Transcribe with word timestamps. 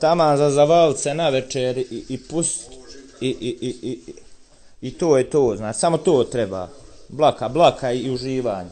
Taman 0.00 0.36
za 0.36 0.50
zavalce 0.50 1.14
na 1.14 1.28
večer 1.28 1.78
i, 1.78 2.04
i 2.08 2.18
pust 2.30 2.70
i, 3.20 3.28
i, 3.28 3.58
i, 3.60 3.90
i, 3.90 3.98
i 4.80 4.90
to 4.90 5.18
je 5.18 5.30
to, 5.30 5.54
znači, 5.56 5.78
samo 5.78 5.98
to 5.98 6.24
treba. 6.24 6.68
Blaka, 7.08 7.48
blaka 7.48 7.92
i 7.92 8.10
uživanje. 8.10 8.70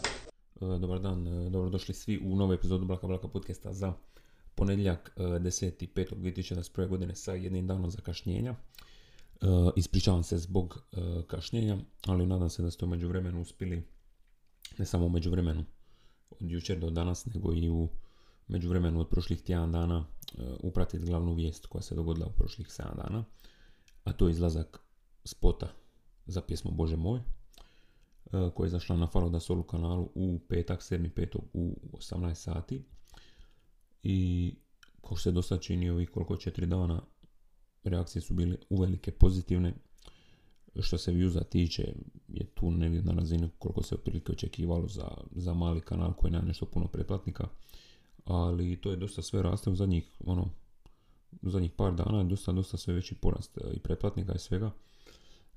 E, 0.60 0.78
Dobar 0.78 1.00
dan, 1.00 1.28
e, 1.28 1.50
dobrodošli 1.50 1.94
svi 1.94 2.20
u 2.24 2.36
novu 2.36 2.52
epizodu 2.52 2.84
Blaka 2.84 3.06
Blaka 3.06 3.28
podcasta 3.28 3.72
za 3.72 3.92
ponedjeljak 4.54 5.12
e, 5.16 5.22
10.5.2021. 5.22 6.88
godine 6.88 7.14
sa 7.14 7.32
jednim 7.32 7.66
danom 7.66 7.90
zakašnjenja. 7.90 8.50
E, 8.50 9.46
Ispričavam 9.76 10.22
se 10.22 10.38
zbog 10.38 10.78
e, 10.92 11.22
kašnjenja, 11.26 11.76
ali 12.06 12.26
nadam 12.26 12.50
se 12.50 12.62
da 12.62 12.70
ste 12.70 12.84
u 12.84 12.88
međuvremenu 12.88 13.40
uspjeli, 13.40 13.82
ne 14.78 14.86
samo 14.86 15.06
u 15.06 15.08
međuvremenu 15.08 15.64
od 16.30 16.50
jučer 16.50 16.78
do 16.78 16.90
danas, 16.90 17.26
nego 17.26 17.54
i 17.54 17.70
u 17.70 17.88
međuvremenu 18.48 19.00
od 19.00 19.08
prošlih 19.08 19.42
tjedan 19.42 19.72
dana 19.72 20.04
e, 20.04 20.42
upratiti 20.62 21.06
glavnu 21.06 21.34
vijest 21.34 21.66
koja 21.66 21.82
se 21.82 21.94
dogodila 21.94 22.26
u 22.26 22.32
prošlih 22.32 22.66
7 22.66 22.96
dana, 22.96 23.24
a 24.04 24.12
to 24.12 24.28
je 24.28 24.30
izlazak 24.30 24.80
spota 25.24 25.68
za 26.26 26.40
pjesmu 26.40 26.70
Bože 26.70 26.96
moj, 26.96 27.18
e, 27.18 27.22
koja 28.54 28.64
je 28.64 28.68
izašla 28.68 28.96
na 28.96 29.06
Falo 29.06 29.28
da 29.28 29.40
Solu 29.40 29.62
kanalu 29.62 30.10
u 30.14 30.38
petak 30.48 30.80
7.5. 30.80 31.38
u 31.52 31.76
18 31.92 32.34
sati. 32.34 32.84
I 34.02 34.54
kao 35.00 35.16
što 35.16 35.22
se 35.22 35.32
dosta 35.32 35.58
čini 35.58 35.90
ovih 35.90 36.10
koliko 36.10 36.36
četiri 36.36 36.66
dana 36.66 37.02
reakcije 37.84 38.22
su 38.22 38.34
bile 38.34 38.56
uvelike 38.70 39.10
pozitivne. 39.10 39.74
Što 40.80 40.98
se 40.98 41.12
viewza 41.12 41.44
tiče 41.48 41.94
je 42.28 42.46
tu 42.54 42.70
negdje 42.70 43.02
na 43.02 43.12
razini 43.12 43.48
koliko 43.58 43.82
se 43.82 43.94
otprilike 43.94 44.32
očekivalo 44.32 44.88
za, 44.88 45.08
za 45.30 45.54
mali 45.54 45.80
kanal 45.80 46.14
koji 46.14 46.30
nema 46.30 46.44
nešto 46.44 46.66
puno 46.66 46.88
pretplatnika. 46.88 47.48
Ali 48.26 48.80
to 48.80 48.90
je 48.90 48.96
dosta 48.96 49.22
sve 49.22 49.42
raste 49.42 49.70
u 49.70 49.76
zadnjih, 49.76 50.16
ono, 50.26 50.48
u 51.42 51.50
zadnjih 51.50 51.72
par 51.72 51.94
dana 51.94 52.18
je 52.18 52.24
dosta, 52.24 52.52
dosta 52.52 52.76
sve 52.76 52.94
veći 52.94 53.14
porast 53.14 53.58
e, 53.58 53.60
i 53.74 53.78
pretplatnika 53.78 54.34
i 54.34 54.38
svega. 54.38 54.70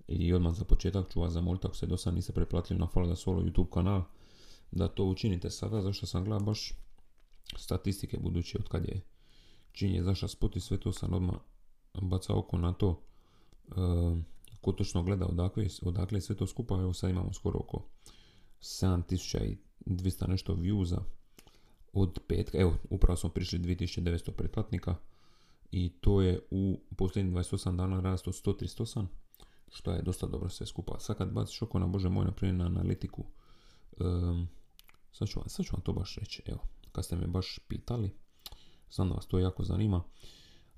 I 0.08 0.34
odmah 0.34 0.56
za 0.56 0.66
početak 0.66 1.14
ću 1.14 1.22
vas 1.22 1.34
zamoliti 1.34 1.67
ako 1.67 1.75
se 1.75 1.86
do 1.86 1.97
sad 1.97 2.14
niste 2.14 2.34
pretplatili 2.34 2.80
na 2.80 2.88
Fala 2.88 3.08
da 3.08 3.16
Solo 3.16 3.42
YouTube 3.42 3.70
kanal 3.73 4.03
da 4.72 4.88
to 4.88 5.06
učinite 5.06 5.50
sada 5.50 5.81
zašto 5.81 6.06
sam 6.06 6.23
gledao 6.23 6.45
baš 6.45 6.73
statistike 7.58 8.17
budući 8.20 8.58
od 8.58 8.67
kad 8.67 8.86
je 8.86 9.02
čin 9.72 9.95
je 9.95 10.03
zašao 10.03 10.30
spot 10.30 10.56
i 10.56 10.59
sve 10.59 10.80
to 10.80 10.94
sam 10.94 11.14
odmah 11.14 11.36
bacao 12.02 12.40
oko 12.40 12.58
na 12.58 12.73
to 12.73 13.02
e, 13.67 13.72
ko 14.62 14.72
točno 14.72 15.03
gleda 15.03 15.25
odakle, 15.25 15.67
odakle 15.81 16.22
sve 16.22 16.36
to 16.36 16.47
skupa 16.47 16.75
evo 16.75 16.94
sad 16.94 17.09
imamo 17.09 17.34
skoro 17.34 17.59
oko 17.59 17.86
7200 18.62 19.58
nešto 20.28 20.56
viewza 20.56 21.00
od 21.94 22.20
petka, 22.28 22.58
evo 22.58 22.73
upravo 22.90 23.18
smo 23.18 23.30
prišli 23.30 23.59
2900 23.59 24.32
pretplatnika 24.32 24.95
i 25.72 25.92
to 26.02 26.22
je 26.22 26.40
u 26.52 26.80
posljednjih 26.98 27.34
28 27.34 27.76
dana 27.76 28.00
rast 28.00 28.28
od 28.28 28.34
138 28.34 29.06
što 29.72 29.92
je 29.92 30.02
dosta 30.02 30.28
dobro 30.28 30.50
sve 30.50 30.66
skupa. 30.66 31.00
Sad 31.00 31.18
kad 31.18 31.31
baciš 31.31 31.62
oko 31.62 31.80
na 31.80 31.88
Bože 31.88 32.09
moj, 32.09 32.26
na 32.26 32.31
primjer 32.31 32.56
na 32.56 32.66
analitiku, 32.66 33.26
um, 34.00 34.48
sad, 35.12 35.28
ću, 35.28 35.40
vam- 35.40 35.50
sad 35.50 35.66
ću 35.66 35.73
vam 35.73 35.81
to 35.81 35.94
baš 35.94 36.16
reći, 36.16 36.42
evo, 36.46 36.59
kad 36.92 37.06
ste 37.06 37.16
me 37.16 37.28
baš 37.28 37.59
pitali, 37.68 38.16
znam 38.92 39.09
da 39.09 39.16
vas 39.16 39.28
to 39.28 39.40
jako 39.40 39.64
zanima, 39.64 40.03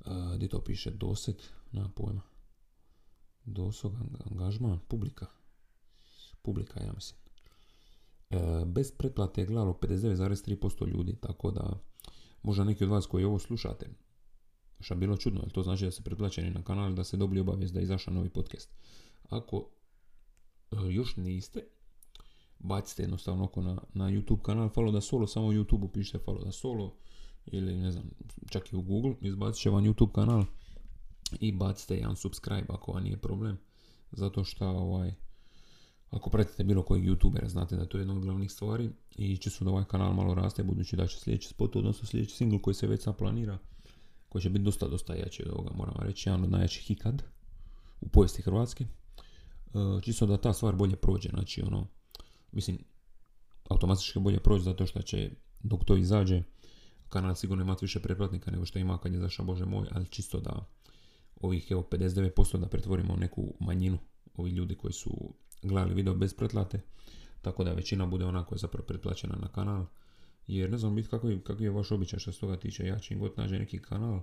uh, 0.06 0.36
gdje 0.36 0.50
to 0.50 0.64
piše 0.64 0.92
doseg, 0.92 1.36
na 1.72 1.90
pojma, 1.96 2.22
doseg, 3.46 3.92
ang- 3.92 4.32
angažman, 4.32 4.80
publika, 4.88 5.26
publika, 6.42 6.84
ja 6.84 6.94
mislim. 6.94 7.22
E, 8.32 8.66
bez 8.66 8.92
pretplate 8.92 9.42
je 9.42 9.48
gledalo 9.48 9.74
59,3% 9.74 10.88
ljudi, 10.88 11.16
tako 11.22 11.52
da 11.52 11.80
možda 12.44 12.64
neki 12.64 12.84
od 12.84 12.90
vas 12.90 13.06
koji 13.06 13.26
ovo 13.26 13.40
slušate, 13.40 13.90
što 14.80 14.94
je 14.94 14.98
bilo 14.98 15.18
čudno, 15.18 15.42
jer 15.44 15.52
to 15.52 15.64
znači 15.64 15.86
da 15.86 15.92
ste 15.92 16.04
pretplaćeni 16.04 16.50
na 16.50 16.64
kanal 16.64 16.94
da 16.94 17.04
ste 17.04 17.18
dobili 17.18 17.42
obavijest 17.42 17.74
da 17.74 17.80
je 17.80 17.84
izašao 17.84 18.14
novi 18.14 18.30
podcast. 18.30 18.70
Ako 19.30 19.70
e, 20.72 20.76
još 20.90 21.16
niste, 21.16 21.64
bacite 22.60 23.04
jednostavno 23.04 23.44
oko 23.44 23.62
na, 23.62 23.78
na 23.94 24.06
YouTube 24.06 24.42
kanal 24.42 24.70
Falo 24.70 24.92
da 24.92 25.02
Solo, 25.02 25.28
samo 25.28 25.48
u 25.48 25.54
YouTube 25.54 25.92
pišite 25.92 26.20
Falo 26.26 26.44
da 26.44 26.52
Solo 26.52 26.96
ili 27.46 27.78
ne 27.78 27.92
znam, 27.92 28.10
čak 28.50 28.74
i 28.74 28.76
u 28.76 28.82
Google, 28.82 29.16
izbacit 29.22 29.62
će 29.62 29.70
vam 29.70 29.84
YouTube 29.84 30.12
kanal 30.12 30.44
i 31.40 31.52
bacite 31.52 31.96
jedan 31.96 32.16
subscribe 32.16 32.66
ako 32.70 32.92
vam 32.92 33.04
nije 33.04 33.18
problem, 33.18 33.58
zato 34.12 34.44
što 34.44 34.68
ovaj, 34.68 35.14
ako 36.12 36.30
pratite 36.30 36.64
bilo 36.64 36.84
kojeg 36.84 37.06
youtubera, 37.06 37.48
znate 37.48 37.76
da 37.76 37.86
to 37.86 37.98
je 37.98 38.02
jedna 38.02 38.14
od 38.14 38.22
glavnih 38.22 38.52
stvari 38.52 38.90
i 39.16 39.38
čisto 39.38 39.66
da 39.66 39.72
ovaj 39.72 39.84
kanal 39.86 40.14
malo 40.14 40.34
raste, 40.34 40.64
budući 40.64 40.96
da 40.96 41.08
će 41.08 41.20
sljedeći 41.20 41.48
spot, 41.48 41.76
odnosno 41.76 42.08
sljedeći 42.08 42.36
single 42.36 42.62
koji 42.62 42.74
se 42.74 42.88
već 42.88 43.04
sad 43.04 43.18
planira, 43.18 43.58
koji 44.30 44.42
će 44.42 44.50
biti 44.50 44.64
dosta, 44.64 44.88
dosta 44.88 45.16
jači 45.16 45.44
od 45.44 45.52
ovoga, 45.52 45.72
moram 45.76 45.96
reći, 46.00 46.30
jedan 46.30 46.44
od 46.44 46.52
najjačih 46.52 46.92
ikad 46.92 47.24
u 48.02 48.10
povijesti 48.10 48.42
Hrvatske. 48.42 48.84
E, 48.84 50.02
čisto 50.02 50.26
da 50.26 50.38
ta 50.38 50.54
stvar 50.54 50.76
bolje 50.76 50.96
prođe, 50.96 51.30
znači 51.30 51.62
ono, 51.62 51.88
mislim, 52.52 52.78
automatički 53.70 54.20
bolje 54.20 54.40
prođe 54.40 54.64
zato 54.64 54.86
što 54.86 55.02
će, 55.02 55.32
dok 55.64 55.86
to 55.86 55.98
izađe, 55.98 56.44
kanal 57.10 57.36
sigurno 57.36 57.64
imati 57.64 57.86
više 57.86 58.00
pretplatnika 58.00 58.52
nego 58.52 58.66
što 58.66 58.80
ima 58.80 58.98
kad 58.98 59.14
je 59.14 59.20
zašao 59.20 59.46
Bože 59.46 59.66
moj, 59.66 59.88
ali 59.92 60.08
čisto 60.08 60.40
da 60.40 60.66
ovih 61.42 61.72
evo 61.72 61.88
59% 61.92 62.58
da 62.58 62.68
pretvorimo 62.68 63.14
u 63.14 63.18
neku 63.18 63.54
manjinu 63.60 63.98
ovih 64.36 64.54
ljudi 64.54 64.76
koji 64.76 64.94
su 64.94 65.34
gledali 65.64 65.94
video 65.94 66.14
bez 66.16 66.34
pretplate, 66.34 66.82
tako 67.42 67.64
da 67.64 67.74
većina 67.74 68.06
bude 68.06 68.26
ona 68.26 68.46
koja 68.46 68.56
je 68.56 68.60
zapravo 68.60 68.86
pretplaćena 68.86 69.36
na 69.42 69.48
kanal. 69.48 69.86
Jer 70.48 70.72
ne 70.72 70.78
znam 70.78 70.96
biti 70.96 71.10
kakav, 71.10 71.32
je- 71.32 71.40
kakav 71.40 71.62
je 71.62 71.70
vaš 71.70 71.92
običaj 71.92 72.20
što 72.20 72.32
se 72.32 72.40
toga 72.40 72.58
tiče, 72.58 72.88
ja 72.88 73.00
čim 73.00 73.20
god 73.20 73.34
nađe 73.38 73.60
neki 73.60 73.80
kanal 73.80 74.22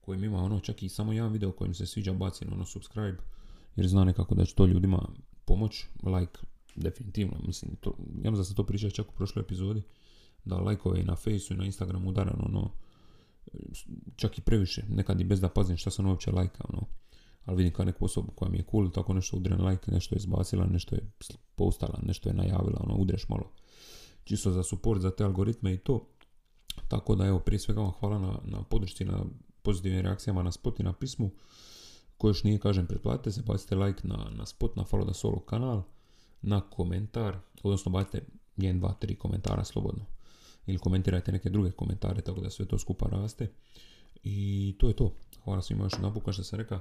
kojim 0.00 0.24
ima 0.24 0.38
ono 0.38 0.60
čak 0.60 0.82
i 0.82 0.88
samo 0.88 1.12
jedan 1.12 1.32
video 1.32 1.52
kojim 1.52 1.74
se 1.74 1.86
sviđa 1.86 2.12
bacim 2.12 2.52
ono 2.52 2.64
subscribe 2.64 3.18
jer 3.76 3.88
zna 3.88 4.04
nekako 4.04 4.34
da 4.34 4.44
će 4.44 4.54
to 4.54 4.66
ljudima 4.66 5.08
pomoć, 5.44 5.84
like 6.02 6.38
definitivno, 6.76 7.34
mislim, 7.46 7.76
to, 7.80 7.94
ja 8.24 8.30
da 8.30 8.44
sam 8.44 8.54
to 8.56 8.64
pričao 8.66 8.90
čak 8.90 9.08
u 9.08 9.14
prošloj 9.14 9.42
epizodi, 9.42 9.82
da 10.44 10.56
lajkove 10.56 11.00
i 11.00 11.04
na 11.04 11.16
Faceu 11.16 11.54
i 11.54 11.56
na 11.56 11.64
Instagramu 11.64 12.08
udaram 12.08 12.40
ono, 12.46 12.70
čak 14.16 14.38
i 14.38 14.40
previše, 14.40 14.82
nekad 14.88 15.20
i 15.20 15.24
bez 15.24 15.40
da 15.40 15.48
pazim 15.48 15.76
šta 15.76 15.90
sam 15.90 16.06
uopće 16.06 16.30
lajka, 16.30 16.64
ono, 16.68 16.86
ali 17.44 17.56
vidim 17.56 17.72
kao 17.72 17.84
neku 17.84 18.04
osobu 18.04 18.32
koja 18.34 18.50
mi 18.50 18.58
je 18.58 18.64
cool, 18.70 18.90
tako 18.90 19.12
nešto 19.12 19.36
udren 19.36 19.66
like, 19.66 19.92
nešto 19.92 20.14
je 20.14 20.16
izbacila, 20.16 20.66
nešto 20.66 20.94
je 20.94 21.10
postala, 21.54 21.98
nešto 22.02 22.28
je 22.28 22.34
najavila, 22.34 22.80
ono, 22.80 22.94
udreš 22.94 23.28
malo 23.28 23.52
čisto 24.28 24.52
za 24.52 24.62
support, 24.62 25.00
za 25.00 25.10
te 25.10 25.24
algoritme 25.24 25.74
i 25.74 25.78
to. 25.78 26.08
Tako 26.88 27.14
da 27.14 27.26
evo, 27.26 27.38
prije 27.38 27.58
svega 27.58 27.80
vam 27.80 27.90
hvala 27.90 28.18
na, 28.18 28.38
na 28.44 28.62
podršci, 28.62 29.04
na 29.04 29.24
pozitivnim 29.62 30.00
reakcijama 30.00 30.42
na 30.42 30.52
spot 30.52 30.80
i 30.80 30.82
na 30.82 30.92
pismu. 30.92 31.30
Ko 32.18 32.28
još 32.28 32.44
nije, 32.44 32.58
kažem, 32.58 32.86
pretplatite 32.86 33.32
se, 33.32 33.42
bacite 33.42 33.74
like 33.74 34.08
na, 34.08 34.30
na 34.36 34.46
spot, 34.46 34.76
na 34.76 34.84
Follow 34.84 35.06
da 35.06 35.14
Solo 35.14 35.40
kanal, 35.40 35.82
na 36.42 36.60
komentar, 36.60 37.38
odnosno 37.62 37.92
bacite 37.92 38.22
1, 38.56 38.80
2, 38.80 38.92
3 39.00 39.16
komentara 39.16 39.64
slobodno. 39.64 40.04
Ili 40.66 40.78
komentirajte 40.78 41.32
neke 41.32 41.50
druge 41.50 41.70
komentare, 41.70 42.20
tako 42.20 42.40
da 42.40 42.50
sve 42.50 42.66
to 42.66 42.78
skupa 42.78 43.08
raste. 43.08 43.50
I 44.22 44.74
to 44.78 44.88
je 44.88 44.96
to. 44.96 45.12
Hvala 45.44 45.62
svima 45.62 45.84
još 45.84 45.92
jedan 45.92 46.32
što 46.32 46.44
sam 46.44 46.58
rekao. 46.58 46.80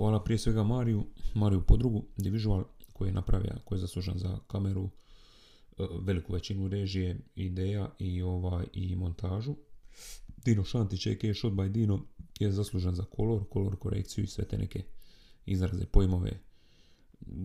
Hvala 0.00 0.24
prije 0.24 0.38
svega 0.38 0.62
Mariju, 0.62 1.04
Mariju 1.34 1.62
Podrugu, 1.66 2.04
Divisual, 2.16 2.64
koji 2.92 3.08
je 3.08 3.12
napravio, 3.12 3.52
koji 3.64 3.76
je 3.76 3.80
zaslužan 3.80 4.18
za 4.18 4.38
kameru, 4.46 4.90
e, 5.78 5.86
veliku 6.00 6.32
većinu 6.32 6.68
režije, 6.68 7.20
ideja 7.34 7.90
i 7.98 8.22
ovaj 8.22 8.66
i 8.72 8.96
montažu. 8.96 9.54
Dino 10.44 10.64
Šantić, 10.64 11.06
a.k.a. 11.06 11.34
Shot 11.34 11.52
by 11.52 11.68
Dino, 11.68 12.00
je 12.38 12.52
zaslužan 12.52 12.94
za 12.94 13.04
kolor, 13.04 13.44
kolor 13.48 13.76
korekciju 13.76 14.24
i 14.24 14.26
sve 14.26 14.44
te 14.44 14.58
neke 14.58 14.82
izraze, 15.46 15.86
pojmove 15.86 16.40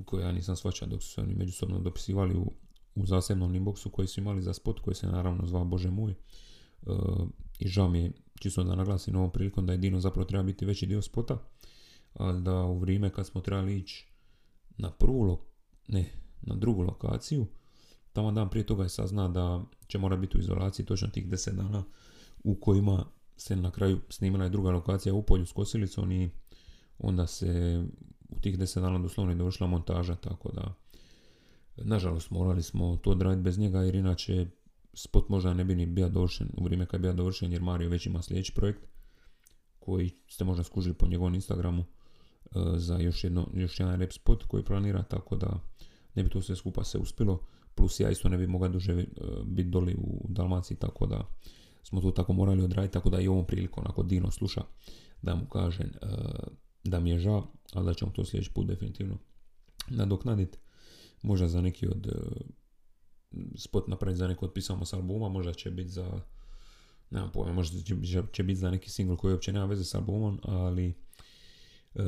koje 0.05 0.23
ja 0.23 0.31
nisam 0.31 0.55
shvaćao 0.55 0.87
dok 0.87 1.03
su 1.03 1.09
se 1.09 1.21
oni 1.21 1.35
međusobno 1.35 1.79
dopisivali 1.79 2.35
u, 2.35 2.51
u 2.95 3.05
zasebnom 3.05 3.53
inboxu 3.53 3.91
koji 3.91 4.07
su 4.07 4.19
imali 4.19 4.41
za 4.41 4.53
spot 4.53 4.79
koji 4.79 4.95
se 4.95 5.07
naravno 5.07 5.47
zvao 5.47 5.65
Bože 5.65 5.91
moj. 5.91 6.11
E, 6.11 6.15
I 7.59 7.67
žao 7.67 7.89
mi 7.89 7.99
je, 7.99 8.11
čisto 8.39 8.63
da 8.63 8.75
naglasim 8.75 9.15
ovom 9.15 9.31
prilikom 9.31 9.65
da 9.65 9.71
je 9.71 9.77
Dino 9.77 9.99
zapravo 9.99 10.25
treba 10.25 10.43
biti 10.43 10.65
veći 10.65 10.85
dio 10.85 11.01
spota, 11.01 11.37
ali 12.15 12.41
da 12.41 12.63
u 12.63 12.79
vrijeme 12.79 13.09
kad 13.09 13.27
smo 13.27 13.41
trebali 13.41 13.77
ići 13.77 14.07
na 14.77 14.91
prvu, 14.91 15.23
lo- 15.25 15.39
ne, 15.87 16.11
na 16.41 16.55
drugu 16.55 16.81
lokaciju, 16.81 17.47
tamo 18.13 18.31
dan 18.31 18.49
prije 18.49 18.65
toga 18.65 18.83
je 18.83 18.89
sazna 18.89 19.29
da 19.29 19.63
će 19.87 19.97
mora 19.97 20.15
biti 20.15 20.37
u 20.37 20.39
izolaciji 20.39 20.85
točno 20.85 21.07
tih 21.07 21.27
10 21.27 21.51
dana 21.51 21.83
u 22.43 22.55
kojima 22.55 23.05
se 23.37 23.55
na 23.55 23.71
kraju 23.71 23.99
snimila 24.09 24.43
je 24.43 24.49
druga 24.49 24.71
lokacija 24.71 25.13
u 25.13 25.23
polju 25.23 25.45
s 25.45 25.51
kosilicom 25.51 26.11
i 26.11 26.29
onda 26.99 27.27
se 27.27 27.83
u 28.29 28.39
tih 28.39 28.59
10 28.59 28.81
dana 28.81 28.99
doslovno 28.99 29.31
je 29.31 29.35
dovršila 29.35 29.69
montaža, 29.69 30.15
tako 30.15 30.51
da 30.51 30.73
nažalost 31.77 32.31
morali 32.31 32.63
smo 32.63 32.97
to 32.97 33.11
odraditi 33.11 33.43
bez 33.43 33.57
njega 33.57 33.81
jer 33.81 33.95
inače 33.95 34.47
spot 34.93 35.29
možda 35.29 35.53
ne 35.53 35.63
bi 35.63 35.75
ni 35.75 35.85
bio 35.85 36.09
dovršen 36.09 36.49
u 36.57 36.63
vrijeme 36.63 36.85
kad 36.85 36.99
je 36.99 37.01
bio 37.01 37.13
dovršen 37.13 37.51
jer 37.51 37.61
Mario 37.61 37.89
već 37.89 38.05
ima 38.05 38.21
sljedeći 38.21 38.53
projekt 38.53 38.87
koji 39.79 40.11
ste 40.27 40.43
možda 40.43 40.63
skužili 40.63 40.95
po 40.95 41.07
njegovom 41.07 41.35
Instagramu 41.35 41.85
za 42.75 42.97
još, 42.97 43.23
jedno, 43.23 43.47
još 43.53 43.79
jedan 43.79 43.99
rap 43.99 44.11
spot 44.11 44.43
koji 44.43 44.63
planira, 44.63 45.03
tako 45.03 45.35
da 45.35 45.59
ne 46.15 46.23
bi 46.23 46.29
to 46.29 46.41
sve 46.41 46.55
skupa 46.55 46.83
se 46.83 46.97
uspjelo, 46.97 47.39
plus 47.75 47.99
ja 47.99 48.09
isto 48.09 48.29
ne 48.29 48.37
bi 48.37 48.47
mogao 48.47 48.69
duže 48.69 48.93
e, 48.93 49.05
biti 49.45 49.69
doli 49.69 49.95
u 49.97 50.25
Dalmaciji, 50.29 50.77
tako 50.77 51.05
da 51.05 51.27
smo 51.83 52.01
to 52.01 52.11
tako 52.11 52.33
morali 52.33 52.63
odraditi, 52.63 52.93
tako 52.93 53.09
da 53.09 53.21
i 53.21 53.27
ovom 53.27 53.45
prilikom 53.45 53.83
ako 53.87 54.03
Dino 54.03 54.31
sluša 54.31 54.61
da 55.21 55.35
mu 55.35 55.45
kažem 55.45 55.87
e, 55.87 56.07
da 56.83 56.99
mi 56.99 57.09
je 57.09 57.19
žao, 57.19 57.47
ali 57.73 57.85
da 57.85 57.93
ćemo 57.93 58.11
to 58.11 58.25
sljedeći 58.25 58.51
put 58.53 58.67
definitivno 58.67 59.17
nadoknaditi. 59.87 60.57
Možda 61.21 61.47
za 61.47 61.61
neki 61.61 61.87
od 61.87 62.07
spot 63.57 63.87
napraviti 63.87 64.17
za 64.17 64.27
neko 64.27 64.45
od 64.45 64.53
pisamo 64.53 64.85
s 64.85 64.93
albuma, 64.93 65.29
možda 65.29 65.53
će 65.53 65.71
biti 65.71 65.89
za 65.89 66.21
nemam 67.09 67.31
pojma, 67.31 67.53
možda 67.53 67.81
će, 67.81 67.95
će 68.31 68.43
biti 68.43 68.59
za 68.59 68.71
neki 68.71 68.89
single 68.89 69.17
koji 69.17 69.33
uopće 69.33 69.53
nema 69.53 69.65
veze 69.65 69.83
s 69.83 69.95
albumom, 69.95 70.39
ali 70.43 70.93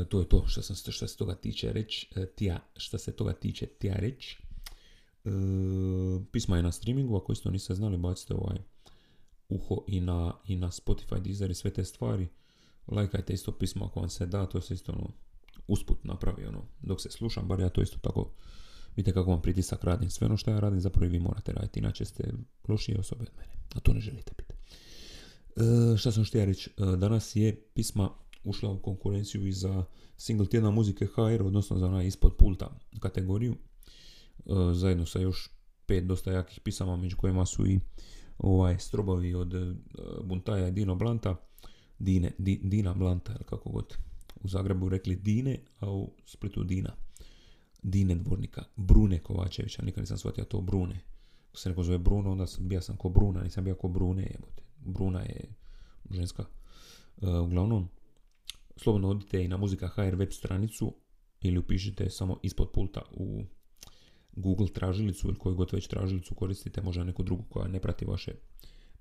to 0.09 0.19
je 0.19 0.29
to 0.29 0.43
što, 0.47 0.61
sam, 0.61 0.75
što 0.75 1.07
se 1.07 1.17
toga 1.17 1.35
tiče 1.35 1.73
reći, 1.73 2.09
tija, 2.35 2.59
što 2.77 2.97
se 2.97 3.15
toga 3.15 3.33
tiče 3.33 3.65
tija 3.65 3.95
reći. 3.95 4.37
pisma 6.31 6.57
je 6.57 6.63
na 6.63 6.71
streamingu, 6.71 7.17
ako 7.17 7.31
isto 7.31 7.51
niste 7.51 7.75
znali, 7.75 7.97
bacite 7.97 8.33
ovaj 8.33 8.57
uho 9.49 9.83
i 9.87 10.01
na, 10.01 10.33
i 10.47 10.55
na 10.55 10.71
Spotify, 10.71 11.21
Deezer 11.21 11.51
i 11.51 11.55
sve 11.55 11.73
te 11.73 11.83
stvari. 11.83 12.27
Lajkajte 12.87 13.33
isto 13.33 13.51
pismo 13.51 13.85
ako 13.85 13.99
vam 13.99 14.09
se 14.09 14.25
da, 14.25 14.45
to 14.45 14.61
se 14.61 14.73
isto 14.73 14.91
ono, 14.91 15.09
usput 15.67 16.03
napravi 16.03 16.45
ono, 16.45 16.63
dok 16.81 17.01
se 17.01 17.11
slušam, 17.11 17.47
bar 17.47 17.59
ja 17.59 17.69
to 17.69 17.81
isto 17.81 17.97
tako 18.01 18.31
vidite 18.95 19.13
kako 19.13 19.29
vam 19.31 19.41
pritisak 19.41 19.83
radim. 19.83 20.09
Sve 20.09 20.27
ono 20.27 20.37
što 20.37 20.51
ja 20.51 20.59
radim 20.59 20.79
zapravo 20.79 21.05
i 21.05 21.09
vi 21.09 21.19
morate 21.19 21.51
raditi, 21.51 21.79
inače 21.79 22.05
ste 22.05 22.33
lošije 22.67 22.99
osobe 22.99 23.21
od 23.21 23.31
mene, 23.37 23.53
a 23.75 23.79
to 23.79 23.93
ne 23.93 23.99
želite 23.99 24.31
biti. 24.37 24.53
E, 25.55 25.97
šta 25.97 26.11
sam 26.11 26.25
htio 26.25 26.45
reći, 26.45 26.69
e, 26.69 26.95
danas 26.97 27.35
je 27.35 27.55
pisma 27.73 28.09
ušla 28.49 28.71
u 28.71 28.79
konkurenciju 28.79 29.47
i 29.47 29.51
za 29.51 29.85
single 30.17 30.47
tjedna 30.47 30.71
muzike 30.71 31.05
HR, 31.05 31.44
odnosno 31.44 31.77
za 31.77 31.88
onaj 31.88 32.07
ispod 32.07 32.33
pulta 32.38 32.79
kategoriju, 32.99 33.55
e, 33.55 34.51
zajedno 34.73 35.05
sa 35.05 35.19
još 35.19 35.49
pet 35.85 36.05
dosta 36.05 36.31
jakih 36.31 36.59
pisama, 36.59 36.95
među 36.95 37.17
kojima 37.17 37.45
su 37.45 37.67
i 37.67 37.79
ovaj 38.38 38.79
strobovi 38.79 39.33
od 39.33 39.53
uh, 39.53 39.75
Buntaja 40.23 40.67
i 40.67 40.71
Dino 40.71 40.95
Blanta, 40.95 41.35
Dine, 41.99 42.31
Dina 42.61 42.94
Blanta, 42.94 43.31
ili 43.31 43.44
kako 43.44 43.69
god. 43.69 43.97
U 44.44 44.47
Zagrebu 44.47 44.89
rekli 44.89 45.15
Dine, 45.15 45.59
a 45.79 45.91
u 45.91 46.11
Splitu 46.25 46.63
Dina. 46.63 46.95
Dine 47.83 48.15
dvornika. 48.15 48.63
Brune 48.75 49.19
Kovačevića, 49.19 49.81
nikad 49.81 50.01
nisam 50.01 50.17
shvatio 50.17 50.44
to 50.44 50.61
Brune. 50.61 50.99
Ako 51.49 51.57
se 51.57 51.69
neko 51.69 51.83
zove 51.83 51.97
Bruno, 51.97 52.31
onda 52.31 52.47
sam, 52.47 52.67
bio 52.67 52.81
sam 52.81 52.97
ko 52.97 53.09
Bruna, 53.09 53.44
nisam 53.44 53.63
bio 53.63 53.75
ko 53.75 53.88
Brune, 53.88 54.23
jebote. 54.23 54.63
Bruna 54.85 55.19
je 55.21 55.44
ženska. 56.09 56.45
Uh, 57.21 57.29
uglavnom, 57.44 57.89
slobodno 58.77 59.09
odite 59.09 59.44
i 59.44 59.47
na 59.47 59.57
muzika 59.57 59.88
HR 59.88 60.15
web 60.15 60.31
stranicu 60.31 60.94
ili 61.41 61.57
upišite 61.57 62.09
samo 62.09 62.39
ispod 62.44 62.71
pulta 62.74 63.01
u 63.12 63.44
Google 64.31 64.68
tražilicu 64.68 65.27
ili 65.27 65.38
koju 65.38 65.56
god 65.56 65.69
već 65.74 65.88
tražilicu 65.88 66.35
koristite, 66.35 66.81
možda 66.81 67.03
neku 67.03 67.24
drugu 67.24 67.44
koja 67.50 67.68
ne 67.68 67.79
prati 67.79 68.06
vaše 68.06 68.31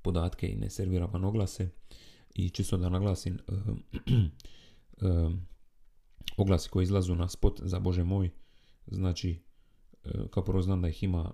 podatke 0.02 0.48
i 0.48 0.56
ne 0.56 0.70
servira 0.70 1.06
van 1.06 1.24
oglase. 1.24 1.68
I 2.34 2.50
čisto 2.50 2.76
da 2.76 2.88
naglasim, 2.88 3.38
uh, 3.48 3.76
oglasi 6.36 6.70
koji 6.70 6.82
izlazu 6.82 7.14
na 7.14 7.28
spot 7.28 7.60
za 7.64 7.78
Bože 7.78 8.04
moj, 8.04 8.30
znači, 8.86 9.46
kao 10.30 10.44
prvo 10.44 10.62
znam 10.62 10.82
da 10.82 10.88
ih 10.88 11.02
ima, 11.02 11.32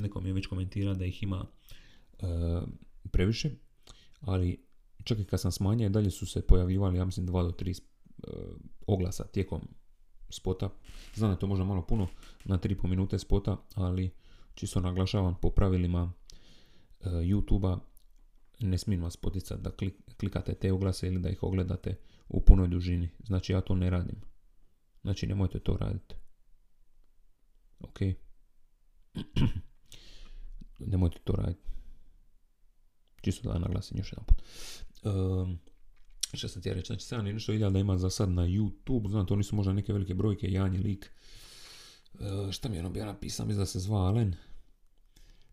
neko 0.00 0.20
mi 0.20 0.28
je 0.28 0.32
već 0.32 0.46
komentira 0.46 0.94
da 0.94 1.04
ih 1.04 1.22
ima 1.22 1.46
previše, 3.10 3.50
ali 4.20 4.64
čak 5.04 5.18
i 5.18 5.24
kad 5.24 5.40
sam 5.40 5.52
smanjio, 5.52 5.88
dalje 5.88 6.10
su 6.10 6.26
se 6.26 6.46
pojavljivali, 6.46 6.98
ja 6.98 7.04
mislim, 7.04 7.26
2 7.26 7.42
do 7.42 7.50
3 7.50 7.80
oglasa 8.86 9.24
tijekom 9.24 9.60
spota. 10.30 10.70
Znam 11.14 11.30
da 11.30 11.36
to 11.36 11.46
možda 11.46 11.64
malo 11.64 11.82
puno 11.82 12.08
na 12.44 12.58
3,5 12.58 12.86
minute 12.86 13.18
spota, 13.18 13.56
ali 13.74 14.10
čisto 14.54 14.80
naglašavam 14.80 15.34
po 15.42 15.50
pravilima 15.50 16.02
uh, 16.02 17.06
YouTube-a 17.06 17.78
ne 18.60 18.78
smijem 18.78 19.02
vas 19.02 19.16
poticati 19.16 19.62
da 19.62 19.70
klikate 20.16 20.54
te 20.54 20.72
oglase 20.72 21.06
ili 21.06 21.20
da 21.20 21.28
ih 21.28 21.42
ogledate 21.42 21.96
u 22.28 22.40
punoj 22.40 22.68
dužini. 22.68 23.10
Znači 23.24 23.52
ja 23.52 23.60
to 23.60 23.74
ne 23.74 23.90
radim. 23.90 24.20
Znači 25.02 25.26
nemojte 25.26 25.58
to 25.58 25.76
raditi. 25.76 26.14
Ok. 27.80 27.98
nemojte 30.78 31.18
to 31.24 31.32
raditi. 31.32 31.73
Čisto 33.24 33.52
da 33.52 33.58
naglasim 33.58 33.98
još 33.98 34.12
jedan 34.12 34.24
put. 34.24 34.42
Um, 35.02 35.58
Šta 36.36 36.48
sam 36.48 36.62
ti 36.62 36.68
ja 36.68 36.74
reći, 36.74 36.86
znači 36.86 37.14
7 37.14 37.32
nešto 37.32 37.70
da 37.70 37.78
ima 37.78 37.98
za 37.98 38.10
sad 38.10 38.28
na 38.28 38.42
YouTube, 38.42 39.10
znam, 39.10 39.26
to 39.26 39.36
nisu 39.36 39.56
možda 39.56 39.72
neke 39.72 39.92
velike 39.92 40.14
brojke, 40.14 40.52
Jan 40.52 40.74
je 40.74 40.80
lik. 40.80 41.10
E, 42.20 42.52
šta 42.52 42.68
mi 42.68 42.76
je 42.76 42.80
ono 42.80 42.90
bio 42.90 43.04
napisao, 43.04 43.46
mislim 43.46 43.62
da 43.62 43.66
se 43.66 43.80
zva 43.80 43.98
Alen. 43.98 44.34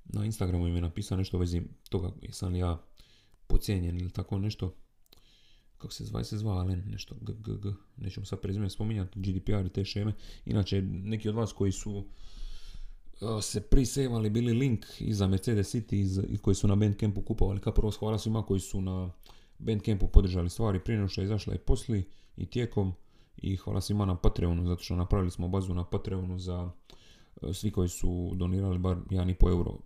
Na 0.06 0.26
Instagramu 0.26 0.64
mi 0.64 0.76
je 0.76 0.82
napisao 0.82 1.18
nešto 1.18 1.38
u 1.38 1.40
vezi 1.40 1.62
toga, 1.90 2.12
jesam 2.22 2.54
li 2.54 2.60
ja 2.60 2.82
pocijenjen 3.48 3.98
ili 3.98 4.12
tako 4.12 4.40
nešto. 4.40 4.76
Kako 5.78 5.94
se 5.94 6.06
zva, 6.06 6.24
se 6.24 6.38
zva 6.38 6.54
Alen, 6.54 6.84
nešto 6.88 7.16
g, 7.22 7.34
g, 7.34 7.52
g. 7.58 7.70
nećemo 7.98 8.26
sad 8.26 8.40
prezime 8.42 8.70
spominjati, 8.70 9.20
GDPR 9.20 9.66
i 9.66 9.70
te 9.70 9.86
šeme. 9.86 10.14
Inače, 10.46 10.82
neki 10.82 11.30
od 11.30 11.36
vas 11.36 11.54
koji 11.54 11.72
su 11.72 12.06
se 13.42 13.62
prisevali 13.62 14.30
bili 14.30 14.54
link 14.54 14.86
iza 15.00 15.28
Mercedes 15.28 15.76
City 15.76 16.26
i 16.30 16.38
koji 16.38 16.56
su 16.56 16.68
na 16.68 16.76
Bandcampu 16.76 17.22
kupovali, 17.22 17.60
kao 17.60 17.74
prvo 17.74 17.92
hvala 18.00 18.18
svima 18.18 18.46
koji 18.46 18.60
su 18.60 18.82
na 18.82 19.12
Bandcampu 19.60 20.08
podržali 20.08 20.50
stvari 20.50 20.80
prije 20.80 20.98
nego 20.98 21.10
što 21.10 21.22
je 21.22 21.26
izašla 21.26 21.56
i 21.56 21.58
posli 21.58 22.04
i 22.38 22.46
tijekom. 22.46 22.94
I 23.38 23.56
hvala 23.56 23.82
svima 23.82 24.06
na 24.06 24.16
Patreonu 24.16 24.66
zato 24.66 24.84
što 24.84 24.96
napravili 24.96 25.32
smo 25.32 25.48
bazu 25.48 25.74
na 25.74 25.84
Patreonu 25.84 26.40
za 26.40 26.72
e, 27.42 27.54
svi 27.54 27.72
koji 27.72 27.90
su 27.90 28.32
donirali 28.36 28.80
bar 28.80 28.98
1,5 28.98 29.50
euro. 29.50 29.78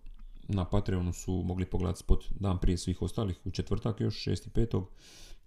Na 0.48 0.64
Patreonu 0.64 1.12
su 1.12 1.42
mogli 1.44 1.64
pogledati 1.64 2.00
spot 2.00 2.24
dan 2.40 2.58
prije 2.58 2.78
svih 2.78 3.02
ostalih 3.02 3.40
u 3.44 3.50
četvrtak 3.50 4.00
još 4.00 4.24
6.5. 4.24 4.84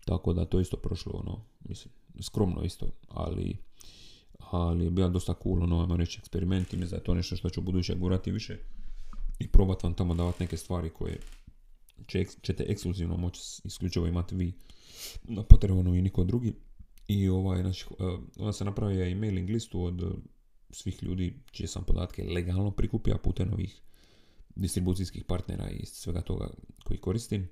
Tako 0.05 0.33
da 0.33 0.45
to 0.45 0.59
isto 0.59 0.77
prošlo 0.77 1.13
ono, 1.15 1.41
mislim, 1.59 1.93
skromno 2.21 2.63
isto, 2.63 2.85
ali 3.07 3.57
ali 4.39 4.85
je 4.85 4.89
bila 4.91 5.09
dosta 5.09 5.33
cool, 5.43 5.63
ono, 5.63 5.81
ajmo 5.81 5.97
reći, 5.97 6.19
eksperiment 6.19 6.73
i 6.73 6.77
je 6.79 7.03
to 7.03 7.13
nešto 7.13 7.35
što 7.35 7.49
ću 7.49 7.61
buduće 7.61 7.95
gurati 7.95 8.31
više 8.31 8.57
i 9.39 9.47
probati 9.47 9.85
vam 9.85 9.93
tamo 9.93 10.13
davati 10.13 10.43
neke 10.43 10.57
stvari 10.57 10.89
koje 10.89 11.17
će, 12.07 12.25
ćete 12.41 12.65
ekskluzivno 12.67 13.17
moći 13.17 13.41
isključivo 13.63 14.07
imati 14.07 14.35
vi 14.35 14.53
na 15.23 15.43
Patreonu 15.43 15.95
i 15.95 16.01
niko 16.01 16.23
drugi. 16.23 16.53
I 17.07 17.29
ovaj, 17.29 17.61
znači, 17.61 17.85
uh, 17.89 18.19
onda 18.37 18.53
se 18.53 18.65
napravio 18.65 19.05
i 19.05 19.15
mailing 19.15 19.49
listu 19.49 19.83
od 19.83 20.15
svih 20.71 21.03
ljudi 21.03 21.33
čije 21.51 21.67
sam 21.67 21.83
podatke 21.83 22.23
legalno 22.23 22.71
prikupio 22.71 23.17
putem 23.17 23.53
ovih 23.53 23.81
distribucijskih 24.55 25.23
partnera 25.23 25.69
i 25.69 25.85
svega 25.85 26.21
toga 26.21 26.49
koji 26.83 26.99
koristim. 26.99 27.49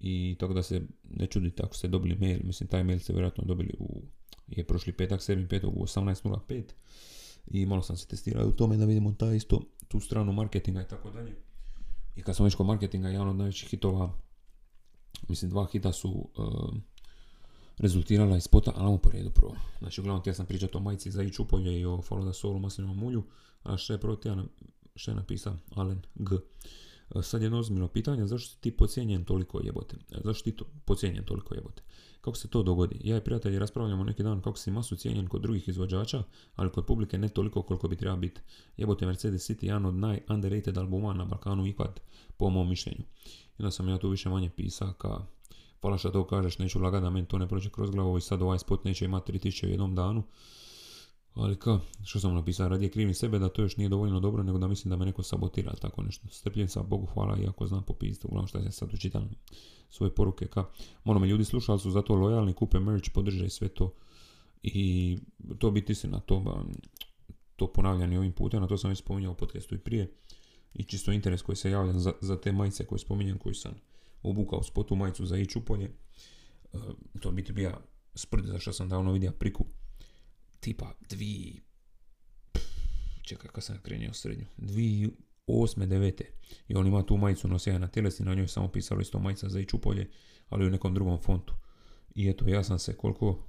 I 0.00 0.36
tako 0.38 0.54
da 0.54 0.62
se 0.62 0.82
ne 1.10 1.26
čudite 1.26 1.62
ako 1.62 1.74
ste 1.74 1.88
dobili 1.88 2.14
mail, 2.14 2.40
mislim 2.44 2.68
taj 2.68 2.84
mail 2.84 2.98
ste 2.98 3.12
vjerojatno 3.12 3.44
dobili 3.44 3.74
u 3.78 4.02
je 4.48 4.66
prošli 4.66 4.92
petak 4.92 5.20
7.5. 5.20 5.66
u 5.66 5.84
18.05 5.84 6.62
i 7.46 7.66
malo 7.66 7.82
sam 7.82 7.96
se 7.96 8.06
testirao 8.06 8.48
u 8.48 8.52
tome 8.52 8.76
da 8.76 8.84
vidimo 8.84 9.12
taj 9.12 9.36
isto 9.36 9.60
tu 9.88 10.00
stranu 10.00 10.32
marketinga 10.32 10.82
i 10.82 10.88
tako 10.88 11.10
dalje. 11.10 11.36
I 12.16 12.22
kad 12.22 12.36
sam 12.36 12.44
već 12.44 12.54
kod 12.54 12.66
marketinga, 12.66 13.08
jedan 13.08 13.28
od 13.28 13.36
najvećih 13.36 13.68
hitova, 13.68 14.14
mislim 15.28 15.50
dva 15.50 15.66
hita 15.66 15.92
su 15.92 16.28
uh, 16.36 16.74
rezultirala 17.78 18.36
iz 18.36 18.42
spota, 18.42 18.72
ali 18.76 18.98
po 19.02 19.10
redu 19.10 19.30
prvo. 19.30 19.56
Znači, 19.78 20.00
uglavnom, 20.00 20.22
ja 20.26 20.34
sam 20.34 20.46
pričati 20.46 20.76
o 20.76 20.80
majici 20.80 21.10
za 21.10 21.22
ići 21.22 21.42
upolje 21.42 21.80
i 21.80 21.84
o 21.84 21.96
Follow 21.96 22.30
the 22.30 22.32
Soul 22.32 22.56
u 22.56 22.60
maslinovom 22.60 22.98
mulju, 22.98 23.24
a 23.62 23.76
što 23.76 23.92
je 23.92 24.00
tjedan, 24.22 24.48
što 24.96 25.10
je 25.10 25.14
napisao 25.14 25.56
Alen 25.74 26.02
G. 26.14 26.34
E, 27.14 27.22
sad 27.22 27.42
jedno 27.42 27.58
ozbiljno 27.58 27.88
pitanje, 27.88 28.26
zašto 28.26 28.54
si 28.54 28.60
ti 28.60 28.76
pocijenjen 28.76 29.24
toliko 29.24 29.60
jebote? 29.64 29.96
E, 30.10 30.20
zašto 30.24 30.44
ti 30.44 30.56
to 30.56 30.64
pocijenjen 30.84 31.24
toliko 31.24 31.54
jebote? 31.54 31.82
Kako 32.24 32.36
se 32.36 32.48
to 32.48 32.62
dogodi? 32.62 33.00
Ja 33.04 33.16
i 33.16 33.20
prijatelji 33.20 33.58
raspravljamo 33.58 34.04
neki 34.04 34.22
dan 34.22 34.40
kako 34.42 34.58
si 34.58 34.70
masu 34.70 34.96
cijenjen 34.96 35.28
kod 35.28 35.42
drugih 35.42 35.68
izvođača, 35.68 36.22
ali 36.56 36.72
kod 36.72 36.86
publike 36.86 37.18
ne 37.18 37.28
toliko 37.28 37.62
koliko 37.62 37.88
bi 37.88 37.96
treba 37.96 38.16
biti. 38.16 38.40
Jebote 38.76 39.06
Mercedes 39.06 39.50
City 39.50 39.64
jedan 39.64 39.86
od 39.86 39.94
naj-underrated 39.94 40.78
albuma 40.78 41.12
na 41.12 41.24
Balkanu 41.24 41.66
ikad, 41.66 42.00
po 42.36 42.50
mom 42.50 42.68
mišljenju. 42.68 43.04
I 43.58 43.62
onda 43.62 43.70
sam 43.70 43.88
ja 43.88 43.98
tu 43.98 44.08
više 44.08 44.28
manje 44.28 44.50
pisao 44.50 44.92
ka 44.92 45.26
Hvala 45.80 45.98
što 45.98 46.10
to 46.10 46.26
kažeš, 46.26 46.58
neću 46.58 46.80
lagati 46.80 47.02
da 47.02 47.10
meni 47.10 47.28
to 47.28 47.38
ne 47.38 47.48
prođe 47.48 47.70
kroz 47.70 47.90
glavu 47.90 48.18
i 48.18 48.20
sad 48.20 48.42
ovaj 48.42 48.58
spot 48.58 48.84
neće 48.84 49.04
imati 49.04 49.32
3000 49.32 49.66
u 49.66 49.70
jednom 49.70 49.94
danu. 49.94 50.22
Ali 51.34 51.56
ka, 51.56 51.80
što 52.04 52.20
sam 52.20 52.34
napisao, 52.34 52.68
radije 52.68 52.90
krivim 52.90 53.14
sebe 53.14 53.38
da 53.38 53.48
to 53.48 53.62
još 53.62 53.76
nije 53.76 53.88
dovoljno 53.88 54.20
dobro, 54.20 54.42
nego 54.42 54.58
da 54.58 54.68
mislim 54.68 54.90
da 54.90 54.96
me 54.96 55.04
neko 55.04 55.22
sabotira, 55.22 55.72
tako 55.80 56.02
nešto. 56.02 56.28
Strpljen 56.28 56.68
sam, 56.68 56.86
Bogu 56.88 57.06
hvala, 57.06 57.38
iako 57.38 57.66
znam 57.66 57.82
popisati, 57.82 58.26
uglavnom 58.26 58.46
što 58.46 58.58
ja 58.58 58.70
sad 58.70 58.94
učitam 58.94 59.30
svoje 59.90 60.14
poruke, 60.14 60.46
ka, 60.46 60.64
ono 61.04 61.20
me 61.20 61.26
ljudi 61.26 61.44
slušali 61.44 61.78
su 61.78 61.90
zato 61.90 62.14
lojalni, 62.14 62.52
kupe 62.52 62.80
merch, 62.80 63.10
podrže 63.14 63.48
sve 63.48 63.68
to. 63.68 63.94
I 64.62 65.18
to 65.58 65.70
biti 65.70 65.92
istina, 65.92 66.20
to, 66.20 66.64
to 67.56 67.72
ponavljanje 67.72 68.18
ovim 68.18 68.32
putem, 68.32 68.60
na 68.60 68.66
to 68.66 68.78
sam 68.78 68.90
već 68.90 68.98
spominjao 68.98 69.32
u 69.32 69.36
podcastu 69.36 69.74
i 69.74 69.78
prije. 69.78 70.12
I 70.74 70.84
čisto 70.84 71.12
interes 71.12 71.42
koji 71.42 71.56
se 71.56 71.70
javlja 71.70 71.92
za, 71.92 72.12
za 72.20 72.40
te 72.40 72.52
majice 72.52 72.86
koje 72.86 72.98
spominjem, 72.98 73.38
koji 73.38 73.54
sam 73.54 73.72
obukao 74.22 74.62
spotu 74.62 74.96
majicu 74.96 75.26
za 75.26 75.36
ići 75.36 75.58
upolje. 75.58 75.90
Uh, 76.72 76.80
to 77.20 77.32
biti 77.32 77.52
bija 77.52 77.80
sprd, 78.14 78.46
zašto 78.46 78.72
sam 78.72 78.88
davno 78.88 79.12
vidio 79.12 79.32
priku 79.32 79.64
tipa 80.64 80.92
dvi 81.08 81.60
čekaj 83.22 83.50
kad 83.50 83.64
sam 83.64 83.78
krenio 83.82 84.12
srednju 84.12 84.46
dvi 84.56 85.10
osme, 85.46 85.86
devete. 85.86 86.24
I 86.68 86.74
on 86.74 86.86
ima 86.86 87.02
tu 87.02 87.16
majicu 87.16 87.48
nosija 87.48 87.78
na 87.78 87.88
tjelesi, 87.88 88.24
na 88.24 88.34
njoj 88.34 88.48
samo 88.48 88.68
pisalo 88.68 89.00
isto 89.00 89.18
majica 89.18 89.48
za 89.48 89.60
iću 89.60 89.78
polje, 89.78 90.10
ali 90.48 90.66
u 90.66 90.70
nekom 90.70 90.94
drugom 90.94 91.18
fontu. 91.18 91.54
I 92.14 92.28
eto, 92.28 92.48
ja 92.48 92.64
sam 92.64 92.78
se 92.78 92.96
koliko 92.96 93.46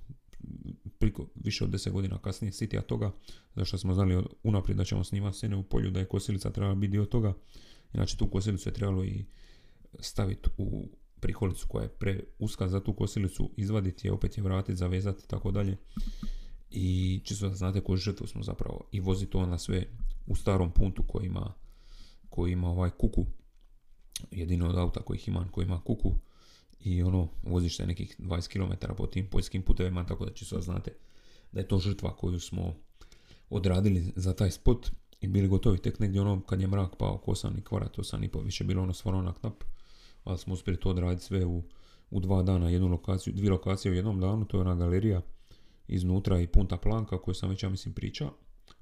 priko, 1.00 1.28
više 1.36 1.64
od 1.64 1.70
10 1.70 1.92
godina 1.92 2.18
kasnije 2.18 2.52
sitija 2.52 2.82
toga, 2.82 3.12
zašto 3.56 3.78
smo 3.78 3.94
znali 3.94 4.24
unaprijed 4.44 4.78
da 4.78 4.84
ćemo 4.84 5.04
snimati 5.04 5.38
scene 5.38 5.56
u 5.56 5.64
polju, 5.64 5.92
da 5.92 6.00
je 6.00 6.06
kosilica 6.06 6.52
trebala 6.52 6.76
biti 6.76 6.92
dio 6.92 7.06
toga. 7.06 7.34
Inače, 7.94 8.18
tu 8.18 8.30
kosilicu 8.30 8.70
je 8.70 8.74
trebalo 8.74 9.04
i 9.04 9.26
staviti 10.00 10.50
u 10.58 10.88
prikolicu 11.20 11.68
koja 11.68 11.84
je 11.84 11.90
preuska 11.90 12.68
za 12.68 12.84
tu 12.84 12.94
kosilicu, 12.94 13.52
izvaditi 13.58 14.08
je, 14.08 14.12
opet 14.12 14.38
je 14.38 14.44
vratiti, 14.44 14.76
zavezati 14.76 15.22
i 15.26 15.28
tako 15.28 15.52
dalje. 15.52 15.78
I 16.77 17.22
čisto 17.24 17.50
da 17.50 17.55
znate 17.55 17.82
koju 17.82 17.98
žrtvu 17.98 18.27
smo 18.27 18.44
zapravo. 18.44 18.82
I 18.91 19.00
voziti 19.00 19.32
to 19.32 19.46
na 19.46 19.58
sve 19.58 19.86
u 20.27 20.36
starom 20.36 20.72
puntu 20.72 21.03
koji 21.08 21.25
ima, 21.25 21.53
koji 22.29 22.51
ima 22.51 22.70
ovaj 22.70 22.89
kuku. 22.89 23.25
Jedino 24.32 24.70
od 24.70 24.77
auta 24.77 25.01
kojih 25.01 25.27
ima, 25.27 25.48
koji 25.51 25.65
ima 25.65 25.82
kuku. 25.82 26.12
I 26.79 27.03
ono, 27.03 27.27
voziš 27.44 27.77
se 27.77 27.86
nekih 27.86 28.15
20 28.20 28.48
km 28.48 28.94
po 28.98 29.08
tim 29.08 29.27
poljskim 29.29 29.62
putevima, 29.62 30.05
tako 30.05 30.25
da 30.25 30.34
čisto 30.34 30.62
znate 30.62 30.91
da 31.51 31.60
je 31.60 31.67
to 31.67 31.79
žrtva 31.79 32.15
koju 32.15 32.39
smo 32.39 32.75
odradili 33.50 34.13
za 34.15 34.34
taj 34.34 34.51
spot 34.51 34.91
i 35.22 35.27
bili 35.27 35.48
gotovi 35.48 35.77
tek 35.77 36.00
negdje 36.00 36.22
ono 36.22 36.41
kad 36.41 36.62
je 36.62 36.67
mrak 36.67 36.96
pao 36.98 37.17
kosan 37.17 37.58
i 37.58 37.62
kvara, 37.62 37.89
sam 38.03 38.24
i 38.24 38.27
po 38.27 38.39
više 38.39 38.63
bilo 38.63 38.84
ono 38.84 38.94
stvarno 38.94 39.22
na 39.22 39.34
knap, 39.34 39.63
ali 40.24 40.38
smo 40.38 40.53
uspjeli 40.53 40.79
to 40.79 40.89
odraditi 40.89 41.25
sve 41.25 41.46
u, 41.46 41.63
u 42.10 42.20
dva 42.20 42.44
dana, 42.44 42.70
jednu 42.70 42.88
lokaciju, 42.88 43.34
dvije 43.34 43.51
lokacije 43.51 43.91
u 43.91 43.96
jednom 43.96 44.20
danu, 44.20 44.46
to 44.46 44.58
je 44.58 44.62
ona 44.62 44.75
galerija 44.75 45.22
iznutra 45.88 46.42
i 46.42 46.48
Punta 46.48 46.77
Planka 46.77 47.22
koju 47.22 47.36
sam 47.36 47.50
već 47.50 47.63
ja 47.63 47.70
mislim 47.70 47.94
pričao, 47.94 48.34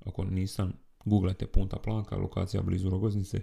ako 0.05 0.25
nisam, 0.25 0.73
googlajte 1.05 1.47
Punta 1.47 1.77
Planka, 1.77 2.15
lokacija 2.15 2.63
blizu 2.63 2.89
Rogoznice. 2.89 3.41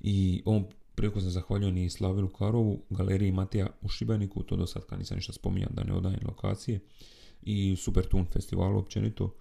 I 0.00 0.42
on 0.44 0.64
Preko 0.98 1.20
se 1.20 1.30
zahvaljujem 1.30 1.76
i 1.76 1.90
Slavilu 1.90 2.28
Karovu, 2.28 2.82
galeriji 2.90 3.32
Matija 3.32 3.66
u 3.82 3.88
Šibeniku, 3.88 4.42
to 4.42 4.56
do 4.56 4.66
sad 4.66 4.86
kad 4.86 4.98
nisam 4.98 5.16
ništa 5.16 5.32
spominjao 5.32 5.70
da 5.72 5.84
ne 5.84 5.94
odajem 5.94 6.20
lokacije, 6.26 6.80
i 7.42 7.76
Super 7.76 8.06
festivalu 8.32 8.78
općenito. 8.78 9.34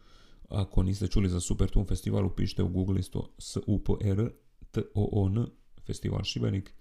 Ako 0.50 0.84
niste 0.84 1.08
čuli 1.08 1.30
za 1.30 1.40
Super 1.40 1.70
Tun 1.70 1.86
festival, 1.86 2.30
pišite 2.36 2.64
u 2.64 2.68
Google 2.68 3.00
isto 3.00 3.30
S-U-P-R 3.38 4.32
T-O-O-N 4.72 5.46
festival 5.86 6.24
Šibenik 6.24 6.74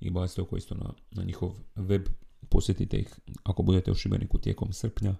i 0.00 0.10
bacite 0.10 0.42
oko 0.42 0.56
isto 0.56 0.74
na, 0.74 0.92
na 1.10 1.24
njihov 1.24 1.52
web, 1.74 2.08
posjetite 2.48 2.96
ih 2.96 3.18
ako 3.42 3.62
budete 3.62 3.90
u 3.90 3.94
Šibeniku 3.94 4.38
tijekom 4.38 4.72
srpnja 4.72 5.14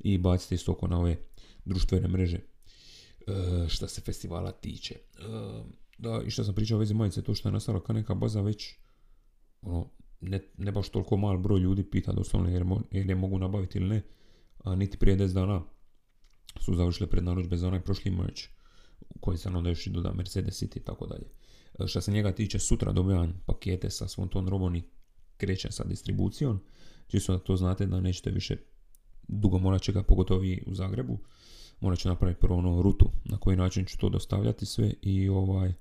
i 0.00 0.18
bacite 0.18 0.54
isto 0.54 0.72
oko 0.72 0.86
na 0.86 0.98
ove 0.98 1.16
društvene 1.64 2.08
mreže 2.08 2.36
e, 2.36 2.42
što 3.68 3.88
se 3.88 4.00
festivala 4.00 4.52
tiče. 4.52 4.94
E, 4.94 5.22
da, 5.98 6.22
i 6.26 6.30
što 6.30 6.44
sam 6.44 6.54
pričao 6.54 6.76
u 6.76 6.78
vezi 6.78 6.94
majice, 6.94 7.22
to 7.22 7.34
što 7.34 7.48
je 7.48 7.52
nastala 7.52 7.82
kao 7.82 7.94
neka 7.94 8.14
baza 8.14 8.40
već, 8.40 8.74
ono, 9.62 9.90
ne, 10.20 10.40
ne 10.58 10.72
baš 10.72 10.88
toliko 10.88 11.16
mal 11.16 11.38
broj 11.38 11.60
ljudi 11.60 11.90
pita 11.90 12.12
doslovno 12.12 12.48
jer, 12.50 12.64
jer 12.90 13.08
je 13.08 13.14
mogu 13.14 13.38
nabaviti 13.38 13.78
ili 13.78 13.88
ne, 13.88 14.02
a 14.64 14.74
niti 14.74 14.98
prije 14.98 15.18
10 15.18 15.32
dana 15.32 15.62
su 16.60 16.74
završile 16.74 17.10
prednaručbe 17.10 17.56
za 17.56 17.68
onaj 17.68 17.80
prošli 17.80 18.10
merch 18.10 18.42
koji 19.20 19.38
sam 19.38 19.56
onda 19.56 19.68
još 19.68 19.86
i 19.86 19.90
doda 19.90 20.12
Mercedes 20.12 20.62
City 20.62 20.76
i 20.76 20.84
tako 20.84 21.06
dalje. 21.06 21.24
E, 21.78 21.86
što 21.86 22.00
se 22.00 22.12
njega 22.12 22.32
tiče, 22.32 22.58
sutra 22.58 22.92
dobivam 22.92 23.42
pakete 23.46 23.90
sa 23.90 24.08
svom 24.08 24.28
ton 24.28 24.48
robom 24.48 24.76
i 24.76 24.82
krećem 25.36 25.72
sa 25.72 25.84
distribucijom. 25.84 26.60
Čisto 27.06 27.32
da 27.32 27.38
to 27.38 27.56
znate 27.56 27.86
da 27.86 28.00
nećete 28.00 28.30
više 28.30 28.56
dugo 29.32 29.58
morat 29.58 29.82
čekati, 29.82 30.06
pogotovo 30.06 30.44
i 30.44 30.62
u 30.66 30.74
Zagrebu. 30.74 31.18
Morat 31.80 31.98
ću 31.98 32.08
napraviti 32.08 32.40
prvo 32.40 32.58
ono 32.58 32.82
rutu 32.82 33.10
na 33.24 33.38
koji 33.38 33.56
način 33.56 33.84
ću 33.84 33.98
to 33.98 34.08
dostavljati 34.08 34.66
sve 34.66 34.94
i 35.02 35.28
ovaj 35.28 35.72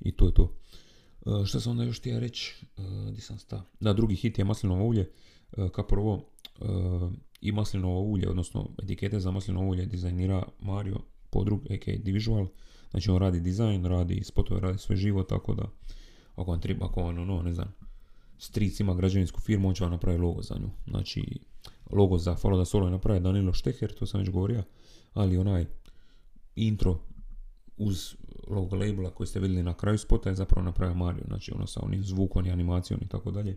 i 0.00 0.12
to 0.12 0.26
je 0.26 0.34
to. 0.34 0.52
Što 1.46 1.60
sam 1.60 1.70
onda 1.70 1.84
još 1.84 1.98
htio 1.98 2.20
reći, 2.20 2.54
uh, 2.76 3.14
di 3.14 3.20
sam 3.20 3.38
sta? 3.38 3.62
Da, 3.80 3.92
drugi 3.92 4.14
hit 4.14 4.38
je 4.38 4.44
maslinovo 4.44 4.84
ulje. 4.84 5.10
Uh, 5.56 5.70
kao 5.70 5.86
prvo, 5.86 6.24
i 7.40 7.52
maslinovo 7.52 8.00
ulje, 8.00 8.28
odnosno 8.30 8.68
etikete 8.82 9.20
za 9.20 9.30
maslinovo 9.30 9.66
ulje 9.66 9.86
dizajnira 9.86 10.42
Mario 10.60 10.98
Podrug, 11.30 11.60
a.k.a. 11.70 11.96
Divisual. 11.98 12.46
Znači 12.90 13.10
on 13.10 13.18
radi 13.18 13.40
dizajn, 13.40 13.84
radi 13.84 14.24
spotove, 14.24 14.60
radi 14.60 14.78
sve 14.78 14.96
živo, 14.96 15.22
tako 15.22 15.54
da 15.54 15.70
ako 16.34 16.50
vam 16.50 16.60
treba, 16.60 16.86
ako 16.86 17.00
ono, 17.00 17.42
ne 17.42 17.52
znam, 17.52 17.74
stric 18.38 18.80
ima 18.80 18.94
građevinsku 18.94 19.40
firmu, 19.40 19.68
on 19.68 19.74
će 19.74 19.84
vam 19.84 19.90
napraviti 19.90 20.22
logo 20.22 20.42
za 20.42 20.54
nju. 20.58 20.70
Znači, 20.86 21.38
logo 21.90 22.18
za 22.18 22.36
Follow 22.36 22.56
da 22.56 22.64
Solo 22.64 22.86
je 22.86 22.90
napravio 22.90 23.20
Danilo 23.20 23.52
Šteher, 23.52 23.94
to 23.94 24.06
sam 24.06 24.20
već 24.20 24.30
govorio, 24.30 24.62
ali 25.12 25.36
onaj 25.36 25.66
intro 26.56 27.00
uz 27.76 28.14
logo 28.48 28.76
labela 28.76 29.10
koji 29.10 29.26
ste 29.26 29.40
vidjeli 29.40 29.62
na 29.62 29.74
kraju 29.74 29.98
spota 29.98 30.28
je 30.28 30.34
zapravo 30.34 30.64
napravio 30.64 30.94
Mario, 30.94 31.24
znači 31.26 31.52
ono 31.54 31.66
sa 31.66 31.80
onim 31.82 32.04
zvukom 32.04 32.46
i 32.46 32.50
animacijom 32.50 33.00
i 33.02 33.08
tako 33.08 33.30
dalje. 33.30 33.56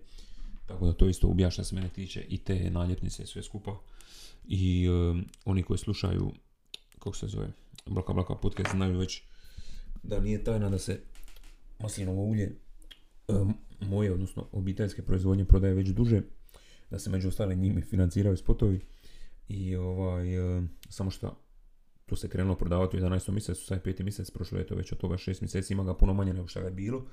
Tako 0.66 0.86
da 0.86 0.94
to 0.94 1.08
isto 1.08 1.36
što 1.52 1.64
se 1.64 1.76
mene 1.76 1.90
tiče 1.90 2.26
i 2.30 2.38
te 2.38 2.70
naljepnice 2.70 3.26
sve 3.26 3.44
skupa. 3.44 3.78
I 4.48 4.88
oni 5.46 5.64
koji 5.64 5.78
slušaju, 5.78 6.32
kako 7.00 7.16
se 7.16 7.28
zove, 7.28 7.48
Blaka 7.86 8.14
Blaka 8.14 8.36
podcast 8.36 8.72
znaju 8.72 8.98
već 8.98 9.24
da 10.04 10.20
nije 10.20 10.44
tajna 10.44 10.70
da 10.70 10.78
se 10.78 11.02
maslinovo 11.80 12.24
ulje 12.24 12.56
moje, 13.82 14.14
odnosno 14.14 14.48
obiteljske 14.52 15.02
proizvodnje 15.02 15.46
prodaje 15.46 15.74
već 15.74 15.88
duže, 15.88 16.22
da 16.90 17.00
se 17.00 17.10
među 17.10 17.28
ostalim 17.28 17.60
njimi 17.60 17.82
financiraju 17.82 18.38
spotovi 18.38 18.80
i 19.48 19.76
ovaj, 19.76 20.58
um, 20.58 20.70
samo 20.90 21.12
što 21.12 21.44
to 22.06 22.16
se 22.16 22.30
krenulo 22.30 22.56
prodavati 22.56 22.98
u 22.98 23.00
11. 23.00 23.32
mjesecu, 23.32 23.66
sad 23.66 23.78
je 23.86 23.94
5. 23.94 24.04
mjesec, 24.04 24.32
prošlo 24.32 24.58
je 24.58 24.68
to 24.68 24.76
već 24.76 24.92
od 24.92 24.98
toga 24.98 25.16
6 25.16 25.42
mjeseci, 25.42 25.74
ima 25.74 25.84
ga 25.84 25.94
puno 25.94 26.14
manje 26.14 26.34
nego 26.34 26.48
što 26.48 26.60
ga 26.60 26.66
je 26.66 26.72
bilo. 26.72 27.06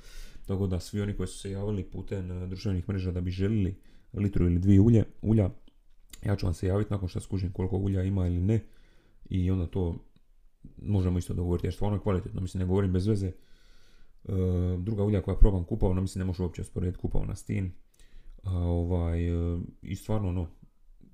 Tako 0.47 0.67
da 0.67 0.81
svi 0.81 1.01
oni 1.01 1.17
koji 1.17 1.27
su 1.27 1.39
se 1.39 1.51
javili 1.51 1.85
putem 1.85 2.31
eh, 2.31 2.47
društvenih 2.47 2.89
mreža 2.89 3.13
da 3.13 3.21
bi 3.21 3.31
želili 3.31 3.77
litru 4.13 4.47
ili 4.47 4.59
dvije 4.59 4.81
ulje, 4.81 5.05
ulja, 5.23 5.51
ja 6.25 6.37
ću 6.37 6.47
vam 6.47 6.55
se 6.55 6.67
javiti 6.67 6.93
nakon 6.93 7.09
što 7.09 7.21
skužim 7.21 7.53
koliko 7.53 7.77
ulja 7.77 8.03
ima 8.03 8.27
ili 8.27 8.41
ne 8.41 8.61
i 9.31 9.51
onda 9.51 9.67
to 9.67 9.97
možemo 10.83 11.19
isto 11.19 11.35
dogovoriti 11.35 11.67
jer 11.67 11.75
stvarno 11.75 11.97
je 11.97 12.03
kvalitetno, 12.03 12.41
mislim 12.41 12.59
ne 12.59 12.67
govorim 12.67 12.93
bez 12.93 13.07
veze. 13.07 13.27
E, 13.27 13.33
druga 14.79 15.05
ulja 15.05 15.23
koja 15.23 15.37
probam 15.37 15.65
kupovna, 15.65 16.01
mislim 16.01 16.21
ne 16.21 16.25
može 16.25 16.43
uopće 16.43 16.63
usporediti 16.63 16.99
kupovna 16.99 17.37
s 17.37 17.45
tim. 17.45 17.75
A, 18.45 18.59
ovaj, 18.59 19.29
e, 19.29 19.59
I 19.83 19.97
stvarno 19.97 20.29
ono, 20.29 20.47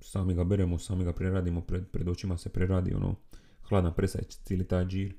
sami 0.01 0.35
ga 0.35 0.45
beremo, 0.45 0.79
sami 0.79 1.05
ga 1.05 1.13
preradimo, 1.13 1.61
pred, 1.61 1.87
pred 1.91 2.09
očima 2.09 2.39
se 2.39 2.49
preradi 2.49 2.95
ono, 2.95 3.15
hladna 3.69 3.93
presa 3.93 4.19
je 4.19 4.25
cijeli 4.25 4.65
taj 4.65 4.87
džir. 4.87 5.15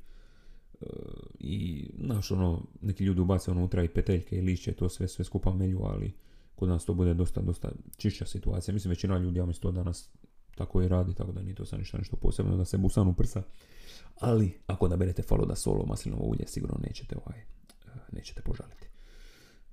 E, 0.82 0.86
I, 1.40 1.90
znaš, 2.06 2.32
ono, 2.32 2.64
neki 2.82 3.04
ljudi 3.04 3.22
ubace 3.22 3.52
unutra 3.52 3.84
i 3.84 3.90
peteljke 3.90 4.38
i 4.38 4.42
lišće, 4.42 4.74
to 4.74 4.90
sve, 4.90 5.08
sve 5.08 5.26
skupa 5.26 5.54
melju, 5.54 5.80
ali 5.84 6.14
kod 6.56 6.70
nas 6.70 6.86
to 6.86 6.94
bude 6.94 7.14
dosta, 7.14 7.42
dosta 7.42 7.72
čišća 7.98 8.26
situacija. 8.26 8.74
Mislim, 8.74 8.90
većina 8.90 9.18
ljudi, 9.18 9.40
ja 9.40 9.46
mislim, 9.46 9.62
to 9.62 9.72
danas 9.72 10.10
tako 10.56 10.82
i 10.82 10.88
radi, 10.88 11.14
tako 11.14 11.32
da 11.32 11.42
nije 11.42 11.56
to 11.56 11.66
sad 11.66 11.80
ništa 11.80 11.98
nešto 11.98 12.16
posebno 12.16 12.58
da 12.58 12.66
se 12.66 12.78
busanu 12.78 13.14
prsa. 13.14 13.44
Ali, 14.20 14.60
ako 14.68 14.88
da 14.88 14.98
berete 14.98 15.22
falo 15.22 15.46
da 15.46 15.56
solo 15.56 15.86
maslinovo 15.86 16.24
ulje, 16.24 16.48
sigurno 16.48 16.78
nećete, 16.88 17.16
ovaj, 17.26 17.40
e, 17.40 17.46
nećete 18.12 18.42
požaliti. 18.42 18.91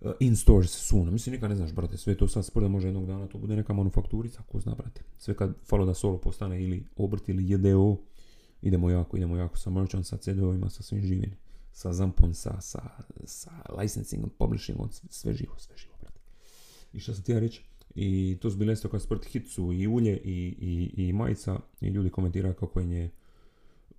Uh, 0.01 0.13
in 0.21 0.37
stores 0.37 0.71
soon. 0.71 1.13
Mislim, 1.13 1.33
nikad 1.33 1.51
ne 1.51 1.57
znaš, 1.57 1.73
brate, 1.73 1.97
sve 1.97 2.17
to 2.17 2.29
sad 2.29 2.45
sprda 2.45 2.69
može 2.69 2.89
jednog 2.89 3.07
dana, 3.07 3.27
to 3.27 3.39
bude 3.39 3.57
neka 3.57 3.73
manufakturica, 3.73 4.43
ko 4.43 4.61
zna, 4.61 4.75
brate. 4.75 5.03
Sve 5.19 5.35
kad 5.37 5.55
falo 5.65 5.87
da 5.87 5.95
solo 5.95 6.19
postane 6.19 6.63
ili 6.65 6.85
obrt 6.97 7.29
ili 7.29 7.51
JDO, 7.53 7.97
idemo 8.63 8.91
jako, 8.91 9.17
idemo 9.17 9.37
jako 9.37 9.59
sa 9.59 9.71
merchant, 9.71 10.07
sa 10.07 10.17
CD-ovima, 10.17 10.71
sa 10.71 10.83
svim 10.83 11.03
živim, 11.03 11.33
sa 11.73 11.93
zampom, 11.93 12.35
sa, 12.35 12.61
sa, 12.61 12.83
sa 13.25 13.51
licensingom, 13.81 14.31
publishingom, 14.39 14.89
sve 14.93 15.33
živo, 15.33 15.55
sve 15.59 15.77
živo, 15.77 15.95
brate. 16.01 16.21
I 16.93 17.01
što 17.01 17.15
sam 17.15 17.25
ti 17.25 17.33
ja 17.33 17.39
reći, 17.39 17.63
i 17.95 18.39
to 18.41 18.51
su 18.51 18.57
bile 18.57 18.73
isto 18.73 18.89
kao 18.89 19.01
sport 19.01 19.25
hit 19.25 19.49
su 19.49 19.73
i 19.73 19.87
ulje 19.87 20.17
i, 20.25 20.95
i, 20.97 21.13
majica 21.13 21.61
i 21.81 21.89
ljudi 21.89 22.11
komentiraju 22.11 22.55
kako 22.55 22.81
je 22.81 23.11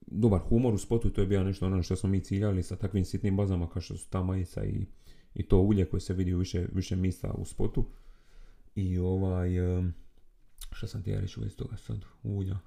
dobar 0.07 0.39
humor 0.39 0.73
u 0.73 0.77
spotu, 0.77 1.09
to 1.09 1.21
je 1.21 1.27
bio 1.27 1.43
nešto 1.43 1.65
ono 1.65 1.83
što 1.83 1.95
smo 1.95 2.09
mi 2.09 2.23
ciljali 2.23 2.63
sa 2.63 2.75
takvim 2.75 3.05
sitnim 3.05 3.37
bazama 3.37 3.69
kao 3.69 3.81
što 3.81 3.97
su 3.97 4.09
ta 4.09 4.23
majica 4.23 4.65
i, 4.65 4.85
i 5.33 5.43
to 5.47 5.59
ulje 5.61 5.89
koje 5.89 6.01
se 6.01 6.13
vidi 6.13 6.33
u 6.33 6.39
više, 6.39 6.67
više 6.73 6.95
mjesta 6.95 7.31
u 7.31 7.45
spotu. 7.45 7.85
I 8.75 8.97
ovaj, 8.97 9.49
što 10.71 10.87
sam 10.87 11.03
ti 11.03 11.09
ja 11.09 11.19
reći 11.19 11.39
u 11.39 11.49
toga 11.49 11.77
sad, 11.77 12.05
ulja, 12.23 12.57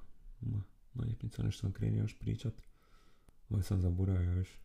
ma, 0.40 0.62
naljepnica, 0.95 1.42
nešto 1.42 1.61
sam 1.61 1.73
krenio 1.73 2.02
još 2.02 2.19
pričat. 2.19 2.54
Ovo 3.50 3.62
sam 3.62 3.81
zaboravio 3.81 4.33
još. 4.33 4.59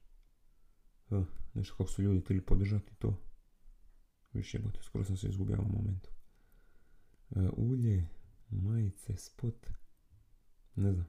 Uh, 1.09 1.25
nešto 1.53 1.75
kako 1.75 1.89
su 1.89 2.01
ljudi 2.01 2.21
htjeli 2.21 2.41
podržati 2.41 2.95
to. 2.95 3.19
Više 4.33 4.57
jebote, 4.57 4.79
skoro 4.83 5.03
sam 5.03 5.17
se 5.17 5.27
izgubio 5.27 5.61
u 5.61 5.77
momentu. 5.77 6.09
Uh, 7.29 7.49
ulje, 7.57 8.07
majice, 8.49 9.17
spot. 9.17 9.67
Ne 10.75 10.93
znam. 10.93 11.07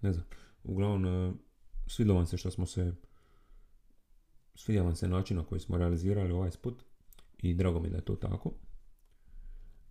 Ne 0.00 0.12
znam. 0.12 0.26
Uglavnom, 0.62 1.34
uh, 1.98 2.16
vam 2.16 2.26
se 2.26 2.36
što 2.36 2.50
smo 2.50 2.66
se 2.66 2.94
svidio 4.58 4.84
vam 4.84 4.96
se 4.96 5.08
način 5.08 5.36
na 5.36 5.44
koji 5.44 5.60
smo 5.60 5.78
realizirali 5.78 6.32
ovaj 6.32 6.50
spot 6.50 6.82
i 7.38 7.54
drago 7.54 7.80
mi 7.80 7.90
da 7.90 7.96
je 7.96 8.04
to 8.04 8.16
tako. 8.16 8.52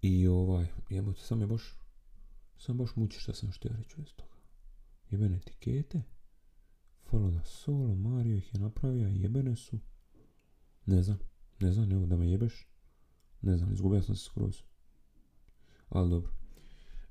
I 0.01 0.27
ovaj, 0.27 0.67
jebote, 0.89 1.21
sam 1.21 1.41
je 1.41 1.47
baš 1.47 1.77
sam 2.57 2.77
baš 2.77 2.95
muči 2.95 3.19
što 3.19 3.33
sam 3.33 3.51
htio 3.51 3.71
reći 3.77 4.01
iz 4.01 4.13
toga. 4.15 4.35
Jebene 5.11 5.37
etikete. 5.37 6.01
Falo 7.09 7.31
da 7.31 7.43
solo, 7.43 7.95
Mario 7.95 8.37
ih 8.37 8.53
je 8.53 8.59
napravio, 8.59 9.07
jebene 9.07 9.55
su. 9.55 9.79
Ne 10.85 11.03
znam, 11.03 11.19
ne 11.59 11.71
znam, 11.71 11.91
evo 11.91 12.05
da 12.05 12.17
me 12.17 12.31
jebeš. 12.31 12.67
Ne 13.41 13.57
znam, 13.57 13.73
izgubio 13.73 14.01
sam 14.01 14.15
se 14.15 14.23
skroz. 14.23 14.61
Ali 15.89 16.09
dobro. 16.09 16.31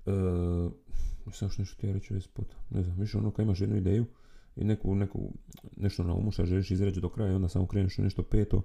E, 0.06 0.12
sam 1.32 1.48
još 1.48 1.58
nešto 1.58 1.74
htio 1.74 1.92
reći 1.92 2.14
bez 2.14 2.24
spota. 2.24 2.56
Ne 2.70 2.82
znam, 2.82 2.98
više 2.98 3.18
ono 3.18 3.30
kad 3.30 3.44
imaš 3.44 3.60
jednu 3.60 3.76
ideju 3.76 4.06
i 4.56 4.64
neku, 4.64 4.94
neku, 4.94 5.32
nešto 5.76 6.02
na 6.02 6.14
umu 6.14 6.30
što 6.30 6.46
želiš 6.46 6.70
izreći 6.70 7.00
do 7.00 7.08
kraja 7.08 7.32
i 7.32 7.34
onda 7.34 7.48
samo 7.48 7.66
kreneš 7.66 7.98
nešto 7.98 8.22
peto 8.22 8.62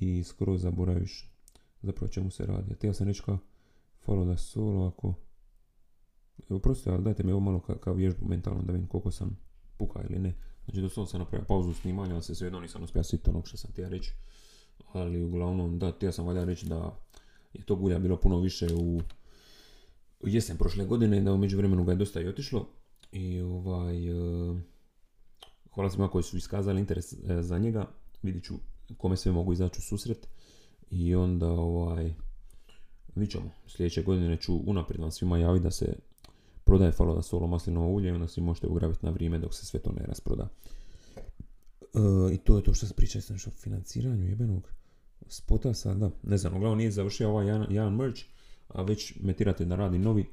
i 0.00 0.22
skroz 0.22 0.62
zaboraviš 0.62 1.32
zapravo 1.82 2.08
čemu 2.08 2.30
se 2.30 2.46
radi. 2.46 2.74
Htio 2.74 2.94
sam 2.94 3.08
reći 3.08 3.22
kao 3.22 3.38
follow 4.06 4.26
da 4.26 4.36
solo 4.36 4.86
ako... 4.86 5.14
Evo 6.50 6.60
ali 6.86 7.04
dajte 7.04 7.22
mi 7.22 7.32
ovo 7.32 7.40
malo 7.40 7.60
ka, 7.60 7.78
kao 7.78 7.94
vježbu 7.94 8.26
mentalno 8.26 8.62
da 8.62 8.72
vidim 8.72 8.88
koliko 8.88 9.10
sam 9.10 9.38
puka 9.76 10.02
ili 10.10 10.18
ne. 10.18 10.34
Znači 10.64 10.80
doslovno 10.80 11.06
sam 11.06 11.20
napravio 11.20 11.46
pauzu 11.46 11.74
snimanja, 11.74 12.14
ali 12.14 12.22
se 12.22 12.34
svejedno 12.34 12.60
nisam 12.60 12.82
uspio 12.82 13.02
sjetiti 13.02 13.30
onog 13.30 13.48
što 13.48 13.56
sam 13.56 13.70
htio 13.70 13.88
reći. 13.88 14.12
Ali 14.92 15.22
uglavnom, 15.22 15.78
da, 15.78 15.90
htio 15.90 16.12
sam 16.12 16.26
valjda 16.26 16.44
reći 16.44 16.66
da 16.66 16.98
je 17.52 17.64
to 17.64 17.76
gulja 17.76 17.98
bilo 17.98 18.16
puno 18.16 18.40
više 18.40 18.66
u 18.74 19.00
jesen 20.20 20.56
prošle 20.56 20.84
godine, 20.84 21.20
da 21.20 21.32
u 21.32 21.38
međuvremenu 21.38 21.84
ga 21.84 21.92
je 21.92 21.96
dosta 21.96 22.20
i 22.20 22.28
otišlo. 22.28 22.68
I 23.12 23.40
ovaj, 23.40 24.08
e, 24.08 24.54
hvala 25.74 25.90
svima 25.90 26.08
koji 26.08 26.22
su 26.22 26.36
iskazali 26.36 26.80
interes 26.80 27.12
e, 27.12 27.42
za 27.42 27.58
njega. 27.58 27.88
Vidit 28.22 28.44
ću 28.44 28.54
kome 28.96 29.16
sve 29.16 29.32
mogu 29.32 29.52
izaći 29.52 29.78
u 29.78 29.82
susret. 29.82 30.28
I 30.90 31.14
onda 31.14 31.48
ovaj, 31.48 32.14
vidit 33.14 33.32
ćemo. 33.32 33.50
Sljedeće 33.66 34.02
godine 34.02 34.36
ću 34.36 34.56
unaprijed 34.66 35.00
vam 35.00 35.10
svima 35.10 35.38
javiti 35.38 35.62
da 35.62 35.70
se 35.70 35.94
prodaje 36.64 36.92
falo 36.92 37.14
da 37.14 37.22
solo 37.22 37.46
maslinovo 37.46 37.88
ulje 37.88 38.08
i 38.08 38.12
onda 38.12 38.28
svi 38.28 38.42
možete 38.42 38.66
ugraviti 38.66 39.06
na 39.06 39.12
vrijeme 39.12 39.38
dok 39.38 39.54
se 39.54 39.66
sve 39.66 39.80
to 39.80 39.92
ne 39.92 40.06
rasproda. 40.06 40.48
E, 41.94 42.34
I 42.34 42.38
to 42.38 42.56
je 42.56 42.62
to 42.62 42.74
što 42.74 42.86
se 42.86 42.94
priča 42.94 43.20
sam 43.20 43.36
o 43.36 43.50
financiranju 43.50 44.28
jebenog 44.28 44.68
spota 45.28 45.74
sada. 45.74 46.10
Ne 46.22 46.38
znam, 46.38 46.56
uglavnom 46.56 46.78
nije 46.78 46.90
završio 46.90 47.30
ovaj 47.30 47.46
jedan, 47.46 47.66
jedan 47.70 48.12
a 48.68 48.82
već 48.82 49.14
metirate 49.20 49.64
da 49.64 49.76
radi 49.76 49.98
novi. 49.98 50.26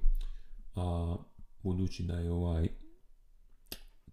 A 0.75 1.15
budući 1.63 2.03
da 2.03 2.19
je 2.19 2.31
ovaj 2.31 2.69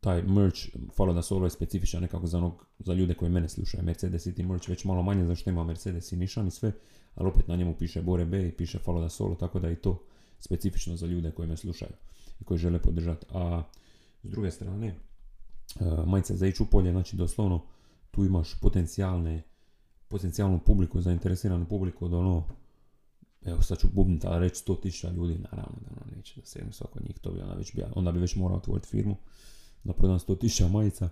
taj 0.07 0.23
merch, 0.23 0.59
falo 0.97 1.13
da 1.13 1.23
solo 1.23 1.47
je 1.47 1.51
specifičan 1.51 2.03
nekako 2.03 2.27
za, 2.27 2.39
onog, 2.39 2.67
za 2.79 2.95
ljude 2.95 3.15
koji 3.15 3.31
mene 3.31 3.49
slušaju. 3.49 3.85
Mercedes 3.85 4.27
City 4.27 4.47
merch 4.47 4.69
već 4.69 4.85
malo 4.85 5.03
manje 5.03 5.27
zašto 5.27 5.51
ima 5.51 5.65
Mercedes 5.65 6.13
i 6.13 6.17
Nissan 6.17 6.47
i 6.47 6.51
sve, 6.51 6.73
ali 7.15 7.29
opet 7.29 7.49
na 7.49 7.57
njemu 7.57 7.75
piše 7.79 8.03
Bore 8.03 8.25
B 8.25 8.49
i 8.49 8.53
piše 8.53 8.79
falo 8.79 9.01
da 9.01 9.09
solo, 9.09 9.35
tako 9.35 9.59
da 9.61 9.69
je 9.69 9.83
to 9.83 10.03
specifično 10.41 10.97
za 10.97 11.07
ljude 11.07 11.31
koji 11.31 11.49
me 11.49 11.57
slušaju 11.57 11.91
i 12.41 12.45
koji 12.45 12.59
žele 12.59 12.79
podržati. 12.79 13.27
A 13.31 13.63
s 14.23 14.31
druge 14.31 14.51
strane, 14.51 14.95
uh, 15.81 16.07
majice 16.09 16.37
za 16.37 16.47
ići 16.47 16.63
u 16.63 16.67
polje, 16.67 16.93
znači 16.93 17.17
doslovno 17.17 17.63
tu 18.11 18.25
imaš 18.25 18.61
potencijalne, 18.61 19.43
potencijalnu 20.09 20.61
publiku, 20.67 21.01
zainteresiranu 21.01 21.67
publiku 21.67 22.05
od 22.05 22.13
ono, 22.13 22.45
evo 23.45 23.63
sad 23.63 23.79
ću 23.79 23.89
bubniti, 23.93 24.27
ali 24.27 24.41
reći 24.41 24.65
100.000 24.67 25.15
ljudi, 25.15 25.39
naravno 25.39 25.79
da 25.81 25.91
ono 25.91 26.17
neće 26.17 26.41
da 26.41 26.47
se 26.47 26.61
svako 26.71 27.01
njih, 27.01 27.19
to 27.19 27.33
bi 27.33 27.41
već, 27.59 27.73
onda 27.95 28.13
bi 28.13 28.19
već 28.21 28.37
morao 28.37 28.57
otvoriti 28.57 28.89
firmu 28.89 29.17
da 29.87 29.93
prodam 29.93 30.19
100.000 30.19 30.71
majica, 30.71 31.09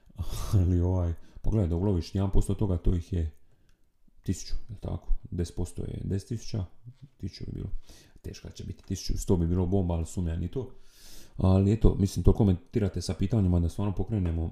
ali 0.60 0.80
ovaj, 0.80 1.14
pogledaj 1.42 1.68
da 1.68 1.76
uloviš 1.76 2.12
1% 2.12 2.56
toga, 2.56 2.76
to 2.76 2.94
ih 2.94 3.12
je 3.12 3.30
1000, 4.26 4.52
je 4.68 4.76
tako? 4.80 5.12
10% 5.30 5.80
je 5.80 6.00
10.000, 6.04 6.62
1000 7.20 7.46
bi 7.46 7.52
bilo 7.52 7.70
teška 8.22 8.50
će 8.50 8.64
biti 8.64 8.94
1100 8.94 9.36
bi 9.36 9.46
bilo 9.46 9.66
bomba, 9.66 9.94
ali 9.94 10.06
sumnjam 10.06 10.40
ni 10.40 10.48
to. 10.48 10.70
Ali 11.36 11.72
eto, 11.72 11.96
mislim, 11.98 12.22
to 12.24 12.32
komentirate 12.32 13.02
sa 13.02 13.14
pitanjima 13.14 13.60
da 13.60 13.68
stvarno 13.68 13.94
pokrenemo 13.94 14.50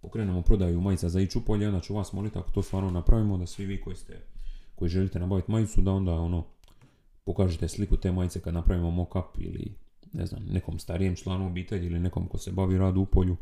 pokrenemo 0.00 0.42
prodaju 0.42 0.80
majica 0.80 1.08
za 1.08 1.20
iću 1.20 1.44
polje, 1.44 1.68
onda 1.68 1.80
ću 1.80 1.94
vas 1.94 2.12
moliti 2.12 2.38
ako 2.38 2.50
to 2.50 2.62
stvarno 2.62 2.90
napravimo, 2.90 3.38
da 3.38 3.46
svi 3.46 3.66
vi 3.66 3.80
koji 3.80 3.96
ste, 3.96 4.20
koji 4.74 4.88
želite 4.88 5.18
nabaviti 5.18 5.50
majicu, 5.50 5.80
da 5.80 5.92
onda 5.92 6.12
ono, 6.12 6.44
pokažete 7.24 7.68
sliku 7.68 7.96
te 7.96 8.12
majice 8.12 8.40
kad 8.40 8.54
napravimo 8.54 8.90
mock-up 8.90 9.38
ili 9.38 9.74
ne 10.12 10.26
znam, 10.26 10.44
nekom 10.44 10.78
starijem 10.78 11.16
članu 11.16 11.46
obitelji 11.46 11.86
ili 11.86 12.00
nekom 12.00 12.26
ko 12.26 12.38
se 12.38 12.52
bavi 12.52 12.78
radu 12.78 13.00
u 13.00 13.06
polju 13.06 13.36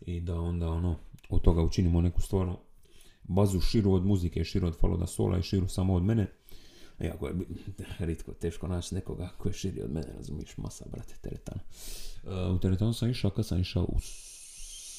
i 0.00 0.20
da 0.20 0.40
onda 0.40 0.68
ono, 0.70 0.96
od 1.28 1.42
toga 1.42 1.62
učinimo 1.62 2.00
neku 2.00 2.22
stvarno 2.22 2.58
bazu 3.22 3.60
širu 3.60 3.92
od 3.92 4.06
muzike, 4.06 4.44
širu 4.44 4.66
od 4.66 4.78
Faloda 4.78 5.06
Sola 5.06 5.38
i 5.38 5.42
širu 5.42 5.68
samo 5.68 5.94
od 5.94 6.02
mene 6.02 6.26
jako 7.00 7.28
je 7.28 7.34
ritko, 7.98 8.32
teško 8.32 8.68
naći 8.68 8.94
nekoga 8.94 9.28
koji 9.38 9.50
je 9.50 9.54
širi 9.54 9.82
od 9.82 9.90
mene, 9.90 10.06
razumiješ, 10.16 10.56
masa, 10.56 10.84
brate, 10.90 11.14
teretana. 11.22 11.60
Uh, 12.24 12.56
u 12.56 12.58
teretanu 12.58 12.92
sam 12.92 13.10
išao, 13.10 13.30
kad 13.30 13.46
sam 13.46 13.60
išao 13.60 13.84
u 13.84 14.00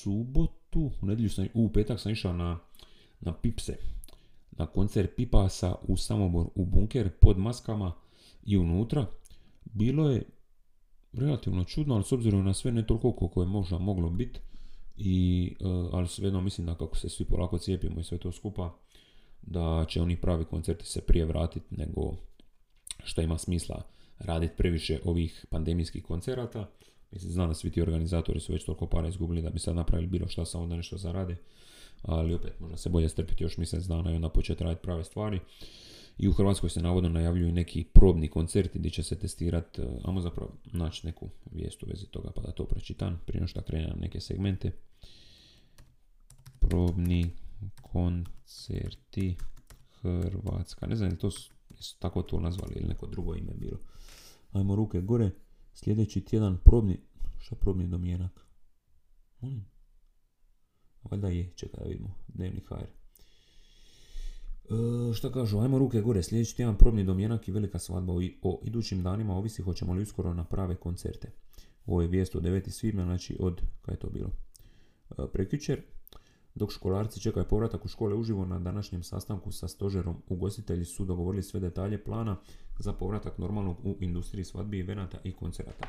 subotu, 0.02 0.92
u 1.02 1.06
nedjelju 1.06 1.30
sam, 1.30 1.48
u 1.54 1.70
petak 1.74 2.00
sam 2.00 2.12
išao 2.12 2.34
na, 2.34 2.60
na 3.20 3.34
Pipse, 3.34 3.76
na 4.52 4.68
koncert 4.68 5.16
Pipasa 5.16 5.76
u 5.82 5.98
Samobor, 5.98 6.48
u 6.56 6.66
bunker, 6.66 7.10
pod 7.22 7.38
maskama 7.38 7.94
i 8.46 8.58
unutra. 8.58 9.06
Bilo 9.66 10.10
je 10.10 10.24
relativno 11.14 11.64
čudno, 11.64 11.96
ali 11.96 12.04
s 12.04 12.12
obzirom 12.12 12.46
na 12.46 12.54
sve 12.54 12.72
ne 12.72 12.88
toliko 12.88 13.12
koliko 13.12 13.42
je 13.42 13.48
možda 13.48 13.78
moglo 13.78 14.10
biti, 14.10 14.40
i, 14.98 15.56
uh, 15.60 15.90
ali 15.94 16.08
svejedno 16.08 16.42
mislim 16.42 16.68
da 16.68 16.76
kako 16.76 16.98
se 16.98 17.10
svi 17.10 17.26
polako 17.26 17.58
cijepimo 17.58 18.00
i 18.00 18.04
sve 18.04 18.18
to 18.18 18.32
skupa, 18.32 18.76
da 19.42 19.86
će 19.88 20.02
oni 20.02 20.22
pravi 20.22 20.46
koncerti 20.46 20.86
se 20.86 21.02
prije 21.02 21.26
vratiti 21.26 21.76
nego 21.76 22.14
što 23.04 23.22
ima 23.22 23.38
smisla 23.38 23.82
raditi 24.20 24.54
previše 24.58 25.00
ovih 25.06 25.46
pandemijskih 25.50 26.04
koncerata. 26.04 26.70
Mislim, 27.12 27.32
znam 27.32 27.48
da 27.48 27.54
svi 27.54 27.72
ti 27.72 27.82
organizatori 27.82 28.40
su 28.40 28.54
već 28.54 28.66
toliko 28.66 28.88
para 28.88 29.08
izgubili 29.08 29.42
da 29.42 29.50
bi 29.50 29.60
sad 29.60 29.76
napravili 29.76 30.08
bilo 30.08 30.28
šta 30.28 30.46
samo 30.46 30.68
da 30.68 30.76
nešto 30.76 30.98
zarade. 30.98 31.36
Ali 32.02 32.34
opet, 32.34 32.60
možda 32.60 32.78
se 32.78 32.90
bolje 32.90 33.10
strpiti 33.10 33.44
još 33.44 33.58
mjesec 33.58 33.84
dana 33.84 34.12
i 34.12 34.16
onda 34.16 34.30
početi 34.30 34.64
raditi 34.64 34.84
prave 34.84 35.04
stvari. 35.04 35.40
I 36.20 36.28
u 36.28 36.34
Hrvatskoj 36.34 36.70
se 36.70 36.82
navodno 36.82 37.10
najavljuju 37.10 37.52
neki 37.52 37.84
probni 37.84 38.28
koncerti 38.28 38.80
gdje 38.80 38.92
će 38.92 39.04
se 39.04 39.20
testirati, 39.20 39.82
amo 40.04 40.22
zapravo 40.22 40.52
naći 40.66 41.08
neku 41.08 41.30
vijest 41.52 41.84
u 41.84 41.86
vezi 41.90 42.06
toga 42.06 42.32
pa 42.36 42.42
da 42.42 42.52
to 42.52 42.66
pročitam 42.66 43.22
prije 43.26 43.48
što 43.48 43.62
krene 43.62 43.88
na 43.88 43.96
neke 43.96 44.20
segmente. 44.20 44.72
Probni 46.60 47.32
koncerti 47.82 49.36
Hrvatska. 50.02 50.88
Ne 50.88 50.96
znam, 50.96 51.16
to 51.16 51.32
su 51.32 51.52
tako 52.00 52.22
to 52.22 52.40
nazvali 52.40 52.74
ili 52.76 52.88
neko 52.88 53.08
drugo 53.08 53.36
ime 53.36 53.54
bilo. 53.54 53.78
Ajmo 54.52 54.76
ruke 54.76 55.02
gore. 55.02 55.32
Sljedeći 55.74 56.26
tjedan 56.26 56.58
probni... 56.66 57.00
Šta 57.40 57.56
probni 57.56 57.88
domjenak? 57.88 58.46
Molim. 59.40 59.66
Valjda 61.04 61.28
je, 61.28 61.54
čekaj 61.56 61.84
da 61.84 61.90
vidimo. 61.90 62.16
Dnevni 62.28 62.60
HR. 62.60 62.99
E, 64.70 65.14
šta 65.14 65.32
kažu, 65.32 65.60
ajmo 65.60 65.78
ruke 65.78 66.02
gore, 66.02 66.24
sljedeći 66.24 66.56
tjedan 66.56 66.76
probni 66.76 67.04
domjenak 67.04 67.48
i 67.48 67.52
velika 67.52 67.80
svadba 67.80 68.14
o, 68.14 68.22
o 68.42 68.60
idućim 68.64 69.04
danima 69.04 69.38
ovisi 69.38 69.62
hoćemo 69.62 69.94
li 69.94 70.02
uskoro 70.02 70.34
naprave 70.34 70.76
koncerte. 70.76 71.32
Ovo 71.86 72.02
je 72.02 72.08
vijest 72.08 72.36
od 72.36 72.44
9. 72.44 72.70
svibnja, 72.70 73.04
znači 73.04 73.38
od, 73.40 73.62
kaj 73.82 73.94
je 73.94 74.00
to 74.00 74.10
bilo, 74.10 74.30
e, 75.10 75.28
prekjučer. 75.34 75.82
Dok 76.56 76.72
školarci 76.72 77.22
čekaju 77.22 77.46
povratak 77.50 77.86
u 77.86 77.88
škole 77.88 78.16
uživo 78.16 78.46
na 78.46 78.60
današnjem 78.60 79.04
sastanku 79.04 79.52
sa 79.52 79.68
stožerom, 79.68 80.16
ugostitelji 80.28 80.86
su 80.86 81.06
dogovorili 81.06 81.44
sve 81.44 81.60
detalje 81.60 82.04
plana 82.04 82.38
za 82.80 82.94
povratak 82.94 83.38
normalnog 83.38 83.78
u 83.84 83.98
industriji 84.00 84.46
svadbi, 84.46 84.84
venata 84.84 85.18
i 85.24 85.32
koncerata. 85.32 85.88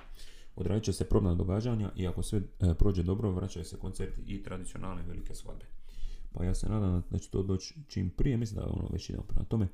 Odradit 0.56 0.84
će 0.84 0.92
se 0.92 1.04
probna 1.04 1.34
događanja 1.34 1.90
i 1.96 2.06
ako 2.06 2.22
sve 2.22 2.38
e, 2.38 2.74
prođe 2.74 3.02
dobro, 3.02 3.30
vraćaju 3.30 3.64
se 3.64 3.76
koncerti 3.76 4.22
i 4.26 4.42
tradicionalne 4.42 5.02
velike 5.08 5.34
svadbe. 5.34 5.79
Pa 6.32 6.44
ja 6.44 6.54
se 6.54 6.68
nadam 6.68 7.02
da 7.10 7.18
će 7.18 7.30
to 7.30 7.42
doći 7.42 7.74
čim 7.88 8.10
prije, 8.10 8.36
mislim 8.36 8.60
da 8.60 8.66
ono 8.66 8.88
već 8.92 9.08
idemo 9.08 9.24
prema 9.24 9.44
tome. 9.44 9.68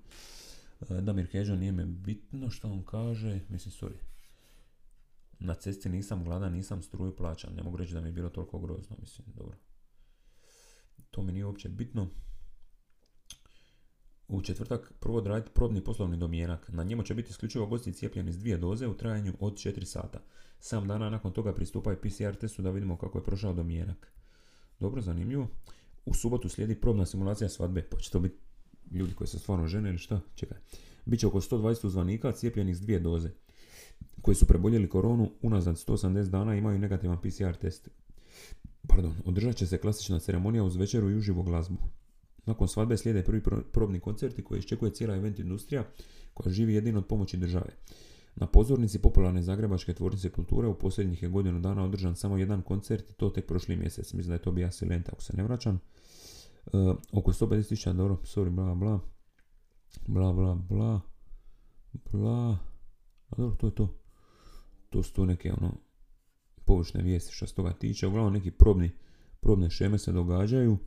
E, 0.91 1.01
Damir 1.01 1.31
Keža 1.31 1.57
nije 1.57 1.73
me 1.73 1.85
bitno 1.87 2.51
što 2.51 2.69
on 2.69 2.85
kaže, 2.85 3.41
mislim, 3.49 3.73
sorry, 3.73 3.97
na 5.39 5.55
cesti 5.55 5.89
nisam 5.89 6.25
gladan, 6.25 6.53
nisam 6.53 6.83
struju 6.83 7.17
plaćan, 7.17 7.55
ne 7.55 7.63
mogu 7.63 7.77
reći 7.77 7.95
da 7.95 8.01
mi 8.01 8.09
je 8.09 8.13
bilo 8.13 8.29
toliko 8.29 8.59
grozno, 8.59 8.97
mislim, 9.01 9.27
dobro 9.35 9.57
to 11.17 11.23
mi 11.23 11.33
nije 11.33 11.45
uopće 11.45 11.69
bitno. 11.69 12.09
U 14.29 14.43
četvrtak 14.43 14.93
prvo 15.01 15.19
odraditi 15.19 15.51
probni 15.55 15.85
poslovni 15.85 16.17
domjenak. 16.17 16.69
Na 16.69 16.85
njemu 16.85 17.03
će 17.03 17.15
biti 17.15 17.31
isključivo 17.31 17.67
gosti 17.67 17.93
cijepljeni 17.93 18.33
s 18.33 18.39
dvije 18.39 18.59
doze 18.59 18.87
u 18.87 18.97
trajanju 18.97 19.33
od 19.41 19.55
4 19.55 19.85
sata. 19.85 20.21
Sam 20.61 20.89
dana 20.89 21.11
nakon 21.11 21.33
toga 21.33 21.55
pristupaju 21.55 21.97
PCR 22.01 22.35
testu 22.35 22.63
da 22.63 22.71
vidimo 22.71 22.97
kako 22.97 23.19
je 23.19 23.25
prošao 23.25 23.53
domjenak. 23.53 24.13
Dobro, 24.81 25.01
zanimljivo. 25.01 25.49
U 26.07 26.15
subotu 26.15 26.49
slijedi 26.49 26.75
probna 26.75 27.07
simulacija 27.07 27.49
svadbe. 27.49 27.83
Pa 27.83 27.97
će 27.97 28.11
to 28.11 28.21
biti 28.21 28.37
ljudi 28.91 29.15
koji 29.15 29.29
se 29.29 29.39
stvarno 29.39 29.67
žene 29.67 29.89
ili 29.89 29.99
šta? 29.99 30.21
Čekaj. 30.35 30.59
Biće 31.05 31.27
oko 31.27 31.41
120 31.41 31.87
uzvanika 31.87 32.33
cijepljenih 32.33 32.77
s 32.77 32.81
dvije 32.81 33.01
doze. 33.01 33.31
Koji 34.23 34.35
su 34.35 34.47
preboljeli 34.47 34.89
koronu 34.89 35.31
unazad 35.43 35.75
180 35.75 36.29
dana 36.29 36.57
imaju 36.57 36.79
negativan 36.79 37.19
PCR 37.21 37.55
test 37.61 37.89
pardon, 38.87 39.15
održat 39.25 39.57
će 39.57 39.67
se 39.67 39.79
klasična 39.79 40.19
ceremonija 40.19 40.65
uz 40.65 40.77
večeru 40.77 41.11
i 41.11 41.17
uživo 41.17 41.43
glazbu. 41.43 41.79
Nakon 42.47 42.69
svadbe 42.69 42.97
slijede 42.97 43.25
prvi 43.25 43.43
probni 43.73 44.01
koncerti 44.01 44.45
koji 44.45 44.59
iščekuje 44.59 44.95
cijela 44.95 45.17
event 45.17 45.39
industrija 45.39 45.85
koja 46.35 46.53
živi 46.53 46.75
jedino 46.75 46.99
od 46.99 47.07
pomoći 47.07 47.37
države. 47.37 47.71
Na 48.37 48.47
pozornici 48.47 48.99
popularne 48.99 49.43
zagrebačke 49.43 49.95
tvornice 49.95 50.31
kulture 50.31 50.69
u 50.69 50.79
posljednjih 50.79 51.23
je 51.23 51.29
godinu 51.29 51.61
dana 51.61 51.85
održan 51.85 52.17
samo 52.17 52.37
jedan 52.37 52.63
koncert 52.63 53.11
i 53.11 53.15
to 53.15 53.31
tek 53.31 53.47
prošli 53.47 53.77
mjesec. 53.77 54.13
Mislim 54.13 54.29
da 54.29 54.35
je 54.35 54.43
to 54.43 54.53
bija 54.53 54.71
Silenta 54.71 55.13
ako 55.13 55.23
se 55.23 55.37
ne 55.37 55.43
vraćam. 55.43 55.81
Uh, 56.67 56.97
oko 57.13 57.33
150.000, 57.33 57.93
dobro, 57.93 58.17
sorry, 58.17 58.51
bla, 58.51 58.75
bla. 58.75 59.01
Bla, 60.07 60.33
bla, 60.33 60.55
bla. 60.55 61.01
Bla. 62.13 62.59
A 63.29 63.37
dobro, 63.37 63.57
to 63.57 63.67
je 63.67 63.75
to. 63.75 63.99
To 64.91 65.03
su 65.03 65.13
to 65.13 65.25
neke, 65.25 65.53
ono, 65.53 65.73
površne 66.65 67.03
vijesti 67.03 67.35
što 67.35 67.47
se 67.47 67.55
toga 67.55 67.73
tiče. 67.73 68.07
Uglavnom 68.07 68.33
neki 68.33 68.51
probni, 68.51 68.91
probne 69.41 69.71
šeme 69.71 69.99
se 69.99 70.13
događaju. 70.13 70.79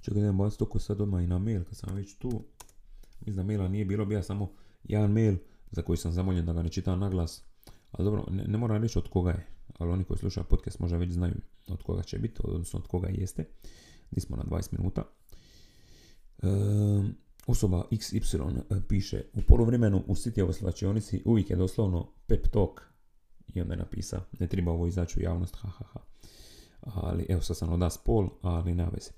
Čekaj, 0.00 0.20
idem 0.20 0.38
baciti 0.38 0.64
oko 0.64 0.78
sad 0.78 1.00
odmah 1.00 1.24
i 1.24 1.26
na 1.26 1.38
mail, 1.38 1.64
kad 1.64 1.76
sam 1.76 1.94
već 1.94 2.18
tu. 2.18 2.42
Mislim 3.20 3.36
da 3.36 3.42
maila 3.42 3.68
nije 3.68 3.84
bilo, 3.84 4.04
bija 4.04 4.22
samo 4.22 4.50
jedan 4.84 5.12
mail 5.12 5.36
za 5.70 5.82
koji 5.82 5.96
sam 5.96 6.12
zamoljen 6.12 6.46
da 6.46 6.52
ga 6.52 6.62
ne 6.62 6.68
čitam 6.68 7.00
na 7.00 7.08
glas. 7.08 7.42
Ali 7.92 8.04
dobro, 8.04 8.24
ne, 8.30 8.44
ne 8.44 8.58
moram 8.58 8.82
reći 8.82 8.98
od 8.98 9.08
koga 9.08 9.30
je, 9.30 9.46
ali 9.78 9.90
oni 9.90 10.04
koji 10.04 10.18
slušaju 10.18 10.46
podcast 10.50 10.78
možda 10.78 10.96
već 10.96 11.12
znaju 11.12 11.34
od 11.68 11.82
koga 11.82 12.02
će 12.02 12.18
biti, 12.18 12.40
odnosno 12.44 12.78
od 12.78 12.86
koga 12.86 13.08
jeste. 13.08 13.44
Gdje 14.10 14.20
smo 14.20 14.36
na 14.36 14.44
20 14.44 14.78
minuta. 14.78 15.02
Ehm, 16.42 17.06
osoba 17.46 17.84
XY 17.90 18.58
e, 18.58 18.80
piše 18.88 19.24
u 19.34 19.42
poluvremenu 19.42 20.02
u 20.06 20.14
Cityjevoj 20.14 20.52
slačionici 20.52 21.22
uvijek 21.24 21.50
je 21.50 21.56
doslovno 21.56 22.12
pep 22.26 22.48
talk 22.48 22.80
i 23.54 23.60
onda 23.60 23.74
je 23.74 23.78
napisao 23.78 24.20
ne 24.38 24.46
treba 24.46 24.72
ovo 24.72 24.86
izaći 24.86 25.20
u 25.20 25.22
javnost, 25.22 25.56
ha, 25.56 25.68
ha, 25.68 25.84
ha. 25.84 26.00
Ali, 26.80 27.26
evo 27.28 27.42
sad 27.42 27.56
sam 27.56 27.72
oda 27.72 27.90
spol, 27.90 28.28
ali 28.42 28.74
nema 28.74 28.90
veze. 28.92 29.10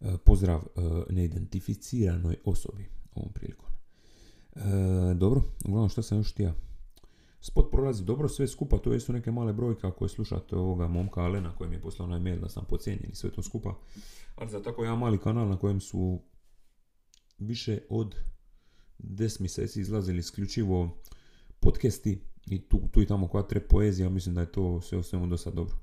E, 0.00 0.18
pozdrav 0.24 0.60
e, 0.60 0.80
neidentificiranoj 1.12 2.36
osobi 2.44 2.88
ovom 3.14 3.32
prilikom. 3.32 3.71
E, 4.56 5.14
dobro, 5.14 5.42
uglavnom 5.64 5.88
što 5.88 6.02
sam 6.02 6.18
još 6.18 6.32
htio. 6.32 6.52
Spot 7.40 7.70
prolazi 7.70 8.04
dobro 8.04 8.28
sve 8.28 8.48
skupa, 8.48 8.78
to 8.78 9.00
su 9.00 9.12
neke 9.12 9.30
male 9.30 9.52
brojke 9.52 9.86
ako 9.86 10.04
je 10.04 10.08
slušate 10.08 10.56
ovoga 10.56 10.88
momka 10.88 11.20
Alena 11.20 11.56
koji 11.56 11.70
mi 11.70 11.76
je 11.76 11.80
poslao 11.80 12.08
onaj 12.08 12.20
mail 12.20 12.40
da 12.40 12.48
sam 12.48 12.64
pocijenjen 12.68 13.10
i 13.12 13.14
sve 13.14 13.30
to 13.30 13.42
skupa. 13.42 13.74
Ali 14.36 14.50
za 14.50 14.62
tako 14.62 14.82
jedan 14.84 14.98
mali 14.98 15.18
kanal 15.18 15.48
na 15.48 15.58
kojem 15.58 15.80
su 15.80 16.20
više 17.38 17.78
od 17.90 18.14
10 18.98 19.40
mjeseci 19.40 19.80
izlazili 19.80 20.18
isključivo 20.18 20.98
podcasti 21.60 22.20
i 22.46 22.60
tu, 22.60 22.80
tu 22.92 23.02
i 23.02 23.06
tamo 23.06 23.28
koja 23.28 23.46
tre 23.46 23.60
poezija, 23.60 24.08
mislim 24.08 24.34
da 24.34 24.40
je 24.40 24.52
to 24.52 24.80
sve 24.80 24.98
u 24.98 25.02
svemu 25.02 25.26
dosta 25.26 25.50
dobro. 25.50 25.76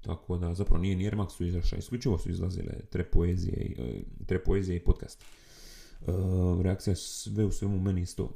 Tako 0.00 0.36
da, 0.36 0.54
zapravo 0.54 0.82
nije 0.82 0.96
ni 0.96 1.06
Ermak 1.06 1.30
su 1.32 1.44
isključivo 1.78 2.18
su 2.18 2.30
izlazile 2.30 2.72
tre 2.90 3.04
poezije, 3.04 3.56
i, 3.56 3.82
e, 3.82 4.02
tre 4.26 4.44
poezije 4.44 4.76
i 4.76 4.84
podcast. 4.84 5.24
Uh, 6.06 6.60
reakcija 6.60 6.96
sve 6.96 7.44
u 7.44 7.50
svemu 7.50 7.80
meni 7.80 8.00
isto 8.00 8.28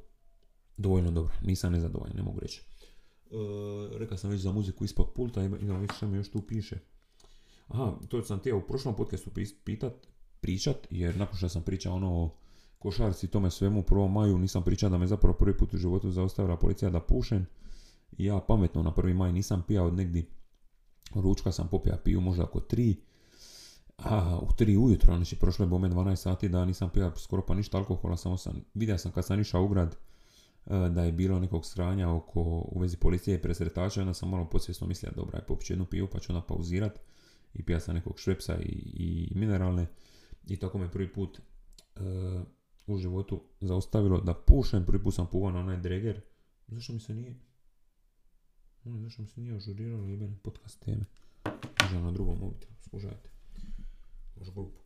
dovoljno 0.77 1.11
dobro, 1.11 1.35
nisam 1.43 1.73
nezadovoljan, 1.73 2.17
ne 2.17 2.23
mogu 2.23 2.41
reći. 2.41 2.63
Uh, 3.31 3.97
rekao 3.97 4.19
sam 4.19 4.31
već 4.31 4.41
za 4.41 4.53
muziku 4.53 4.85
ispod 4.85 5.07
pulta, 5.15 5.43
imam 5.43 5.81
već 5.81 5.91
što 5.97 6.09
mi 6.09 6.17
još 6.17 6.31
tu 6.31 6.43
piše. 6.43 6.79
Aha, 7.69 7.93
to 8.09 8.23
sam 8.23 8.39
htio 8.39 8.59
u 8.59 8.67
prošlom 8.67 8.97
podcastu 8.97 9.31
pitat, 9.65 9.93
pričat, 10.41 10.87
jer 10.91 11.17
nakon 11.17 11.37
što 11.37 11.49
sam 11.49 11.63
pričao 11.63 11.95
ono 11.95 12.25
o 12.25 12.31
košarci 12.79 13.29
tome 13.29 13.51
svemu 13.51 13.81
u 13.81 13.83
prvom 13.83 14.13
maju, 14.13 14.39
nisam 14.39 14.63
pričao 14.63 14.91
da 14.91 14.99
me 14.99 15.07
zapravo 15.07 15.37
prvi 15.37 15.57
put 15.57 15.75
u 15.75 15.79
životu 15.79 16.11
zaustavila 16.11 16.57
policija 16.57 16.91
da 16.91 17.01
pušem. 17.01 17.47
Ja 18.19 18.41
pametno 18.41 18.83
na 18.83 18.95
prvi 18.95 19.15
maj 19.15 19.33
nisam 19.33 19.65
pijao 19.69 19.87
od 19.87 19.95
negdje 19.95 20.27
ručka 21.15 21.53
sam 21.53 21.69
popija 21.69 21.97
piju 21.97 22.21
možda 22.21 22.45
oko 22.45 22.61
3. 22.61 22.95
A 23.97 24.39
u 24.43 24.47
3 24.47 24.77
ujutro, 24.79 25.17
znači 25.17 25.37
prošlo 25.37 25.63
je 25.63 25.69
bome 25.69 25.89
12 25.89 26.17
sati 26.17 26.49
da 26.49 26.65
nisam 26.65 26.91
pio 26.91 27.13
skoro 27.17 27.43
pa 27.47 27.55
ništa 27.55 27.79
alkohola, 27.79 28.17
samo 28.17 28.37
sam, 28.37 28.65
vidio 28.75 28.99
sam 28.99 29.13
kad 29.13 29.25
sam 29.25 29.41
išao 29.41 29.65
u 29.65 29.69
grad 29.69 29.97
e, 30.67 30.89
da 30.89 31.05
je 31.05 31.13
bilo 31.13 31.39
nekog 31.41 31.67
sranja 31.67 32.11
oko, 32.11 32.41
u 32.73 32.81
vezi 32.81 32.97
policije 32.97 33.37
i 33.37 33.43
presretača, 33.43 34.01
onda 34.01 34.15
sam 34.15 34.29
malo 34.29 34.45
podsvjesno 34.45 34.87
mislio, 34.87 35.13
dobra, 35.17 35.39
je 35.39 35.47
popit 35.47 35.71
jednu 35.71 35.87
piju 35.87 36.09
pa 36.13 36.19
ću 36.19 36.33
onda 36.33 36.47
pauzirat 36.47 37.01
i 37.55 37.63
pija 37.63 37.81
sam 37.81 37.95
nekog 37.95 38.19
švepsa 38.19 38.57
i, 38.61 38.93
i 38.95 39.33
mineralne 39.35 39.87
i 40.47 40.57
tako 40.57 40.79
me 40.79 40.91
prvi 40.91 41.13
put 41.13 41.41
uh, 41.97 42.03
u 42.87 42.99
životu 42.99 43.43
zaustavilo 43.61 44.21
da 44.21 44.35
pušem, 44.35 44.85
prvi 44.87 45.03
put 45.03 45.15
sam 45.15 45.27
puvao 45.27 45.51
na 45.51 45.61
onaj 45.61 45.77
dreger, 45.77 46.21
zašto 46.69 46.93
mi 46.93 47.01
se 47.01 47.15
nije 47.15 47.35
ono, 48.85 49.01
zašto 49.01 49.23
mi 49.23 49.29
se 49.29 49.41
nije 49.41 49.57
ažuriralo 49.57 50.07
jebene 50.07 50.37
podcast 50.43 50.85
teme? 50.85 51.05
Možda 51.83 52.01
na 52.01 52.11
drugom 52.11 52.39
mobitelu, 52.39 52.75
skužajte. 52.81 53.36
Možda 54.37 54.53
glupo. 54.55 54.81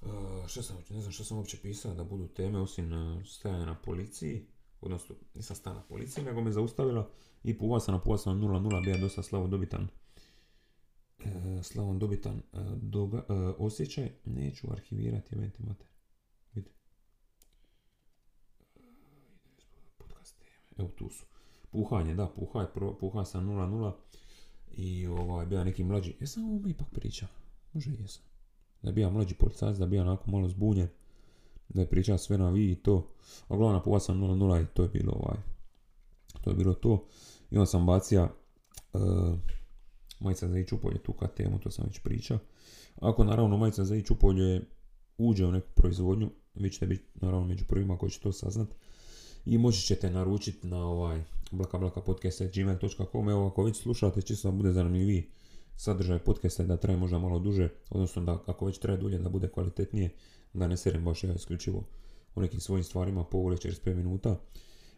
Uh, 0.00 0.46
što 0.46 0.62
sam, 0.62 0.76
ne 0.90 1.00
znam 1.00 1.12
što 1.12 1.24
sam 1.24 1.36
uopće 1.36 1.58
pisao 1.62 1.94
da 1.94 2.04
budu 2.04 2.28
teme 2.28 2.60
osim 2.60 2.92
uh, 2.92 3.26
stajanja 3.26 3.66
na 3.66 3.74
policiji, 3.74 4.46
odnosno 4.80 5.14
nisam 5.34 5.56
stao 5.56 5.74
na 5.74 5.82
policiji, 5.82 6.24
nego 6.24 6.40
me 6.40 6.52
zaustavila 6.52 7.10
i 7.44 7.58
puvao 7.58 7.80
sam 7.80 7.94
na 7.94 8.00
puvao 8.00 8.18
sam 8.18 8.40
0-0, 8.40 8.84
bija 8.84 8.98
dosta 8.98 9.22
slavo 9.22 9.46
dobitan 9.46 9.88
uh, 11.24 11.62
slavom 11.62 11.98
dobitan 11.98 12.42
uh, 12.52 12.60
doga, 12.76 13.24
uh, 13.28 13.54
osjećaj, 13.58 14.10
neću 14.24 14.72
arhivirati. 14.72 15.36
Vidite. 15.36 15.62
Podcast 19.98 20.38
teme, 20.38 20.74
evo 20.78 20.88
tu 20.88 21.10
su 21.10 21.24
puhanje, 21.70 22.14
da, 22.14 22.28
puhaj, 22.28 22.66
puhaj 23.00 23.24
sam 23.24 23.48
0-0 23.48 23.92
i 24.70 25.06
ovaj, 25.06 25.46
bija 25.46 25.64
neki 25.64 25.84
mlađi, 25.84 26.16
jesam 26.20 26.44
ovo 26.44 26.68
ipak 26.68 26.88
priča, 26.90 27.26
može 27.72 27.90
jesam. 27.90 28.31
Da 28.82 28.88
je 28.88 28.92
bija 28.92 29.10
mlađi 29.10 29.34
policajac, 29.34 29.76
da 29.76 29.84
je 29.84 29.88
bija 29.88 30.02
onako 30.02 30.30
malo 30.30 30.48
zbunjen, 30.48 30.88
da 31.68 31.80
je 31.80 31.88
pričao 31.88 32.18
sve 32.18 32.38
na 32.38 32.50
vi 32.50 32.72
i 32.72 32.74
to, 32.74 33.08
a 33.48 33.54
uglavnom 33.54 33.82
puhaj 33.82 34.00
sam 34.00 34.20
0-0 34.20 34.62
i 34.62 34.66
to 34.74 34.82
je 34.82 34.88
bilo 34.88 35.12
ovaj, 35.12 35.38
to 36.40 36.50
je 36.50 36.56
bilo 36.56 36.74
to. 36.74 37.04
I 37.50 37.56
onda 37.56 37.66
sam 37.66 37.86
bacija 37.86 38.28
uh, 38.92 39.00
majica 40.20 40.48
za 40.48 40.58
ičupolje 40.58 40.98
tu 40.98 41.12
kad 41.12 41.34
temu, 41.34 41.58
to 41.58 41.70
sam 41.70 41.84
već 41.86 41.98
pričao. 41.98 42.38
Ako 43.00 43.24
naravno 43.24 43.56
majica 43.56 43.84
za 43.84 43.96
ičupolje 43.96 44.60
uđe 45.18 45.46
u 45.46 45.52
neku 45.52 45.68
proizvodnju, 45.74 46.30
vi 46.54 46.70
ćete 46.70 46.86
biti 46.86 47.04
naravno 47.14 47.46
među 47.46 47.64
prvima 47.64 47.98
koji 47.98 48.10
će 48.10 48.20
to 48.20 48.32
saznat 48.32 48.68
i 49.44 49.58
moći 49.58 49.82
ćete 49.82 50.10
naručiti 50.10 50.66
na 50.66 50.86
ovaj 50.86 51.22
blakablakapodcast.gmail.com 51.50 53.28
Evo 53.28 53.46
ako 53.46 53.62
već 53.64 53.76
slušate, 53.76 54.22
čisto 54.22 54.50
da 54.50 54.56
bude 54.56 54.72
zanimljiviji 54.72 55.28
sadržaj 55.76 56.18
podcasta 56.18 56.64
da 56.64 56.76
traje 56.76 56.98
možda 56.98 57.18
malo 57.18 57.38
duže, 57.38 57.68
odnosno 57.90 58.22
da 58.22 58.42
ako 58.46 58.66
već 58.66 58.78
traje 58.78 58.98
dulje 58.98 59.18
da 59.18 59.28
bude 59.28 59.48
kvalitetnije, 59.48 60.10
da 60.52 60.68
ne 60.68 60.76
serem 60.76 61.04
baš 61.04 61.24
ja 61.24 61.34
isključivo 61.34 61.84
o 62.34 62.40
nekim 62.40 62.60
svojim 62.60 62.84
stvarima 62.84 63.24
po 63.24 63.38
45 63.38 63.94
minuta. 63.94 64.40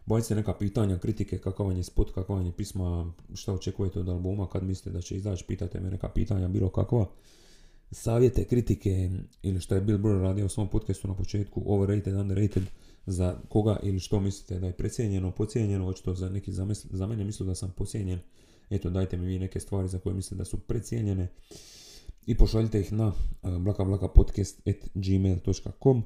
Bojite 0.05 0.27
se 0.27 0.35
neka 0.35 0.53
pitanja, 0.53 0.97
kritike, 0.97 1.37
kakav 1.37 1.65
vam 1.65 1.77
je 1.77 1.83
spot, 1.83 2.11
kakav 2.11 2.35
vam 2.35 2.45
je 2.45 2.51
pisma, 2.51 3.13
šta 3.33 3.53
očekujete 3.53 3.99
od 3.99 4.09
albuma, 4.09 4.49
kad 4.49 4.63
mislite 4.63 4.89
da 4.89 5.01
će 5.01 5.15
izaći, 5.15 5.45
pitate 5.47 5.79
me 5.79 5.89
neka 5.89 6.09
pitanja, 6.09 6.47
bilo 6.47 6.69
kakva. 6.69 7.09
Savjete, 7.91 8.45
kritike 8.45 9.09
ili 9.43 9.59
što 9.59 9.75
je 9.75 9.81
Bill 9.81 9.97
Burr 9.97 10.21
radio 10.21 10.45
u 10.45 10.49
svom 10.49 10.67
podcastu 10.67 11.07
na 11.07 11.15
početku, 11.15 11.63
overrated, 11.65 12.15
underrated, 12.15 12.63
za 13.05 13.39
koga 13.49 13.79
ili 13.83 13.99
što 13.99 14.19
mislite 14.19 14.59
da 14.59 14.67
je 14.67 14.73
precijenjeno, 14.73 15.31
pocijenjeno, 15.31 15.87
očito 15.87 16.13
za 16.13 16.29
neki 16.29 16.51
za 16.91 17.07
mene 17.07 17.23
misle 17.23 17.45
da 17.45 17.55
sam 17.55 17.73
pocijenjen. 17.77 18.19
Eto, 18.69 18.89
dajte 18.89 19.17
mi 19.17 19.25
vi 19.25 19.39
neke 19.39 19.59
stvari 19.59 19.87
za 19.87 19.99
koje 19.99 20.15
mislite 20.15 20.35
da 20.35 20.45
su 20.45 20.59
precijenjene 20.59 21.27
i 22.25 22.37
pošaljite 22.37 22.79
ih 22.79 22.93
na 22.93 23.13
blakablakapodcast.gmail.com 23.41 26.03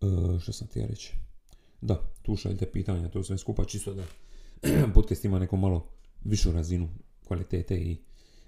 uh, 0.00 0.40
Što 0.40 0.52
sam 0.52 0.68
ti 0.68 0.78
ja 0.78 0.86
reći? 0.86 1.14
Da, 1.80 2.12
tu 2.22 2.36
šaljite 2.36 2.72
pitanja, 2.72 3.08
to 3.08 3.22
sve 3.22 3.38
skupa 3.38 3.64
čisto 3.64 3.94
da 3.94 4.04
podcast 4.94 5.24
ima 5.24 5.38
neko 5.38 5.56
malo 5.56 5.88
višu 6.24 6.52
razinu 6.52 6.88
kvalitete 7.24 7.76
i 7.76 7.96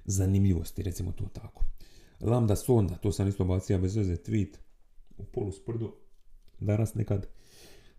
zanimljivosti, 0.04 0.82
recimo 0.82 1.12
to 1.12 1.24
tako. 1.32 1.64
Lambda 2.20 2.56
sonda, 2.56 2.94
to 2.94 3.12
sam 3.12 3.28
isto 3.28 3.44
bacio 3.44 3.78
bez 3.78 3.96
veze 3.96 4.16
tweet 4.16 4.56
u 5.18 5.24
polu 5.24 5.52
sprdu, 5.52 5.92
danas 6.60 6.94
nekad 6.94 7.26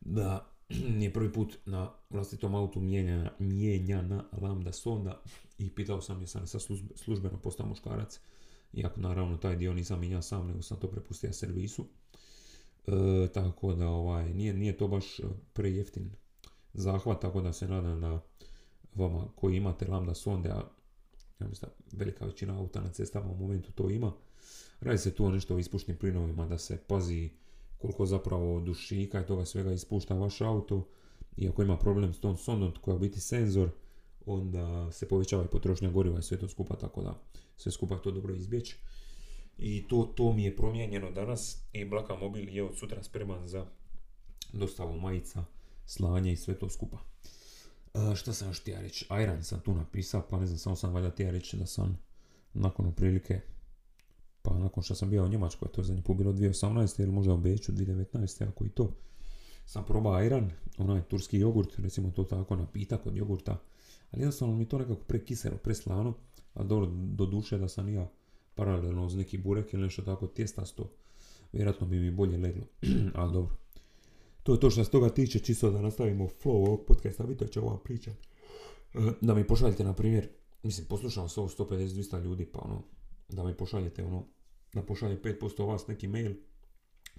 da 0.02 0.57
je 1.04 1.14
prvi 1.14 1.34
put 1.34 1.58
na 1.66 1.92
vlastitom 2.10 2.56
autu 2.56 2.80
mijenjana, 2.80 3.32
mijenjana 3.40 4.24
lambda 4.42 4.72
sonda 4.72 5.22
i 5.58 5.70
pitao 5.70 6.02
sam 6.02 6.22
je 6.22 6.28
sam 6.28 6.48
sa 6.48 6.60
službeno 6.96 7.38
postao 7.38 7.68
muškarac 7.68 8.20
iako 8.74 9.02
naravno 9.02 9.38
taj 9.38 9.56
dio 9.56 9.74
nisam 9.74 10.00
mijenjao 10.00 10.22
sam 10.22 10.48
nego 10.48 10.62
sam 10.62 10.80
to 10.80 10.88
prepustio 10.88 11.34
servisu. 11.34 11.86
E, 12.88 13.28
tako 13.34 13.74
da 13.74 13.88
ovaj, 13.88 14.34
nije, 14.34 14.54
nije 14.54 14.78
to 14.78 14.88
baš 14.88 15.06
prejeftin 15.54 16.12
zahvat 16.74 17.22
tako 17.22 17.42
da 17.42 17.54
se 17.54 17.68
nadam 17.68 18.02
da 18.02 18.22
vama 18.96 19.28
koji 19.36 19.56
imate 19.56 19.88
lambda 19.88 20.14
sonde 20.14 20.50
a 20.50 20.62
ja 21.40 21.48
mislim 21.48 21.72
velika 21.92 22.26
većina 22.26 22.60
auta 22.60 22.82
na 22.82 22.90
cestama 22.90 23.32
u 23.32 23.36
momentu 23.36 23.72
to 23.72 23.90
ima 23.90 24.14
radi 24.80 24.98
se 24.98 25.14
tu 25.14 25.26
o 25.26 25.32
nešto 25.32 25.56
o 25.56 25.60
ispušnim 25.60 25.98
plinovima 25.98 26.46
da 26.46 26.58
se 26.58 26.78
pazi 26.88 27.30
koliko 27.78 28.06
zapravo 28.06 28.60
dušika 28.60 29.22
i 29.22 29.26
toga 29.26 29.46
svega 29.46 29.72
ispušta 29.72 30.14
vaš 30.14 30.42
auto 30.42 30.88
i 31.38 31.48
ako 31.48 31.62
ima 31.64 31.78
problem 31.78 32.14
s 32.14 32.20
tom 32.20 32.38
sondom 32.38 32.74
koja 32.82 32.98
biti 32.98 33.20
senzor 33.20 33.70
onda 34.26 34.92
se 34.92 35.08
povećava 35.08 35.44
i 35.44 35.48
potrošnja 35.48 35.90
goriva 35.90 36.20
i 36.20 36.24
sve 36.24 36.40
to 36.40 36.48
skupa 36.48 36.76
tako 36.76 37.02
da 37.02 37.20
sve 37.58 37.72
skupa 37.72 37.98
to 37.98 38.12
dobro 38.12 38.34
izbjeći 38.34 38.78
i 39.58 39.88
to, 39.88 40.14
to 40.16 40.34
mi 40.34 40.44
je 40.44 40.56
promijenjeno 40.56 41.12
danas 41.12 41.58
i 41.74 41.86
Blaka 41.86 42.16
Mobil 42.16 42.50
je 42.50 42.64
od 42.64 42.78
sutra 42.78 43.04
spreman 43.04 43.48
za 43.48 43.66
dostavu 44.54 45.00
majica, 45.00 45.44
slanje 45.86 46.32
i 46.32 46.36
sve 46.36 46.60
to 46.60 46.70
skupa. 46.70 46.98
E, 47.94 48.16
što 48.16 48.34
sam 48.34 48.48
još 48.48 48.62
htio 48.62 48.82
reći? 48.82 49.08
Iron 49.24 49.44
sam 49.44 49.60
tu 49.60 49.74
napisao, 49.74 50.28
pa 50.30 50.40
ne 50.40 50.46
znam, 50.46 50.58
samo 50.58 50.76
sam 50.76 50.94
valjda 50.94 51.10
htio 51.10 51.32
reći 51.32 51.58
da 51.58 51.66
sam 51.66 51.98
nakon 52.54 52.94
prilike 52.94 53.42
Pa 54.48 54.60
nakon 54.60 54.84
što 54.84 54.96
sam 54.96 55.10
bio 55.10 55.26
u 55.26 55.28
Njemačkoj, 55.28 55.68
to 55.72 55.82
je 55.82 55.86
zadnji 55.86 56.02
put 56.02 56.18
bilo 56.18 56.34
2018. 56.34 57.02
ili 57.02 57.12
možda 57.12 57.34
u 57.34 57.38
Beću 57.38 57.72
2019. 57.72 58.48
ako 58.48 58.66
i 58.66 58.70
to. 58.70 58.92
Sam 59.66 59.86
probao 59.86 60.14
ajran, 60.14 60.52
onaj 60.78 61.02
turski 61.02 61.40
jogurt, 61.40 61.80
recimo 61.80 62.12
to 62.12 62.24
tako 62.24 62.56
napitak 62.56 63.06
od 63.06 63.18
jogurta. 63.18 63.58
Ali 64.12 64.22
jednostavno 64.22 64.56
mi 64.56 64.66
to 64.66 64.78
nekako 64.78 65.02
prekiselo, 65.02 65.58
preslano. 65.58 66.14
Ali 66.54 66.68
dobro, 66.68 66.90
do 66.92 67.26
duše 67.26 67.58
da 67.58 67.68
sam 67.68 67.90
ja 67.90 68.10
paralelno 68.56 69.06
uz 69.06 69.16
neki 69.16 69.38
burek 69.38 69.74
ili 69.74 69.84
nešto 69.84 70.02
tako 70.02 70.28
tjestasto. 70.28 70.90
Vjerojatno 71.54 71.88
bi 71.88 72.00
mi 72.00 72.12
bolje 72.12 72.38
leglo. 72.38 72.64
ali 73.16 73.34
dobro. 73.34 73.56
To 74.44 74.54
je 74.54 74.60
to 74.60 74.70
što 74.70 74.84
se 74.84 74.92
toga 74.92 75.10
tiče, 75.10 75.40
čisto 75.40 75.72
da 75.72 75.82
nastavimo 75.82 76.26
flow 76.44 76.68
ovog 76.68 76.86
podcasta, 76.88 77.24
vidite 77.24 77.48
će 77.48 77.60
ova 77.60 77.78
priča. 77.78 78.12
E, 78.12 78.16
Da 79.22 79.34
mi 79.34 79.48
pošaljete, 79.48 79.84
na 79.84 79.94
primjer, 79.94 80.30
mislim, 80.64 80.88
poslušam 80.88 81.30
se 81.30 81.40
ovo 81.40 81.50
150-200 81.50 82.24
ljudi, 82.24 82.46
pa 82.46 82.60
ono, 82.60 82.84
da 83.30 83.44
mi 83.44 83.54
pošaljete 83.54 84.04
ono, 84.04 84.26
da 84.74 84.82
pošalje 84.82 85.22
5% 85.22 85.68
vas 85.68 85.88
neki 85.88 86.08
mail, 86.08 86.34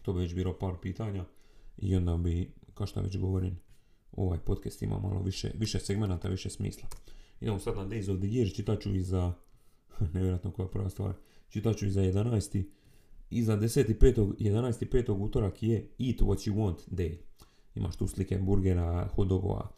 to 0.03 0.13
bi 0.13 0.21
već 0.21 0.35
bilo 0.35 0.59
par 0.59 0.75
pitanja 0.83 1.25
i 1.79 1.97
onda 1.97 2.17
bi, 2.17 2.53
kao 2.75 2.87
što 2.87 3.01
već 3.01 3.19
govorim, 3.19 3.59
ovaj 4.13 4.39
podcast 4.39 4.83
ima 4.83 4.99
malo 4.99 5.23
više, 5.23 5.51
više 5.55 5.79
segmenata, 5.79 6.29
više 6.29 6.51
smisla. 6.51 6.89
Idemo 7.41 7.59
sad 7.59 7.77
na 7.77 7.87
Days 7.87 8.13
of 8.13 8.19
the 8.19 8.29
Year, 8.29 8.57
čitat 8.57 8.81
ću 8.81 8.95
i 8.95 9.03
za, 9.03 9.33
nevjerojatno 10.15 10.53
koja 10.53 10.69
prva 10.69 10.91
stvar, 10.91 11.15
čitat 11.49 11.77
ću 11.77 11.87
i 11.87 11.91
za 11.91 12.01
11. 12.03 12.65
I 13.31 13.43
za 13.43 13.57
10.5. 13.57 14.35
11.5. 14.39 15.13
utorak 15.13 15.63
je 15.63 15.77
Eat 15.77 16.17
What 16.21 16.51
You 16.51 16.55
Want 16.55 16.89
Day. 16.91 17.17
Imaš 17.75 17.97
tu 17.97 18.07
slike 18.09 18.39
burgera, 18.39 19.09
hot 19.15 19.29
dogova, 19.29 19.69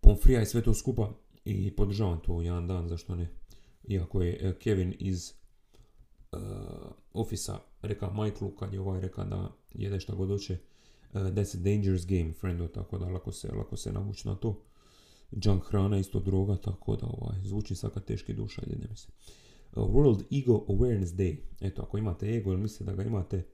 pomfrija 0.00 0.42
i 0.42 0.46
sve 0.46 0.62
to 0.62 0.74
skupa 0.74 1.12
i 1.44 1.70
podržavam 1.76 2.20
to 2.20 2.42
jedan 2.42 2.66
dan, 2.66 2.88
zašto 2.88 3.14
ne. 3.14 3.28
Iako 3.88 4.22
je 4.22 4.38
eh, 4.40 4.54
Kevin 4.58 4.94
iz 4.98 5.32
uh, 6.32 6.38
ofisa 7.12 7.58
reka 7.82 8.10
Michaelu 8.10 8.56
kad 8.56 8.72
je 8.72 8.80
ovaj 8.80 9.00
reka 9.00 9.24
da 9.24 9.52
jede 9.74 10.00
šta 10.00 10.14
god 10.14 10.28
hoće 10.28 10.58
uh, 11.12 11.20
that's 11.20 11.56
a 11.56 11.60
dangerous 11.60 12.06
game 12.06 12.32
friendo 12.32 12.68
tako 12.68 12.98
da 12.98 13.08
lako 13.08 13.32
se, 13.32 13.52
lako 13.52 13.76
se 13.76 13.92
navući 13.92 14.28
na 14.28 14.34
to. 14.34 14.62
Junk 15.30 15.64
hrana 15.64 15.98
isto 15.98 16.20
droga 16.20 16.56
tako 16.56 16.96
da 16.96 17.06
ovaj, 17.06 17.38
zvuči 17.44 17.74
saka 17.74 18.00
teški 18.00 18.34
duša 18.34 18.62
jedne 18.66 18.86
mi 18.90 18.96
se 18.96 19.08
Uh, 19.76 19.88
World 19.88 20.22
Ego 20.40 20.64
Awareness 20.68 21.14
Day. 21.14 21.36
Eto 21.60 21.82
ako 21.82 21.98
imate 21.98 22.36
ego 22.36 22.52
ili 22.52 22.60
mislite 22.60 22.84
da 22.84 22.92
ga 22.92 23.02
imate 23.02 23.44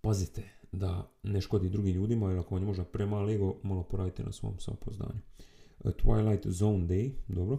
pazite 0.00 0.42
da 0.72 1.10
ne 1.22 1.40
škodi 1.40 1.68
drugim 1.68 1.94
ljudima 1.94 2.30
ili 2.30 2.38
ako 2.38 2.54
vam 2.54 2.62
je 2.62 2.66
možda 2.66 2.84
premal 2.84 3.30
ego 3.30 3.56
malo 3.62 3.82
poradite 3.82 4.22
na 4.22 4.32
svom 4.32 4.60
samopozdanju 4.60 5.20
Uh, 5.84 5.92
Twilight 5.92 6.50
Zone 6.50 6.86
Day 6.86 7.12
dobro. 7.28 7.58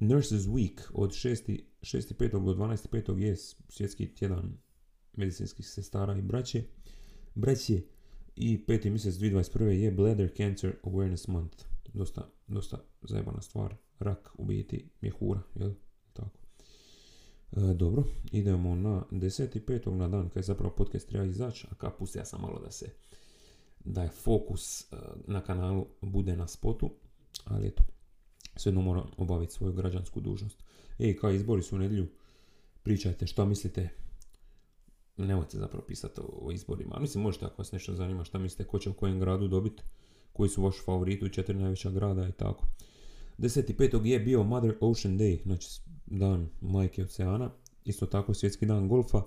Nurses 0.00 0.46
Week 0.46 0.80
od 0.94 1.10
6. 1.10 1.60
6.5. 1.82 2.30
do 2.30 2.54
12.5. 2.54 3.18
je 3.18 3.36
svjetski 3.68 4.14
tjedan 4.14 4.58
medicinskih 5.16 5.68
sestara 5.68 6.16
i 6.16 6.22
braće. 6.22 6.62
Braće 7.34 7.82
i 8.36 8.66
peti 8.66 8.90
mjesec 8.90 9.14
2021. 9.14 9.64
je 9.64 9.92
Bladder 9.92 10.30
Cancer 10.36 10.76
Awareness 10.82 11.28
Month. 11.28 11.64
Dosta, 11.94 12.30
dosta 12.46 12.84
zajebana 13.02 13.42
stvar. 13.42 13.74
Rak 13.98 14.30
u 14.38 14.44
biti 14.44 14.88
je 15.00 15.10
hura, 15.10 15.40
jel? 15.54 15.72
Tako. 16.12 16.38
E, 17.52 17.74
dobro, 17.74 18.04
idemo 18.32 18.74
na 18.74 19.04
10.5. 19.10 19.94
na 19.94 20.08
dan 20.08 20.28
kad 20.28 20.44
zapravo 20.44 20.74
podcast 20.74 21.08
treba 21.08 21.24
izaći, 21.24 21.66
a 21.70 21.74
ka 21.74 21.90
pustio 21.90 22.24
sam 22.24 22.40
malo 22.40 22.60
da 22.60 22.70
se 22.70 22.86
da 23.84 24.02
je 24.02 24.08
fokus 24.08 24.80
e, 24.80 24.96
na 25.26 25.40
kanalu 25.40 25.86
bude 26.00 26.36
na 26.36 26.48
spotu, 26.48 26.90
ali 27.44 27.66
eto, 27.66 27.82
svejedno 28.56 28.80
moram 28.80 29.10
obaviti 29.16 29.52
svoju 29.52 29.72
građansku 29.72 30.20
dužnost. 30.20 30.64
Ej, 30.98 31.16
kao 31.16 31.30
izbori 31.30 31.62
su 31.62 31.76
u 31.76 31.78
nedjelju, 31.78 32.08
pričajte 32.82 33.26
šta 33.26 33.44
mislite, 33.44 33.88
nemojte 35.16 35.58
zapravo 35.58 35.84
pisati 35.86 36.20
o, 36.24 36.52
izborima, 36.52 36.90
ali 36.94 37.02
mislim 37.02 37.22
možete 37.22 37.46
ako 37.46 37.54
vas 37.58 37.72
nešto 37.72 37.94
zanima 37.94 38.24
šta 38.24 38.38
mislite 38.38 38.64
ko 38.64 38.78
će 38.78 38.90
u 38.90 38.94
kojem 38.94 39.20
gradu 39.20 39.48
dobiti, 39.48 39.82
koji 40.32 40.48
su 40.48 40.62
vaši 40.62 40.80
favoriti 40.84 41.24
u 41.24 41.28
četiri 41.28 41.58
najveća 41.58 41.90
grada 41.90 42.28
i 42.28 42.32
tako. 42.32 42.66
10.5. 43.38 44.04
je 44.04 44.20
bio 44.20 44.42
Mother 44.42 44.74
Ocean 44.80 45.18
Day, 45.18 45.42
znači 45.42 45.80
dan 46.06 46.48
majke 46.60 47.04
oceana, 47.04 47.50
isto 47.84 48.06
tako 48.06 48.34
svjetski 48.34 48.66
dan 48.66 48.88
golfa, 48.88 49.22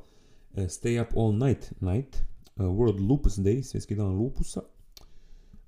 eh, 0.55 0.63
Stay 0.63 1.01
Up 1.01 1.17
All 1.17 1.37
Night 1.37 1.81
Night, 1.81 2.15
eh, 2.15 2.21
World 2.57 3.09
Lupus 3.09 3.37
Day, 3.37 3.63
svjetski 3.63 3.95
dan 3.95 4.15
lupusa, 4.15 4.61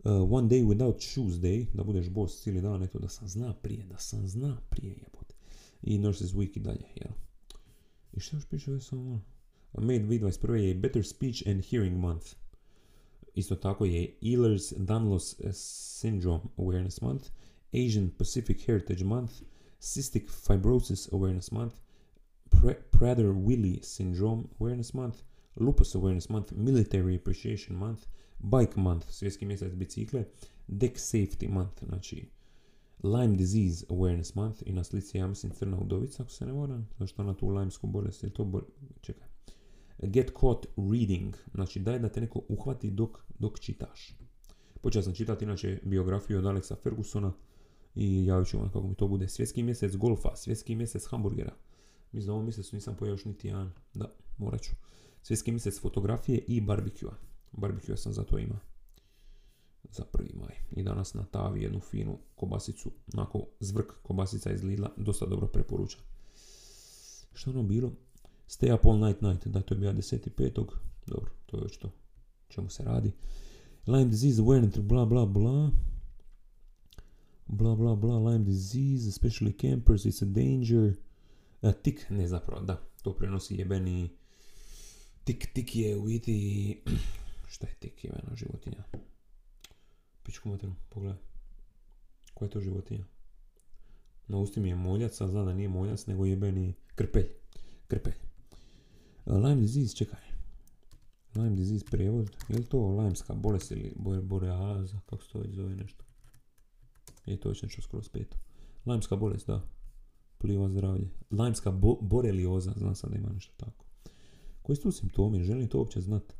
Uh, 0.05 0.21
one 0.33 0.49
day 0.49 0.61
without 0.61 1.01
shoes 1.01 1.33
day, 1.33 1.65
da 1.73 1.83
budeš 1.83 2.09
bos 2.09 2.41
cijeli 2.41 2.61
dan, 2.61 2.83
eto 2.83 2.99
da 2.99 3.09
sam 3.09 3.27
zna 3.27 3.53
prije, 3.53 3.85
da 3.85 3.97
sam 3.97 4.27
zna 4.27 4.57
prije 4.69 4.89
jebote. 4.91 5.22
I 5.83 5.97
Nurses 5.97 6.33
Week 6.33 6.57
i 6.57 6.59
dalje, 6.59 6.85
jel? 6.95 7.11
I 8.13 8.19
što 8.19 8.35
još 8.35 8.45
piše 8.45 8.71
ovdje 8.71 8.81
samo? 8.81 9.21
May 9.73 10.07
2021. 10.07 10.53
je 10.53 10.75
Better 10.75 11.05
Speech 11.05 11.47
and 11.47 11.65
Hearing 11.65 11.97
Month. 11.97 12.27
Isto 13.35 13.55
tako 13.55 13.85
je 13.85 14.15
Ehlers-Danlos 14.21 15.35
eh, 15.39 15.49
Syndrome 15.51 16.41
Awareness 16.57 17.01
Month, 17.01 17.29
Asian 17.73 18.09
Pacific 18.17 18.65
Heritage 18.65 19.03
Month, 19.03 19.33
Cystic 19.79 20.29
Fibrosis 20.47 21.13
Awareness 21.13 21.51
Month, 21.51 21.75
Prader-Willi 22.91 23.79
Syndrome 23.81 24.43
Awareness 24.59 24.93
Month, 24.93 25.17
Lupus 25.55 25.95
Awareness 25.95 26.29
Month, 26.29 26.51
Military 26.51 27.15
Appreciation 27.15 27.77
Month, 27.77 28.01
Bike 28.39 28.79
Month, 28.79 29.09
svjetski 29.09 29.45
mjesec 29.45 29.73
bicikle, 29.73 30.25
Deck 30.67 30.95
Safety 30.97 31.49
Month, 31.49 31.83
znači 31.83 32.25
Lyme 33.03 33.35
Disease 33.35 33.85
Awareness 33.89 34.35
Month 34.35 34.63
i 34.65 34.71
na 34.71 34.83
slici 34.83 35.17
ja 35.17 35.27
mislim 35.27 35.51
crna 35.51 35.77
udovica, 35.79 36.23
ako 36.23 36.31
se 36.31 36.45
ne 36.45 36.51
varam, 36.51 36.89
zašto 36.99 37.21
ona 37.21 37.33
tu 37.33 37.47
lajmsku 37.47 37.87
bolest, 37.87 38.23
je 38.23 38.29
to 38.29 38.45
bol... 38.45 38.61
čekaj. 39.01 39.27
Get 40.03 40.31
caught 40.39 40.65
reading, 40.77 41.35
znači 41.53 41.79
daj 41.79 41.99
da 41.99 42.09
te 42.09 42.21
neko 42.21 42.41
uhvati 42.49 42.91
dok, 42.91 43.19
dok 43.39 43.59
čitaš. 43.59 44.17
Počeo 44.81 45.01
sam 45.01 45.13
čitati 45.13 45.45
inače 45.45 45.79
biografiju 45.83 46.39
od 46.39 46.45
Alexa 46.45 46.75
Fergusona 46.83 47.33
i 47.95 48.25
javit 48.25 48.47
ću 48.47 48.57
vam 48.57 48.69
kako 48.69 48.87
mi 48.87 48.95
to 48.95 49.07
bude. 49.07 49.27
Svjetski 49.27 49.63
mjesec 49.63 49.95
golfa, 49.95 50.35
svjetski 50.35 50.75
mjesec 50.75 51.07
hamburgera. 51.07 51.53
Mislim 52.11 52.27
da 52.27 52.33
ovom 52.33 52.45
mjesecu 52.45 52.75
nisam 52.75 52.95
pojeo 52.99 53.11
još 53.11 53.25
niti 53.25 53.47
jedan, 53.47 53.71
da, 53.93 54.11
morat 54.37 54.61
ću. 54.61 54.71
Svjetski 55.21 55.51
mjesec 55.51 55.81
fotografije 55.81 56.37
i 56.47 56.61
barbekua. 56.61 57.15
Barbecue 57.51 57.97
sam 57.97 58.13
zato 58.13 58.39
ima 58.39 58.59
za 59.93 60.03
prvi 60.03 60.31
maj. 60.33 60.55
I 60.71 60.83
danas 60.83 61.13
na 61.13 61.25
tavi 61.25 61.61
jednu 61.61 61.79
finu 61.79 62.17
kobasicu, 62.35 62.91
onako 63.13 63.45
zvrk 63.59 63.93
kobasica 64.03 64.51
iz 64.51 64.63
Lidla, 64.63 64.91
dosta 64.97 65.25
dobro 65.25 65.47
preporuča. 65.47 65.97
Što 67.33 67.49
ono 67.49 67.63
bilo? 67.63 67.91
Stay 68.47 68.75
up 68.75 68.85
all 68.85 68.99
night 68.99 69.21
night, 69.21 69.47
da 69.47 69.61
to 69.61 69.73
je 69.73 69.79
bio 69.79 69.93
10.5. 69.93 70.65
Dobro, 71.07 71.31
to 71.45 71.57
je 71.57 71.63
već 71.63 71.77
to. 71.77 71.91
Čemu 72.49 72.69
se 72.69 72.83
radi? 72.83 73.11
Lyme 73.87 74.09
disease 74.09 74.41
awareness, 74.41 74.81
bla 74.81 75.05
bla 75.05 75.25
bla. 75.25 75.71
Bla 77.47 77.75
bla 77.75 77.95
bla, 77.95 78.15
Lyme 78.15 78.43
disease, 78.43 79.09
especially 79.09 79.53
campers, 79.61 80.05
it's 80.05 80.23
a 80.23 80.25
danger. 80.25 80.93
A, 81.61 81.71
tik, 81.71 82.09
ne 82.09 82.27
zapravo, 82.27 82.61
da, 82.61 82.81
to 83.03 83.13
prenosi 83.13 83.55
jebeni 83.55 84.09
tik, 85.23 85.53
tik 85.53 85.75
je 85.75 85.97
u 85.97 86.05
biti 86.05 86.81
Šta 87.53 87.67
je 87.67 87.73
tik 87.79 88.05
imena 88.05 88.35
životinja? 88.35 88.83
Pičku 90.23 90.49
materinu, 90.49 90.75
pogledaj. 90.89 91.17
Koja 92.33 92.45
je 92.47 92.51
to 92.51 92.61
životinja? 92.61 93.05
Na 94.27 94.37
usti 94.37 94.59
mi 94.59 94.69
je 94.69 94.75
moljac, 94.75 95.21
ali 95.21 95.31
znam 95.31 95.45
da 95.45 95.53
nije 95.53 95.69
moljac, 95.69 96.05
nego 96.05 96.25
jebeni 96.25 96.73
krpelj. 96.95 97.27
Krpelj. 97.87 98.13
Lyme 99.25 99.59
disease, 99.59 99.95
čekaj. 99.95 100.19
Lyme 101.35 101.55
disease 101.55 101.85
prijevod. 101.91 102.31
Je 102.49 102.57
li 102.57 102.65
to 102.65 102.79
lajmska 102.79 103.33
bolest 103.33 103.71
ili 103.71 103.93
bore, 103.95 104.21
boreaza, 104.21 104.99
kako 105.05 105.23
se 105.23 105.31
to 105.31 105.43
zove 105.49 105.75
nešto? 105.75 106.03
Je 107.25 107.39
to 107.39 107.49
već 107.49 107.61
nešto 107.61 107.81
skoro 107.81 108.03
speto. 108.03 108.37
Lajmska 108.85 109.15
bolest, 109.15 109.47
da. 109.47 109.61
Pliva 110.37 110.69
zdravlje. 110.69 111.09
Bo- 111.71 112.01
borelioza, 112.01 112.73
znam 112.77 112.95
sam 112.95 113.11
da 113.11 113.17
ima 113.17 113.29
nešto 113.29 113.53
tako. 113.57 113.85
Koji 114.61 114.75
su 114.75 114.81
tu 114.81 114.91
simptomi? 114.91 115.43
Želim 115.43 115.67
to 115.67 115.77
uopće 115.77 116.01
znati. 116.01 116.35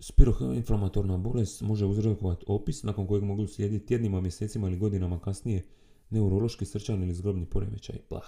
Spiroinflamatorna 0.00 1.16
bolest 1.16 1.60
može 1.60 1.86
uzrokovati 1.86 2.44
opis 2.48 2.82
nakon 2.82 3.06
kojeg 3.06 3.24
mogu 3.24 3.46
slijediti 3.46 3.86
tjednima, 3.86 4.20
mjesecima 4.20 4.68
ili 4.68 4.78
godinama 4.78 5.20
kasnije 5.20 5.64
neurološki 6.10 6.64
srčani 6.64 7.04
ili 7.04 7.14
zgrobni 7.14 7.46
poremećaj. 7.46 7.96
Blah. 8.10 8.26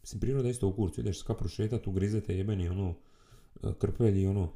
Mislim, 0.00 0.20
priroda 0.20 0.48
isto 0.48 0.68
u 0.68 0.72
kurcu. 0.72 1.00
Ideš 1.00 1.18
ska 1.18 1.34
prošetat, 1.34 1.86
ugrizete 1.86 2.36
jebeni 2.36 2.68
ono 2.68 2.94
krpelj 3.78 4.22
i 4.22 4.26
ono 4.26 4.52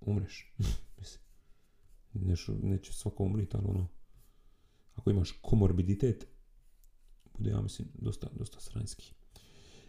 umreš. 0.00 0.54
Mislim, 0.98 1.22
nešto, 2.14 2.52
neće 2.62 2.92
svako 2.92 3.24
umriti, 3.24 3.56
ali 3.56 3.66
ono 3.68 3.86
ako 4.94 5.10
imaš 5.10 5.30
komorbiditet 5.42 6.26
bude, 7.38 7.50
ja 7.50 7.60
mislim, 7.60 7.88
dosta, 7.94 8.28
dosta 8.38 8.60
sranjski. 8.60 9.12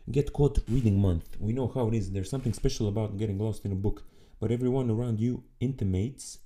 Get 0.05 0.29
caught 0.37 0.69
reading 0.69 0.99
month. 0.99 1.39
We 1.39 1.53
know 1.53 1.73
how 1.73 1.87
it 1.87 1.93
is. 1.93 2.09
There's 2.09 2.29
something 2.29 2.55
special 2.55 2.87
about 2.87 3.19
getting 3.19 3.41
lost 3.41 3.65
in 3.65 3.71
a 3.71 3.75
book. 3.75 4.03
But 4.43 4.51
everyone 4.51 4.91
around 4.91 5.21
you 5.21 5.41
intimates 5.61 6.39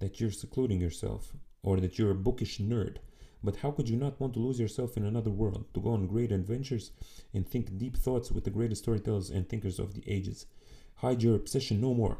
that 0.00 0.18
you're 0.18 0.32
secluding 0.32 0.80
yourself 0.80 1.32
or 1.62 1.78
that 1.78 1.96
you're 1.96 2.10
a 2.10 2.22
bookish 2.26 2.58
nerd. 2.58 2.96
But 3.40 3.54
how 3.58 3.70
could 3.70 3.88
you 3.88 3.96
not 3.96 4.20
want 4.20 4.34
to 4.34 4.40
lose 4.40 4.58
yourself 4.58 4.96
in 4.96 5.04
another 5.04 5.30
world, 5.30 5.66
to 5.72 5.80
go 5.80 5.90
on 5.90 6.08
great 6.08 6.32
adventures 6.32 6.90
and 7.32 7.48
think 7.48 7.78
deep 7.78 7.96
thoughts 7.96 8.32
with 8.32 8.42
the 8.42 8.50
greatest 8.50 8.82
storytellers 8.82 9.30
and 9.30 9.48
thinkers 9.48 9.78
of 9.78 9.94
the 9.94 10.02
ages? 10.08 10.46
Hide 10.96 11.22
your 11.22 11.36
obsession 11.36 11.80
no 11.80 11.94
more. 11.94 12.18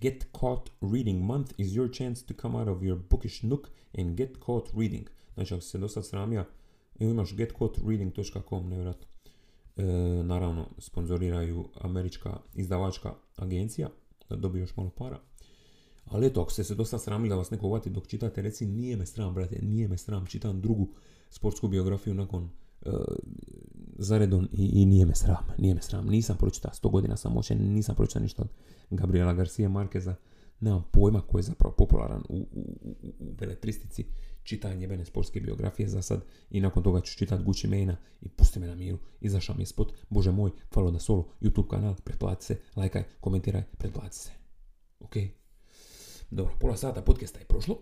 Get 0.00 0.32
Caught 0.32 0.70
Reading 0.80 1.24
Month 1.24 1.52
is 1.56 1.76
your 1.76 1.86
chance 1.86 2.20
to 2.22 2.34
come 2.34 2.56
out 2.56 2.66
of 2.66 2.82
your 2.82 2.96
bookish 2.96 3.44
nook 3.44 3.70
and 3.94 4.16
get 4.16 4.40
caught 4.40 4.70
reading. 4.74 5.06
Znači, 5.34 5.54
ako 5.54 5.60
se 5.60 5.78
do 5.78 5.88
sad 5.88 6.06
sramija, 6.06 6.46
evo 7.00 7.10
imaš 7.10 7.36
getcaughtreading.com, 7.36 8.68
nevjerojatno. 8.68 9.06
E, 9.76 9.82
naravno, 10.24 10.68
sponzoriraju 10.78 11.68
američka 11.80 12.40
izdavačka 12.54 13.14
agencija, 13.36 13.88
da 14.28 14.36
dobije 14.36 14.60
još 14.60 14.76
malo 14.76 14.90
para. 14.90 15.20
Ali 16.04 16.26
eto, 16.26 16.42
ako 16.42 16.50
ste 16.50 16.64
se 16.64 16.74
dosta 16.74 16.98
sramili 16.98 17.28
da 17.28 17.36
vas 17.36 17.50
neko 17.50 17.66
uvati 17.66 17.90
dok 17.90 18.06
čitate, 18.06 18.42
reci 18.42 18.66
nije 18.66 18.96
me 18.96 19.06
sram, 19.06 19.34
brate, 19.34 19.58
nije 19.62 19.88
me 19.88 19.98
sram, 19.98 20.26
čitam 20.26 20.60
drugu 20.60 20.88
sportsku 21.30 21.68
biografiju 21.68 22.14
nakon 22.14 22.50
uh, 22.86 22.92
zaredom 23.98 24.48
i, 24.52 24.86
nije 24.86 25.06
me 25.06 25.14
sram, 25.14 25.46
nije 25.58 25.74
me 25.74 25.82
sram. 25.82 26.06
Nisam 26.06 26.36
pročitao, 26.36 26.74
sto 26.74 26.88
godina 26.88 27.16
sam 27.16 27.32
moćen, 27.32 27.72
nisam 27.72 27.94
pročitao 27.94 28.22
ništa 28.22 28.42
od 28.42 28.48
Gabriela 28.90 29.32
Garcia 29.32 29.68
Markeza, 29.68 30.14
nemam 30.62 30.84
pojma 30.92 31.20
ko 31.20 31.38
je 31.38 31.42
zapravo 31.42 31.74
popularan 31.74 32.22
u, 32.28 32.36
u, 32.36 32.60
u, 32.82 33.12
u 33.18 33.32
beletristici, 33.32 34.04
čitam 34.42 34.80
jebene 34.80 35.04
sportske 35.04 35.40
biografije 35.40 35.88
za 35.88 36.02
sad 36.02 36.24
i 36.50 36.60
nakon 36.60 36.82
toga 36.82 37.00
ću 37.00 37.18
čitati 37.18 37.44
Gucci 37.44 37.68
Mane 37.68 37.96
i 38.20 38.28
pusti 38.28 38.60
me 38.60 38.66
na 38.66 38.74
miru. 38.74 38.98
Izašao 39.20 39.56
mi 39.56 39.62
je 39.62 39.66
spot, 39.66 39.92
bože 40.10 40.32
moj, 40.32 40.50
follow 40.74 40.92
da 40.92 40.98
solo, 40.98 41.28
YouTube 41.40 41.68
kanal, 41.68 41.94
pretplati 42.04 42.44
se, 42.44 42.56
lajkaj, 42.76 43.04
komentiraj, 43.20 43.62
pretplati 43.78 44.16
se. 44.16 44.30
Ok? 45.00 45.16
Dobro, 46.30 46.54
pola 46.60 46.76
sata 46.76 47.02
podcasta 47.02 47.38
je 47.38 47.44
prošlo. 47.44 47.78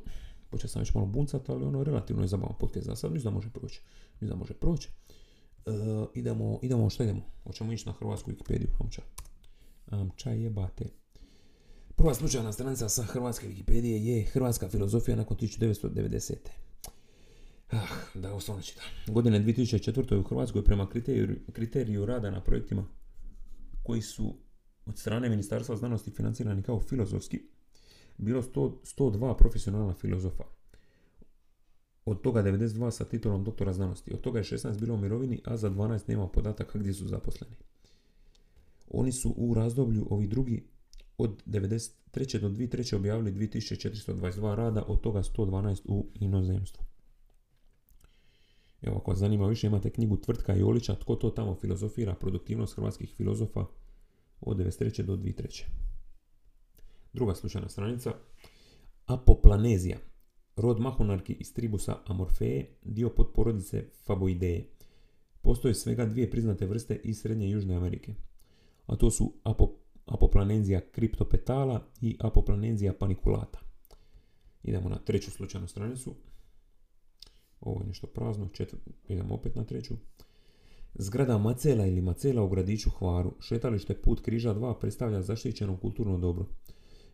Počeo 0.51 0.69
sam 0.69 0.81
već 0.81 0.95
malo 0.95 1.07
buncat, 1.07 1.49
ali 1.49 1.64
ono 1.64 1.85
relativno 1.85 2.23
je 2.23 2.29
zabavan 2.29 2.55
podcast 2.61 2.87
za 2.87 2.97
sad. 2.97 3.12
Mislim 3.12 3.33
da 3.33 3.35
može 3.35 3.51
proći. 3.51 3.81
Mislim 4.12 4.31
da 4.31 4.37
može 4.37 4.55
proći. 4.55 4.88
E, 5.66 5.71
idemo, 6.14 6.59
idemo, 6.62 6.90
što 6.90 7.03
idemo? 7.03 7.21
Hoćemo 7.45 7.73
ići 7.73 7.87
na 7.87 7.93
hrvatsku 7.93 8.31
Wikipediju. 8.31 8.69
Amča. 8.81 9.03
Amča 9.87 10.31
jebate. 10.31 10.85
Prva 12.01 12.15
slučajna 12.15 12.53
stranica 12.53 12.89
sa 12.89 13.03
hrvatske 13.03 13.49
Wikipedije 13.49 13.97
je 13.97 14.25
Hrvatska 14.25 14.69
filozofija 14.69 15.17
nakon 15.17 15.37
1990. 15.37 16.35
Ah, 17.71 17.79
da 18.15 18.35
osnovno 18.35 18.63
čitam. 18.63 18.85
Godine 19.07 19.41
2004. 19.41 20.17
u 20.17 20.23
Hrvatskoj 20.23 20.65
prema 20.65 20.89
kriteriju, 20.89 21.37
kriteriju 21.53 22.07
rada 22.07 22.31
na 22.31 22.41
projektima 22.41 22.87
koji 23.83 24.03
su 24.03 24.37
od 24.87 24.99
strane 24.99 25.29
Ministarstva 25.29 25.77
znanosti 25.77 26.11
financirani 26.11 26.63
kao 26.63 26.81
filozofski, 26.81 27.43
bilo 28.19 28.43
100, 28.43 28.73
102 28.99 29.37
profesionalna 29.37 29.95
filozofa. 29.95 30.45
Od 32.05 32.23
toga 32.23 32.43
92 32.43 32.91
sa 32.91 33.05
titulom 33.05 33.45
doktora 33.45 33.73
znanosti. 33.73 34.15
Od 34.15 34.21
toga 34.21 34.39
je 34.39 34.45
16 34.45 34.81
bilo 34.81 34.95
u 34.95 34.99
mirovini, 34.99 35.41
a 35.45 35.57
za 35.57 35.71
12 35.71 36.09
nema 36.09 36.29
podataka 36.29 36.79
gdje 36.79 36.95
su 36.95 37.09
zaposleni. 37.09 37.57
Oni 38.91 39.13
su 39.13 39.35
u 39.37 39.55
razdoblju, 39.55 40.07
ovi 40.11 40.27
drugi, 40.27 40.80
od 41.23 41.43
93. 41.47 42.41
do 42.41 42.49
2003. 42.49 42.97
objavili 42.97 43.33
2422 43.33 44.55
rada, 44.55 44.85
od 44.89 45.01
toga 45.01 45.23
112 45.23 45.81
u 45.85 46.07
inozemstvu. 46.15 46.85
Evo, 48.83 48.97
ako 48.97 49.11
vas 49.11 49.19
zanima 49.21 49.47
više, 49.47 49.67
imate 49.67 49.91
knjigu 49.91 50.17
Tvrtka 50.17 50.57
i 50.57 50.63
Olića, 50.63 50.95
tko 50.95 51.15
to 51.15 51.31
tamo 51.31 51.55
filozofira, 51.55 52.15
produktivnost 52.15 52.77
hrvatskih 52.77 53.15
filozofa 53.17 53.65
od 54.41 54.57
93. 54.57 55.03
do 55.03 55.17
2003. 55.17 55.65
Druga 57.13 57.35
slučajna 57.35 57.69
stranica. 57.69 58.13
Apoplanezija. 59.07 59.99
Rod 60.57 60.81
mahunarki 60.81 61.33
iz 61.33 61.55
tribusa 61.55 61.97
Amorfeje, 62.07 62.79
dio 62.83 63.09
podporodice 63.09 63.85
Faboideje. 64.07 64.69
Postoje 65.43 65.75
svega 65.75 66.07
dvije 66.07 66.31
priznate 66.31 66.67
vrste 66.67 67.01
iz 67.05 67.21
Srednje 67.21 67.47
i 67.47 67.51
Južne 67.51 67.75
Amerike. 67.75 68.15
A 68.87 68.97
to 68.97 69.11
su 69.11 69.33
Apo, 69.45 69.80
Apoplanezija 70.11 70.81
kriptopetala 70.81 71.81
i 72.01 72.16
Apoplanezija 72.20 72.92
paniculata. 72.92 73.59
Idemo 74.62 74.88
na 74.88 74.99
treću 74.99 75.31
slučajnu 75.31 75.68
stranicu. 75.68 76.14
Ovo 77.61 77.81
je 77.81 77.87
nešto 77.87 78.07
prazno. 78.07 78.49
Idemo 79.09 79.35
opet 79.35 79.55
na 79.55 79.64
treću. 79.64 79.94
Zgrada 80.94 81.38
Macela 81.38 81.87
ili 81.87 82.01
Macela 82.01 82.42
u 82.42 82.49
gradiću 82.49 82.90
Hvaru, 82.90 83.35
šetalište 83.40 83.94
Put 83.94 84.20
križa 84.20 84.55
2 84.55 84.79
predstavlja 84.81 85.23
zaštićeno 85.23 85.77
kulturno 85.77 86.18
dobro. 86.18 86.46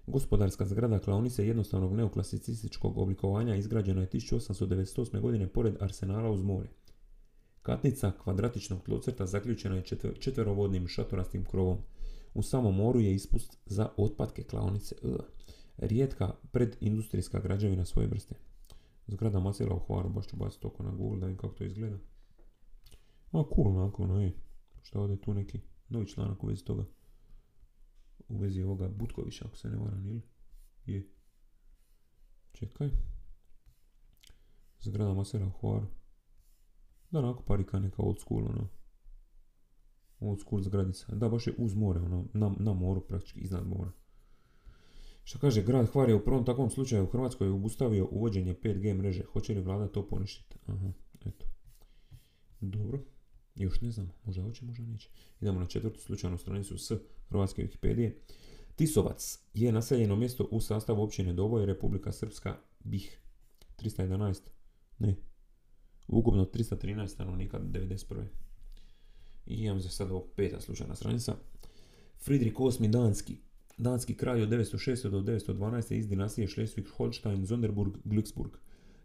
Gospodarska 0.07 0.67
zgrada 0.67 0.99
klaonice 0.99 1.47
jednostavnog 1.47 1.97
neoklasicističkog 1.97 2.99
oblikovanja 2.99 3.57
izgrađena 3.57 4.01
je 4.01 4.09
1898. 4.09 5.21
godine 5.21 5.49
pored 5.49 5.77
arsenala 5.81 6.31
uz 6.31 6.43
more. 6.43 6.69
Katnica 7.63 8.13
kvadratičnog 8.23 8.83
tlocrta 8.83 9.27
zaključena 9.27 9.77
je 9.77 9.85
četverovodnim 10.21 10.89
šatorastim 10.89 11.45
krovom. 11.45 11.79
U 12.37 12.43
samom 12.43 12.77
moru 12.77 13.01
je 13.01 13.15
ispust 13.15 13.59
za 13.67 13.89
otpadke 13.97 14.43
klaonice. 14.43 14.95
Ugh. 15.03 15.25
Rijetka 15.77 16.35
predindustrijska 16.53 17.41
građevina 17.41 17.85
svoje 17.85 18.09
vrste. 18.09 18.35
Zgrada 19.07 19.41
Macela 19.41 19.75
u 19.75 19.79
Hvaru, 19.79 20.09
baš 20.09 20.27
ću 20.27 20.37
baciti 20.37 20.67
oko 20.67 20.83
na 20.83 20.91
Google 20.91 21.21
da 21.21 21.27
vidim 21.27 21.39
kako 21.39 21.55
to 21.55 21.65
izgleda. 21.65 21.99
A 23.33 23.43
cool, 23.55 23.77
onako, 23.77 24.07
no, 24.07 24.31
Šta 24.83 25.01
ovdje 25.01 25.21
tu 25.21 25.35
neki 25.35 25.61
novi 25.89 26.07
članak 26.07 26.45
u 26.45 26.47
vezi 26.47 26.65
toga 26.65 26.85
u 28.29 28.39
vezi 28.39 28.63
ovoga 28.63 28.89
Butkovića, 28.89 29.45
ako 29.49 29.57
se 29.57 29.69
ne 29.69 29.77
varam, 29.77 30.07
ili? 30.07 30.23
Je. 30.87 31.09
Čekaj. 32.53 32.91
Zgrada 34.81 35.15
Masera 35.15 35.47
u 35.47 35.51
Hvaru. 35.51 35.87
Da, 37.11 37.19
onako 37.19 37.43
parika 37.43 37.79
neka 37.79 38.03
old 38.03 38.21
school, 38.21 38.45
ono. 38.45 38.69
Old 40.21 40.41
school 40.41 40.63
zgradica. 40.63 41.15
Da, 41.15 41.29
baš 41.29 41.47
je 41.47 41.55
uz 41.59 41.75
more, 41.75 42.01
ono, 42.01 42.25
na, 42.33 42.55
na 42.59 42.73
moru, 42.73 43.01
praktički 43.01 43.41
iznad 43.41 43.67
mora. 43.67 43.93
Što 45.25 45.39
kaže, 45.39 45.63
grad 45.63 45.87
Hvar 45.87 46.09
je 46.09 46.15
u 46.15 46.25
prvom 46.25 46.45
takvom 46.45 46.71
slučaju 46.71 47.05
u 47.05 47.07
Hrvatskoj 47.07 47.49
obustavio 47.49 48.09
uvođenje 48.11 48.55
5G 48.55 48.95
mreže. 48.95 49.25
Hoće 49.33 49.55
li 49.55 49.61
vlada 49.61 49.89
to 49.89 50.09
poništiti? 50.09 50.57
Aha, 50.67 50.93
eto. 51.27 51.47
Dobro. 52.61 53.01
Još 53.55 53.81
ne 53.81 53.91
znam, 53.91 54.13
možda 54.25 54.43
hoće, 54.43 54.65
možda 54.65 54.85
neće. 54.85 55.11
Idemo 55.41 55.61
na 55.61 55.67
četvrtu 55.67 56.01
slučajnu 56.01 56.39
stranicu 56.39 56.79
s 56.79 56.93
Hrvatske 57.29 57.63
Wikipedije. 57.63 58.13
Tisovac 58.77 59.39
je 59.55 59.73
naseljeno 59.73 60.17
mjesto 60.17 60.49
u 60.51 60.61
sastavu 60.61 61.03
općine 61.03 61.33
Doboj, 61.33 61.67
Republika 61.67 62.13
Srpska, 62.13 62.57
Bih. 62.85 63.21
311, 63.77 64.41
ne, 64.99 65.17
ukupno 66.09 66.45
313 66.45 67.09
stanovnika 67.09 67.61
91. 67.61 68.25
I 69.47 69.55
imam 69.55 69.81
za 69.81 69.89
sad 69.89 70.11
ovo 70.11 70.27
peta 70.37 70.61
slučajna 70.61 70.95
stranica. 70.95 71.35
Friedrich 72.19 72.57
VIII 72.59 72.89
Danski, 72.89 73.37
danski 73.79 74.15
kralj 74.15 74.43
od 74.43 74.49
906. 74.49 75.11
do 75.11 75.21
912. 75.21 75.95
iz 75.95 76.09
dinastije 76.09 76.49
Schleswig-Holstein, 76.49 77.45
Zonderburg, 77.45 77.97
Glücksburg. 78.05 78.51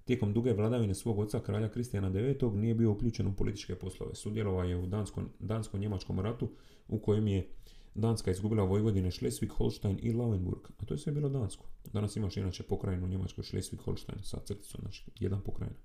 Tijekom 0.05 0.33
duge 0.33 0.53
vladavine 0.53 0.95
svog 0.95 1.19
oca 1.19 1.39
kralja 1.39 1.69
Kristijana 1.69 2.19
IX 2.19 2.41
nije 2.53 2.75
bio 2.75 2.91
uključen 2.91 3.27
u 3.27 3.35
političke 3.35 3.75
poslove. 3.75 4.15
Sudjelovao 4.15 4.63
je 4.63 4.77
u 4.77 4.87
Dansko-Njemačkom 5.39 6.19
ratu 6.19 6.49
u 6.87 6.99
kojem 6.99 7.27
je 7.27 7.47
Danska 7.95 8.31
izgubila 8.31 8.63
Vojvodine 8.63 9.11
Schleswig, 9.11 9.49
Holstein 9.49 9.99
i 10.01 10.13
Lauenburg, 10.13 10.61
a 10.77 10.85
to 10.85 10.93
je 10.93 10.97
sve 10.97 11.13
bilo 11.13 11.29
Dansko. 11.29 11.65
Danas 11.93 12.15
imaš 12.15 12.37
inače 12.37 12.63
pokrajinu 12.63 13.05
u 13.05 13.09
Njemačkoj 13.09 13.43
Schleswig, 13.43 13.79
Holstein 13.79 14.23
sa 14.23 14.39
crticom, 14.45 14.81
znači 14.81 15.03
jedan 15.19 15.41
pokrajina. 15.41 15.77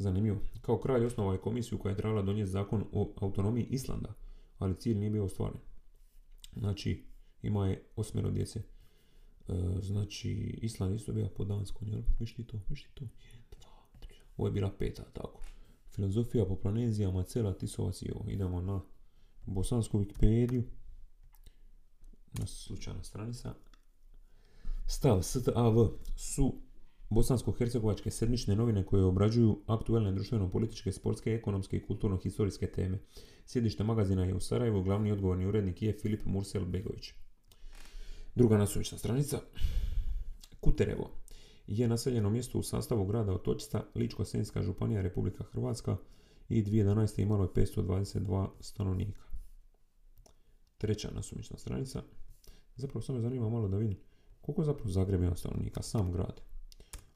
Zanimljivo. 0.00 0.40
Kao 0.60 0.78
kralj 0.78 1.04
osnovao 1.04 1.32
je 1.32 1.40
komisiju 1.40 1.78
koja 1.78 1.90
je 1.90 1.96
trebala 1.96 2.22
donijeti 2.22 2.50
zakon 2.50 2.84
o 2.92 3.14
autonomiji 3.20 3.66
Islanda, 3.70 4.14
ali 4.58 4.76
cilj 4.76 4.98
nije 4.98 5.10
bio 5.10 5.24
ostvaren. 5.24 5.58
Znači, 6.56 7.04
ima 7.42 7.68
je 7.68 7.84
osmero 7.96 8.30
djece. 8.30 8.58
E, 8.58 9.52
znači, 9.80 10.58
Island 10.62 10.94
isto 10.96 11.12
bio 11.12 11.28
po 11.36 11.44
danskom, 11.44 11.88
jel? 11.88 12.02
Viš 12.18 12.34
ti 12.34 12.44
to, 12.44 12.60
viš 12.68 12.82
ti 12.82 12.90
to. 12.94 13.04
Ovo 14.36 14.48
je 14.48 14.52
bila 14.52 14.70
peta, 14.78 15.02
tako. 15.12 15.42
Filozofija 15.90 16.44
po 16.44 16.56
planezija, 16.56 17.10
Macela, 17.10 17.52
Tisovac 17.52 18.02
i 18.02 18.10
ovo. 18.14 18.30
Idemo 18.30 18.60
na 18.60 18.80
bosansku 19.46 19.98
Wikipediju 19.98 20.62
na 22.32 22.46
slučajna 22.46 23.02
stranica. 23.02 23.54
Stav 24.86 25.22
STAV 25.22 25.88
su 26.16 26.60
bosansko-hercegovačke 27.10 28.10
sedmične 28.10 28.56
novine 28.56 28.86
koje 28.86 29.04
obrađuju 29.04 29.58
aktualne 29.66 30.12
društveno-političke, 30.12 30.92
sportske, 30.92 31.34
ekonomske 31.34 31.76
i 31.76 31.86
kulturno-historijske 31.86 32.66
teme. 32.66 32.98
Sjedište 33.46 33.84
magazina 33.84 34.24
je 34.24 34.34
u 34.34 34.40
Sarajevu, 34.40 34.82
glavni 34.82 35.12
odgovorni 35.12 35.46
urednik 35.46 35.82
je 35.82 35.92
Filip 35.92 36.24
Mursel 36.24 36.64
Begović. 36.64 37.12
Druga 38.34 38.58
nasumična 38.58 38.98
stranica. 38.98 39.38
Kuterevo 40.60 41.10
je 41.66 41.88
naseljeno 41.88 42.30
mjesto 42.30 42.58
u 42.58 42.62
sastavu 42.62 43.06
grada 43.06 43.32
Otočca, 43.32 43.84
Ličko-Senjska 43.94 44.62
županija 44.62 45.02
Republika 45.02 45.44
Hrvatska 45.44 45.96
i 46.48 46.64
2011. 46.64 47.22
imalo 47.22 47.44
je 47.44 47.66
522 47.66 48.48
stanovnika. 48.60 49.22
Treća 50.78 51.10
nasumična 51.14 51.58
stranica. 51.58 52.02
Zapravo 52.76 53.02
samo 53.02 53.18
me 53.18 53.22
zanima 53.22 53.48
malo 53.48 53.68
da 53.68 53.76
vidim 53.76 53.98
koliko 54.40 54.64
zapravo 54.64 54.90
Zagreb 54.90 55.22
ima 55.22 55.36
stanovnika, 55.36 55.82
sam 55.82 56.12
grad. 56.12 56.49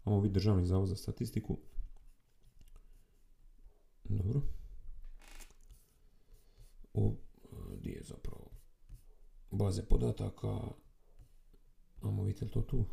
Imamo 0.06 0.20
vidjeti 0.20 0.34
državni 0.34 0.66
zavod 0.66 0.88
za 0.88 0.96
statistiku. 0.96 1.58
Dobro. 4.04 4.42
O, 6.94 7.16
gdje 7.76 7.90
je 7.90 8.02
zapravo 8.02 8.50
baze 9.50 9.82
podataka? 9.82 10.60
Amo 12.02 12.22
vidite 12.22 12.48
to 12.48 12.62
tu? 12.62 12.84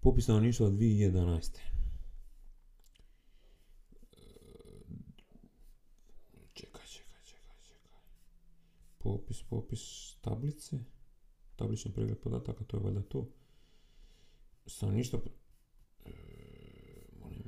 Popis 0.00 0.24
stanovništva 0.24 0.66
2011. 0.66 1.58
Čekaj, 6.54 6.86
čekaj, 6.86 7.20
čekaj, 7.24 7.56
čekaj. 7.62 8.00
Popis, 8.98 9.42
popis 9.42 10.16
tablice. 10.20 10.78
Tablični 11.56 11.92
pregled 11.92 12.18
podataka, 12.18 12.64
to 12.64 12.76
je 12.76 12.82
valjda 12.82 13.02
to. 13.02 13.28
Stanovništvo 14.66 15.20
e, 16.04 16.10
molim, 17.20 17.42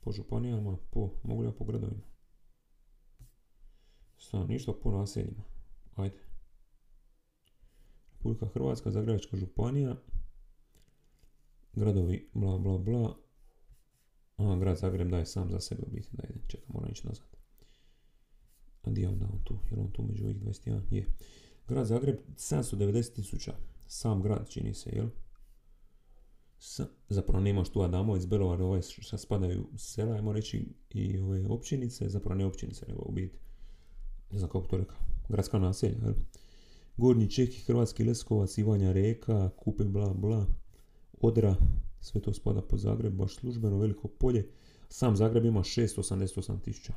po 0.00 0.12
županijama, 0.12 0.76
po, 0.90 1.10
mogu 1.24 1.42
li 1.42 1.48
ja 1.48 1.52
po 1.52 1.64
gradovima? 1.64 2.02
Stanovništvo 4.18 4.80
po 4.82 4.90
naseljima. 4.90 5.42
Ajde. 5.94 6.18
Republika 8.12 8.46
Hrvatska, 8.46 8.90
Zagrebačka 8.90 9.36
županija, 9.36 9.96
gradovi, 11.72 12.30
bla, 12.34 12.58
bla, 12.58 12.78
bla. 12.78 13.16
A, 14.36 14.56
grad 14.56 14.78
Zagreb 14.78 15.08
daje 15.08 15.26
sam 15.26 15.50
za 15.50 15.60
sebe 15.60 15.82
u 15.86 15.90
biti, 15.90 16.08
da 16.12 16.22
idem, 16.28 16.60
moram 16.68 16.90
ići 16.90 17.06
nazad. 17.06 17.26
A 18.82 18.90
gdje 18.90 19.02
je 19.02 19.08
onda 19.08 19.26
on 19.32 19.40
tu? 19.44 19.58
Je 19.70 19.78
on 19.78 19.90
tu 19.92 20.02
među 20.02 20.24
ovih 20.24 20.36
21? 20.36 20.80
Je. 20.90 21.06
Grad 21.68 21.86
Zagreb, 21.86 22.16
790 22.36 23.14
tisuća. 23.14 23.54
Sam 23.86 24.22
grad 24.22 24.48
čini 24.48 24.74
se, 24.74 24.90
jel? 24.90 25.08
Zapravo 27.08 27.40
nemaš 27.40 27.68
tu 27.68 27.82
Adamovic, 27.82 28.26
Belovar, 28.26 28.62
ovaj 28.62 28.82
što 28.82 29.18
spadaju 29.18 29.66
sela, 29.76 30.14
ajmo 30.14 30.32
reći, 30.32 30.66
i 30.90 31.18
ove 31.18 31.46
općinice, 31.48 32.08
zapravo 32.08 32.38
ne 32.38 32.46
općinice, 32.46 32.86
nego 32.88 33.02
u 33.06 33.12
biti, 33.12 33.38
ne 34.32 34.38
znam 34.38 34.50
kako 34.50 34.66
to 34.66 34.76
rekao, 34.76 34.96
gradska 35.28 35.58
naselja, 35.58 35.96
jel? 36.02 36.14
Gornji 36.96 37.30
Čeki, 37.30 37.60
Hrvatski 37.60 38.04
Leskovac, 38.04 38.58
Ivanja 38.58 38.92
Reka, 38.92 39.50
Kupe, 39.56 39.84
bla, 39.84 40.14
bla, 40.14 40.46
Odra, 41.20 41.56
sve 42.00 42.20
to 42.20 42.32
spada 42.32 42.62
po 42.62 42.76
Zagreb, 42.76 43.12
baš 43.12 43.34
službeno, 43.34 43.78
veliko 43.78 44.08
polje. 44.08 44.48
Sam 44.88 45.16
Zagreb 45.16 45.44
ima 45.44 45.60
688 45.60 46.60
tisuća. 46.60 46.92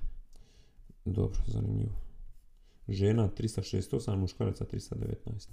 Dobro, 1.05 1.39
zanimljivo. 1.47 1.95
Žena 2.88 3.30
368, 3.38 4.16
muškaraca 4.16 4.66
319. 4.66 5.49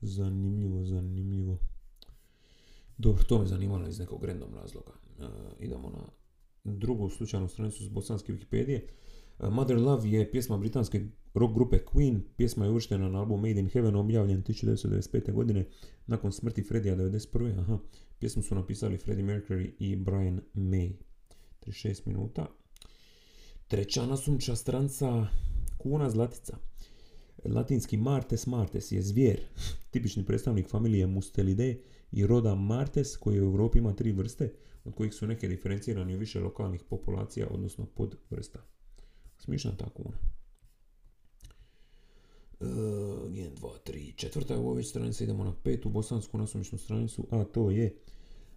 Zanimljivo, 0.00 0.84
zanimljivo. 0.84 1.58
Dobro, 2.98 3.24
to 3.24 3.38
me 3.38 3.46
zanimalo 3.46 3.88
iz 3.88 3.98
nekog 3.98 4.24
random 4.24 4.54
razloga. 4.54 4.92
E, 5.18 5.24
idemo 5.60 5.90
na 5.90 6.08
drugu 6.64 7.10
slučajnu 7.10 7.48
stranicu 7.48 7.84
s 7.84 7.88
bosanske 7.88 8.32
Wikipedije. 8.32 8.80
E, 9.40 9.50
Mother 9.50 9.78
Love 9.78 10.10
je 10.10 10.30
pjesma 10.30 10.58
britanske 10.58 11.06
rock 11.34 11.54
grupe 11.54 11.78
Queen. 11.92 12.20
Pjesma 12.36 12.64
je 12.64 12.70
uvrštena 12.70 13.08
na 13.08 13.18
album 13.18 13.40
Made 13.40 13.60
in 13.60 13.68
Heaven, 13.68 13.96
objavljen 13.96 14.42
1995. 14.42 15.32
godine 15.32 15.64
nakon 16.06 16.32
smrti 16.32 16.62
Freddija 16.62 16.96
1991. 16.96 17.58
Aha, 17.58 17.78
pjesmu 18.18 18.42
su 18.42 18.54
napisali 18.54 18.98
Freddie 18.98 19.24
Mercury 19.24 19.70
i 19.78 19.96
Brian 19.96 20.40
May. 20.54 20.92
36 21.66 22.06
minuta. 22.06 22.46
Treća 23.68 24.06
nasumča 24.06 24.56
stranca 24.56 25.26
kuna 25.78 26.10
zlatica. 26.10 26.56
Latinski 27.44 27.96
Martes 27.96 28.46
martes 28.46 28.92
je 28.92 29.02
zvijer, 29.02 29.40
tipični 29.90 30.24
predstavnik 30.24 30.68
familije 30.68 31.06
Mustelidae 31.06 31.76
i 32.14 32.26
roda 32.26 32.54
Martes 32.54 33.16
koji 33.16 33.40
u 33.40 33.44
Europi 33.44 33.78
ima 33.78 33.92
tri 33.92 34.12
vrste, 34.12 34.52
od 34.84 34.94
kojih 34.94 35.14
su 35.14 35.26
neke 35.26 35.48
diferencirani 35.48 36.14
u 36.14 36.18
više 36.18 36.40
lokalnih 36.40 36.82
populacija, 36.88 37.46
odnosno 37.50 37.86
podvrsta. 37.86 38.58
Smišna 39.38 39.76
ta 39.76 39.88
kuna. 39.90 40.18
1, 42.60 43.54
2, 43.54 43.68
3, 43.86 44.14
četvrta 44.16 44.54
je 44.54 44.60
u 44.60 44.68
ovoj 44.68 44.82
stranici, 44.82 45.24
idemo 45.24 45.44
na 45.44 45.54
petu 45.62 45.88
bosansku 45.88 46.38
nasumičnu 46.38 46.78
stranicu, 46.78 47.26
a 47.30 47.44
to 47.44 47.70
je 47.70 47.96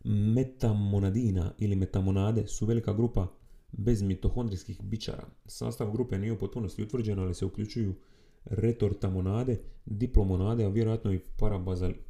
metamonadina 0.03 1.53
ili 1.58 1.76
metamonade 1.76 2.47
su 2.47 2.66
velika 2.66 2.93
grupa 2.93 3.28
bez 3.72 4.01
mitohondrijskih 4.01 4.82
bičara. 4.82 5.28
Sastav 5.45 5.91
grupe 5.91 6.18
nije 6.18 6.32
u 6.32 6.39
potpunosti 6.39 6.84
utvrđen, 6.84 7.20
ali 7.20 7.34
se 7.34 7.45
uključuju 7.45 7.95
retortamonade, 8.45 9.58
diplomonade, 9.86 10.66
a 10.66 10.70
vjerojatno 10.70 11.14
i 11.14 11.20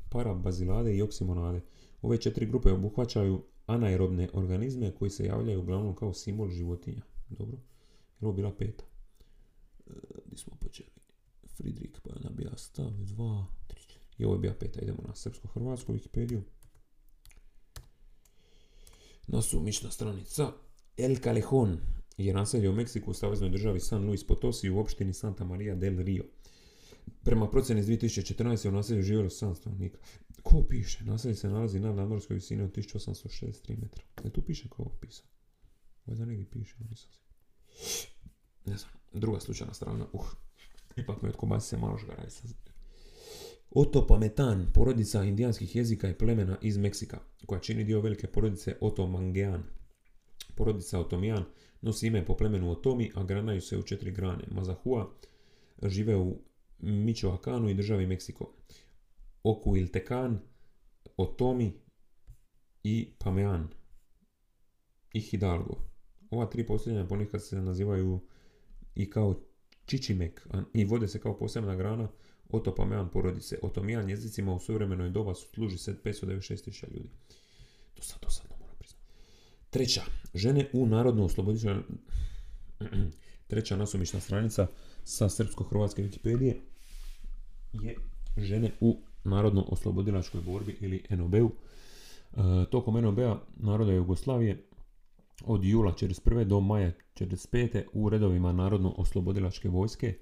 parabazilade 0.10 0.96
i 0.96 1.02
oksimonade. 1.02 1.62
Ove 2.02 2.18
četiri 2.18 2.46
grupe 2.46 2.72
obuhvaćaju 2.72 3.44
anaerobne 3.66 4.30
organizme 4.34 4.96
koji 4.96 5.12
se 5.12 5.26
javljaju 5.26 5.60
uglavnom 5.60 5.96
kao 5.96 6.14
simbol 6.14 6.50
životinja. 6.50 7.02
Dobro, 7.30 7.58
je 8.20 8.28
ovo 8.28 8.34
bila 8.34 8.52
peta? 8.52 8.84
E, 9.88 9.92
gdje 10.26 10.38
smo 10.38 10.58
počeli? 10.60 10.90
Fridrik, 11.58 12.00
pa 12.04 12.10
je 12.10 12.16
ona 12.20 12.30
bila 12.30 12.58
stav 12.58 12.92
2, 12.92 13.46
3, 13.68 13.98
I 14.18 14.26
ovo 14.26 14.36
je 14.36 14.40
bila 14.40 14.54
peta. 14.54 14.82
Idemo 14.82 15.04
na 15.08 15.16
srpsko-hrvatsku 15.16 15.94
Wikipediju. 15.94 16.42
Nasumična 19.28 19.92
stranica. 19.92 20.52
El 20.98 21.16
Calejón 21.16 21.78
je 22.18 22.34
naselje 22.34 22.70
u 22.70 22.74
Meksiku 22.74 23.12
u 23.12 23.14
saveznoj 23.14 23.50
državi 23.50 23.80
San 23.80 24.06
Luis 24.06 24.28
Potosi 24.28 24.70
u 24.70 24.80
opštini 24.80 25.14
Santa 25.14 25.44
Maria 25.44 25.76
del 25.76 25.98
Rio. 25.98 26.24
Prema 27.24 27.50
procjeni 27.50 27.82
iz 27.82 27.88
2014. 27.88 28.70
u 28.70 28.72
naselju 28.72 29.02
živjelo 29.02 29.30
7 29.30 29.56
stanovnika. 29.56 29.98
Ko 30.44 30.64
piše? 30.70 31.04
Naselje 31.04 31.36
se 31.36 31.50
nalazi 31.50 31.80
na 31.80 31.94
nadmorskoj 31.94 32.34
visini 32.34 32.64
od 32.64 32.76
1863 32.76 33.78
metra. 33.82 34.04
Ne 34.24 34.30
tu 34.30 34.42
piše 34.42 34.70
ko 34.70 34.82
ovo 34.82 34.96
pisao. 35.02 35.26
Ovdje 36.06 36.26
negdje 36.26 36.46
piše, 36.46 36.76
nisam 36.90 37.12
se. 37.12 37.20
Ne 38.66 38.78
znam, 38.78 38.92
druga 39.14 39.40
slučajna 39.40 39.74
strana. 39.74 40.06
Uh, 40.14 40.26
ipak 40.96 41.22
me 41.22 41.30
od 41.30 41.36
kobasi 41.36 41.70
se 41.70 41.78
malo 41.78 41.98
žgara. 41.98 42.24
Oto 43.72 44.18
Metan, 44.20 44.68
porodica 44.74 45.24
indijanskih 45.24 45.76
jezika 45.76 46.10
i 46.10 46.14
plemena 46.14 46.58
iz 46.62 46.78
Meksika, 46.78 47.20
koja 47.46 47.62
čini 47.62 47.84
dio 47.84 48.02
velike 48.02 48.28
porodice 48.28 48.78
Otomangean. 48.82 49.64
Porodica 50.56 51.00
Otomijan 51.00 51.44
nosi 51.82 52.08
ime 52.08 52.26
po 52.26 52.38
plemenu 52.38 52.72
Otomi, 52.72 53.12
a 53.16 53.24
granaju 53.24 53.62
se 53.62 53.78
u 53.78 53.84
četiri 53.84 54.12
grane. 54.12 54.44
Mazahua 54.52 55.12
žive 55.84 56.16
u 56.16 56.38
Michoacanu 56.80 57.70
i 57.70 57.74
državi 57.74 58.08
Meksiko. 58.08 58.54
Okuiltecan, 59.44 60.40
Otomi 61.18 61.74
i 62.84 63.14
Pamean 63.20 63.68
i 65.14 65.20
Hidalgo. 65.20 65.78
Ova 66.30 66.46
tri 66.46 66.66
posljednja 66.66 67.06
ponekad 67.06 67.44
se 67.44 67.62
nazivaju 67.62 68.20
i 68.96 69.10
kao 69.10 69.42
Čičimek 69.86 70.48
i 70.74 70.86
vode 70.86 71.08
se 71.08 71.20
kao 71.20 71.38
posebna 71.38 71.76
grana 71.76 72.10
Otopamean 72.50 73.10
porodice. 73.10 73.60
Otomijan 73.62 74.10
jezicima 74.10 74.54
u 74.54 74.60
suvremenoj 74.60 75.10
doba 75.10 75.36
služi 75.36 75.78
se 75.78 75.96
596.000 76.04 76.94
ljudi. 76.94 77.10
To 77.94 78.04
sad, 78.04 78.20
to 78.20 78.30
sad 78.30 78.48
Treća, 79.70 80.02
žene 80.34 80.70
u 80.74 80.86
narodno 80.86 81.26
oslobodilačkoj... 81.26 81.84
Treća 83.48 83.76
nasumična 83.76 84.20
stranica 84.20 84.68
sa 85.08 85.30
srpsko-hrvatske 85.30 86.04
Wikipedije 86.04 86.56
je 87.74 87.96
žene 88.38 88.72
u 88.80 88.98
narodno 89.24 89.62
oslobodilačkoj 89.62 90.42
borbi 90.42 90.78
ili 90.82 91.04
NOB-u. 91.10 91.52
E, 91.52 92.66
tokom 92.72 93.04
NOB-a 93.04 93.40
naroda 93.56 93.92
Jugoslavije 93.92 94.64
od 95.46 95.64
jula 95.64 95.92
1941. 95.92 96.44
do 96.44 96.60
maja 96.60 96.92
1945. 97.16 97.84
u 97.94 98.10
redovima 98.10 98.52
narodno 98.52 98.94
oslobodilačke 98.98 99.70
vojske 99.70 100.18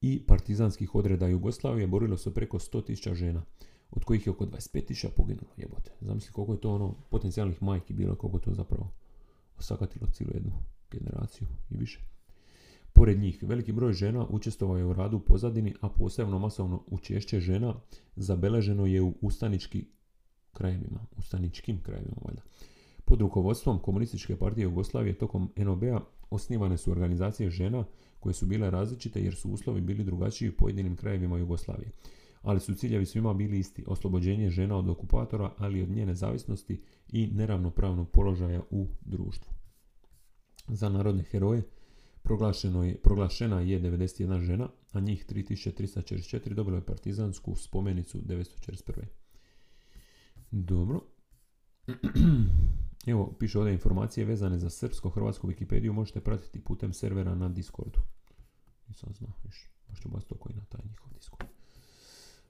i 0.00 0.22
partizanskih 0.26 0.94
odreda 0.94 1.26
Jugoslavije 1.26 1.86
borilo 1.86 2.16
se 2.16 2.34
preko 2.34 2.58
100.000 2.58 3.14
žena 3.14 3.42
od 3.90 4.04
kojih 4.04 4.26
je 4.26 4.30
oko 4.30 4.46
25.000 4.46 5.08
poginulo, 5.16 5.50
jebote. 5.56 5.90
Zamisli 6.00 6.32
koliko 6.32 6.52
je 6.52 6.60
to 6.60 6.74
ono 6.74 6.94
potencijalnih 7.10 7.62
majki 7.62 7.94
bilo, 7.94 8.14
koliko 8.14 8.38
to 8.38 8.54
zapravo 8.54 8.92
osakatilo 9.58 10.06
cijelu 10.12 10.32
jednu 10.34 10.52
generaciju 10.90 11.48
i 11.70 11.76
više. 11.76 12.00
Pored 12.92 13.18
njih, 13.18 13.38
veliki 13.42 13.72
broj 13.72 13.92
žena 13.92 14.26
učestvovao 14.30 14.78
je 14.78 14.84
u 14.84 14.92
radu 14.92 15.16
u 15.16 15.20
pozadini, 15.20 15.74
a 15.80 15.88
posebno 15.88 16.38
masovno 16.38 16.84
učešće 16.86 17.40
žena 17.40 17.74
zabeleženo 18.16 18.86
je 18.86 19.02
u 19.02 19.14
ustanički 19.20 19.86
krajevima, 20.52 21.06
ustaničkim 21.16 21.82
krajevima 21.82 22.16
valjda. 22.24 22.42
Pod 23.04 23.20
rukovodstvom 23.20 23.78
Komunističke 23.78 24.36
partije 24.36 24.64
Jugoslavije 24.64 25.18
tokom 25.18 25.52
NOB-a 25.56 26.00
osnivane 26.30 26.78
su 26.78 26.90
organizacije 26.90 27.50
žena 27.50 27.84
koje 28.20 28.32
su 28.32 28.46
bile 28.46 28.70
različite 28.70 29.22
jer 29.22 29.34
su 29.34 29.50
uslovi 29.50 29.80
bili 29.80 30.04
drugačiji 30.04 30.48
u 30.48 30.56
pojedinim 30.56 30.96
krajevima 30.96 31.38
Jugoslavije 31.38 31.90
ali 32.42 32.60
su 32.60 32.74
ciljevi 32.74 33.06
svima 33.06 33.34
bili 33.34 33.58
isti, 33.58 33.84
oslobođenje 33.86 34.50
žena 34.50 34.76
od 34.76 34.88
okupatora, 34.88 35.50
ali 35.56 35.78
i 35.78 35.82
od 35.82 35.90
njene 35.90 36.14
zavisnosti 36.14 36.80
i 37.08 37.26
neravnopravnog 37.26 38.10
položaja 38.10 38.62
u 38.70 38.86
društvu. 39.00 39.52
Za 40.68 40.88
narodne 40.88 41.22
heroje 41.22 41.62
proglašena 43.02 43.60
je 43.60 43.80
91 43.80 44.40
žena, 44.40 44.68
a 44.92 45.00
njih 45.00 45.26
3344 45.26 46.54
dobilo 46.54 46.76
je 46.76 46.86
partizansku 46.86 47.56
spomenicu 47.56 48.18
941. 48.18 49.04
Dobro. 50.50 51.00
Evo, 53.06 53.36
piše 53.38 53.58
ovdje 53.58 53.72
informacije 53.72 54.26
vezane 54.26 54.58
za 54.58 54.70
srpsko-hrvatsku 54.70 55.48
Wikipediju 55.48 55.92
možete 55.92 56.20
pratiti 56.20 56.64
putem 56.64 56.92
servera 56.92 57.34
na 57.34 57.48
Discordu. 57.48 58.00
Nisam 58.88 59.12
znao, 59.18 59.32
viš, 59.44 59.70
možete 59.88 60.08
baciti 60.08 60.34
oko 60.34 60.50
i 60.50 60.56
na 60.56 60.64
taj 60.64 60.80
njihov 60.88 61.12
Discord. 61.12 61.50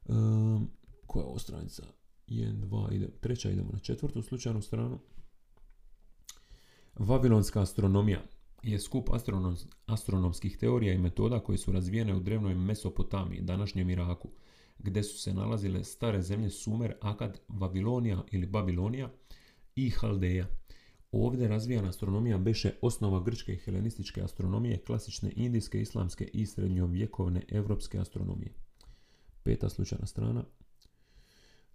Um, 0.08 0.70
koja 1.06 1.22
je 1.22 1.26
ovo 1.26 1.38
stranica? 1.38 1.82
1, 2.28 2.60
2, 2.60 2.92
ide, 2.92 3.10
treća, 3.20 3.50
idemo 3.50 3.70
na 3.72 3.78
četvrtu 3.78 4.22
slučajnu 4.22 4.62
stranu. 4.62 4.98
Vavilonska 6.98 7.62
astronomija 7.62 8.22
je 8.62 8.78
skup 8.78 9.08
astronom- 9.08 9.66
astronomskih 9.86 10.56
teorija 10.58 10.94
i 10.94 10.98
metoda 10.98 11.40
koje 11.40 11.58
su 11.58 11.72
razvijene 11.72 12.14
u 12.14 12.20
drevnoj 12.20 12.54
Mesopotamiji, 12.54 13.40
današnjem 13.42 13.90
Iraku, 13.90 14.28
gdje 14.78 15.02
su 15.02 15.18
se 15.18 15.34
nalazile 15.34 15.84
stare 15.84 16.22
zemlje 16.22 16.50
Sumer, 16.50 16.94
Akad, 17.00 17.40
Vavilonija 17.48 18.24
ili 18.30 18.46
Babilonija 18.46 19.11
i 19.76 19.90
Haldeja. 19.90 20.46
Ovdje 21.12 21.48
razvijana 21.48 21.88
astronomija 21.88 22.38
beše 22.38 22.72
osnova 22.82 23.22
grčke 23.22 23.52
i 23.52 23.56
helenističke 23.56 24.22
astronomije, 24.22 24.78
klasične 24.78 25.32
indijske, 25.36 25.80
islamske 25.80 26.24
i 26.24 26.46
srednjovjekovne 26.46 27.44
evropske 27.48 27.98
astronomije. 27.98 28.52
Peta 29.42 29.68
slučajna 29.68 30.06
strana. 30.06 30.44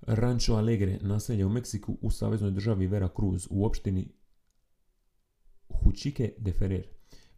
Rancho 0.01 0.53
Alegre, 0.53 0.99
naselje 1.01 1.45
u 1.45 1.49
Meksiku 1.49 1.97
u 2.01 2.11
saveznoj 2.11 2.51
državi 2.51 2.87
Veracruz 2.87 3.47
u 3.49 3.65
opštini 3.65 4.07
Hučique 5.69 6.33
de 6.37 6.51
Ferrer. 6.51 6.87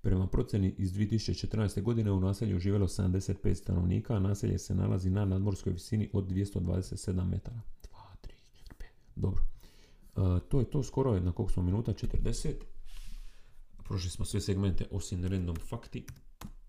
Prema 0.02 0.28
procjeni 0.28 0.76
iz 0.78 0.94
2014. 0.94 1.82
godine 1.82 2.12
u 2.12 2.20
naselju 2.20 2.60
živjelo 2.60 2.88
75 2.88 3.56
stanovnika, 3.56 4.16
a 4.16 4.20
naselje 4.20 4.60
se 4.60 4.76
nalazi 4.76 5.10
na 5.10 5.26
nadmorskoj 5.26 5.74
visini 5.74 6.10
od 6.14 6.32
227 6.32 7.30
metara. 7.30 7.62
2, 7.84 7.98
3, 8.24 8.30
4, 8.70 8.74
5. 8.80 8.86
Dobro. 9.16 9.44
E, 10.18 10.40
to 10.50 10.60
je 10.60 10.70
to 10.70 10.84
skoro 10.84 11.20
na 11.20 11.32
koliko 11.32 11.54
smo 11.54 11.64
minuta? 11.64 11.94
40. 11.94 12.54
Prošli 13.84 14.10
smo 14.10 14.26
sve 14.26 14.42
segmente 14.42 14.86
osim 14.92 15.26
random 15.26 15.56
fakti. 15.56 16.06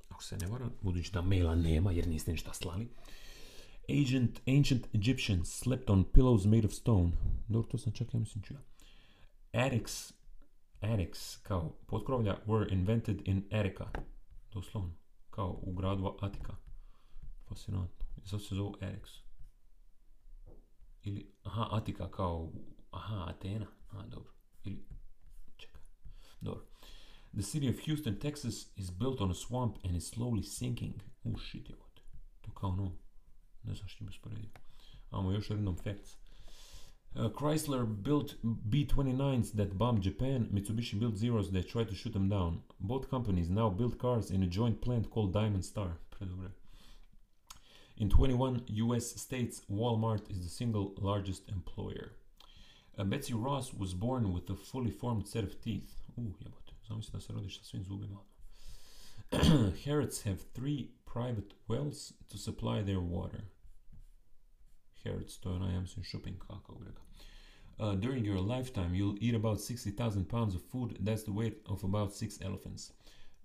Ako 0.09 0.23
se 0.25 0.37
ne 0.37 0.47
varam, 0.47 0.73
budući 0.83 1.13
da 1.13 1.23
maila 1.23 1.55
nema 1.55 1.93
jer 1.93 2.09
niste 2.09 2.33
ništa 2.33 2.53
slali. 2.53 2.89
Ancient, 3.89 4.41
ancient 4.47 4.87
Egyptians 4.95 5.49
slept 5.49 5.91
on 5.91 6.05
pillows 6.05 6.45
made 6.45 6.67
of 6.67 6.73
stone. 6.73 7.13
Dobro, 7.49 7.71
to 7.71 7.79
sam 7.79 7.93
čak 7.93 8.15
ja 8.15 8.21
mislim 8.21 8.43
čuo. 8.43 8.57
Attics, 9.53 10.13
attics 10.81 11.37
kao 11.37 11.76
potkrovlja 11.87 12.39
were 12.47 12.72
invented 12.72 13.29
in 13.29 13.49
Attica. 13.53 13.91
Doslovno. 14.53 14.95
Kao 15.31 15.61
u 15.62 15.72
gradu 15.72 16.16
Atika. 16.20 16.57
Fascinantno. 17.49 18.07
I 18.24 18.29
se 18.29 18.55
zovu 18.55 18.74
Attics. 18.81 19.11
Ili, 21.03 21.33
aha, 21.43 21.68
Atika 21.70 22.11
kao, 22.11 22.53
aha, 22.91 23.24
Atena. 23.29 23.66
A, 23.91 24.07
dobro. 24.07 24.33
Ili, 24.64 24.87
čekaj. 25.57 25.83
Dobro. 26.41 26.64
The 27.33 27.43
city 27.43 27.68
of 27.68 27.87
Houston, 27.87 28.18
Texas 28.18 28.72
is 28.76 28.91
built 28.91 29.20
on 29.20 29.31
a 29.31 29.35
swamp 29.35 29.79
and 29.85 29.97
is 29.97 30.14
slowly 30.14 30.43
sinking. 30.43 30.95
Uh, 31.24 31.41
shit. 31.41 31.70
To 32.41 32.51
kao 32.51 32.70
ono, 32.70 32.93
ne 33.62 33.74
znam 33.74 33.89
što 33.89 34.05
bi 34.05 34.09
usporedio. 34.09 34.51
Amo 35.11 35.33
još 35.33 35.49
random 35.49 35.76
facts. 35.76 36.16
Uh, 37.19 37.29
Chrysler 37.29 37.85
built 37.85 38.37
B-29s 38.71 39.53
that 39.55 39.77
bombed 39.77 40.03
Japan. 40.03 40.49
Mitsubishi 40.55 41.01
built 41.01 41.16
Zeros 41.16 41.51
that 41.51 41.69
tried 41.69 41.89
to 41.89 41.95
shoot 41.97 42.12
them 42.12 42.29
down. 42.29 42.62
Both 42.79 43.11
companies 43.11 43.51
now 43.51 43.71
build 43.71 43.99
cars 43.99 44.31
in 44.31 44.45
a 44.45 44.47
joint 44.47 44.81
plant 44.81 45.11
called 45.11 45.33
Diamond 45.33 45.64
Star. 45.64 45.99
In 47.97 48.09
21 48.09 48.62
US 48.69 49.21
states, 49.21 49.62
Walmart 49.69 50.31
is 50.31 50.45
the 50.45 50.49
single 50.49 50.95
largest 51.01 51.49
employer. 51.49 52.12
Uh, 52.97 53.03
Betsy 53.03 53.35
Ross 53.35 53.75
was 53.75 53.95
born 53.95 54.33
with 54.33 54.49
a 54.51 54.55
fully 54.55 54.93
formed 54.93 55.27
set 55.27 55.43
of 55.43 55.61
teeth. 55.61 55.97
Zubima. 57.85 58.21
Harrods 59.85 60.23
have 60.23 60.41
three 60.55 60.93
private 61.05 61.55
wells 61.66 62.12
to 62.31 62.39
supply 62.39 62.83
their 62.83 63.01
water. 63.01 63.45
Harrods, 65.03 65.37
to 65.37 65.49
shopping. 66.05 66.37
Uh, 67.81 67.95
during 67.95 68.24
your 68.24 68.41
lifetime, 68.41 68.93
you'll 68.93 69.16
eat 69.20 69.35
about 69.35 69.61
60,000 69.61 70.29
pounds 70.29 70.55
of 70.55 70.62
food. 70.62 70.99
That's 71.01 71.22
the 71.22 71.33
weight 71.33 71.61
of 71.66 71.85
about 71.85 72.12
six 72.12 72.39
elephants. 72.43 72.93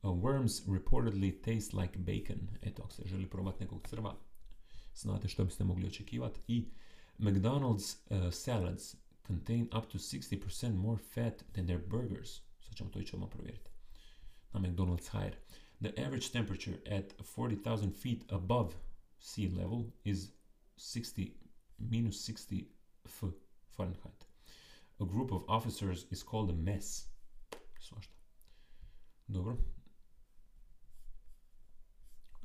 Uh, 0.03 0.11
worms 0.11 0.61
reportedly 0.61 1.41
taste 1.43 1.73
like 1.73 2.05
bacon. 2.05 2.49
Eto, 2.61 2.84
ako 2.84 2.93
se 2.93 3.03
želi 3.05 3.25
probati 3.25 3.63
nekog 3.63 3.88
crva, 3.88 4.15
znate 4.95 5.27
što 5.27 5.45
biste 5.45 5.63
mogli 5.63 5.88
očekivati. 5.88 6.41
I 6.47 6.65
McDonald's 7.19 7.97
uh, 8.09 8.34
salads 8.34 8.95
contain 9.27 9.63
up 9.63 9.91
to 9.91 9.97
60% 9.97 10.75
more 10.75 10.97
fat 10.97 11.43
than 11.53 11.65
their 11.65 11.88
burgers. 11.88 12.41
Sad 12.59 12.75
ćemo 12.75 12.89
to 12.89 12.99
ići 12.99 13.15
odmah 13.15 13.29
provjeriti. 13.29 13.69
Na 14.53 14.59
McDonald's 14.59 15.11
hire. 15.11 15.38
The 15.81 16.03
average 16.05 16.27
temperature 16.31 16.77
at 16.97 17.13
40,000 17.38 17.93
feet 18.01 18.23
above 18.31 18.73
sea 19.19 19.49
level 19.49 19.84
is 20.03 20.29
60 20.77 21.29
minus 21.77 22.29
60 22.29 22.63
F 23.05 23.23
Fahrenheit. 23.76 24.26
A 24.99 25.05
group 25.05 25.32
of 25.32 25.43
officers 25.47 26.05
is 26.11 26.24
called 26.24 26.49
a 26.49 26.53
mess. 26.53 27.09
Svašta. 27.80 28.13
Dobro. 29.28 29.57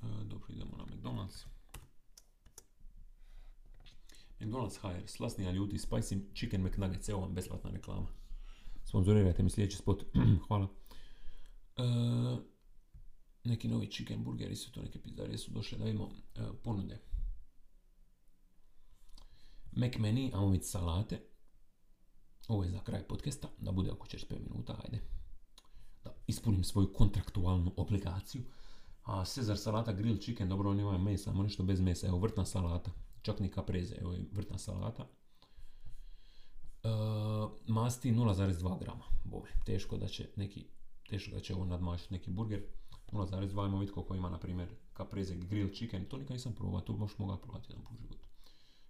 E, 0.02 0.24
dobro, 0.24 0.54
idemo 0.54 0.76
na 0.76 0.84
McDonald's. 0.84 1.46
McDonald's 4.40 4.78
hire, 4.82 5.08
slasni 5.08 5.46
a 5.46 5.50
ljuti, 5.50 5.78
spicy 5.78 6.34
chicken 6.34 6.62
McNuggets, 6.62 7.08
evo 7.08 7.20
vam 7.20 7.34
besplatna 7.34 7.70
reklama. 7.70 8.08
Sponzorirajte 8.84 9.42
mi 9.42 9.50
sljedeći 9.50 9.76
spot. 9.76 10.04
Hvala. 10.48 10.68
E, 11.76 11.82
neki 13.44 13.68
novi 13.68 13.90
chicken 13.90 14.24
burgeri 14.24 14.56
su 14.56 14.72
to, 14.72 14.82
neke 14.82 15.02
pizzarije 15.02 15.38
su 15.38 15.50
došle 15.50 15.78
da 15.78 15.84
vidimo 15.84 16.10
e, 16.34 16.40
ponude. 16.64 17.07
McMeni, 19.72 20.30
ajmo 20.34 20.46
vidjeti 20.46 20.68
salate. 20.68 21.20
Ovo 22.48 22.64
je 22.64 22.70
za 22.70 22.80
kraj 22.80 23.02
podcasta, 23.02 23.48
da 23.58 23.72
bude 23.72 23.92
oko 23.92 24.06
45 24.06 24.38
minuta, 24.50 24.80
ajde. 24.84 25.00
Da 26.04 26.14
ispunim 26.26 26.64
svoju 26.64 26.92
kontraktualnu 26.92 27.72
obligaciju. 27.76 28.42
A 29.02 29.24
Cezar 29.24 29.58
salata 29.58 29.92
grill 29.92 30.18
chicken, 30.18 30.48
dobro 30.48 30.70
on 30.70 30.80
ima 30.80 30.98
mesa, 30.98 31.30
ima 31.30 31.42
nešto 31.42 31.62
bez 31.62 31.80
mesa, 31.80 32.06
evo 32.06 32.18
vrtna 32.18 32.44
salata. 32.44 32.90
Čak 33.22 33.40
ni 33.40 33.50
kapreze, 33.50 33.94
evo 34.00 34.12
je 34.12 34.28
vrtna 34.32 34.58
salata. 34.58 35.08
E, 36.82 36.88
masti 37.66 38.12
0,2 38.12 38.78
grama, 38.80 39.04
bome, 39.24 39.48
teško 39.64 39.96
da 39.96 40.08
će 40.08 40.28
neki, 40.36 40.66
teško 41.08 41.30
da 41.30 41.40
će 41.40 41.54
ovo 41.54 41.64
nadmašiti 41.64 42.14
neki 42.14 42.30
burger. 42.30 42.62
0,2 43.12 43.64
ajmo 43.64 43.78
vidjeti 43.78 43.94
koliko 43.94 44.14
ima, 44.14 44.30
na 44.30 44.38
primjer, 44.38 44.68
kapreze 44.92 45.34
grill 45.34 45.70
chicken, 45.74 46.04
to 46.04 46.16
nikad 46.16 46.34
nisam 46.34 46.52
probao, 46.52 46.80
to 46.80 46.92
baš 46.92 47.18
mogu 47.18 47.36
probati 47.36 47.66
jedan 47.72 47.84
put 47.84 47.98
u 47.98 48.02
životu. 48.02 48.26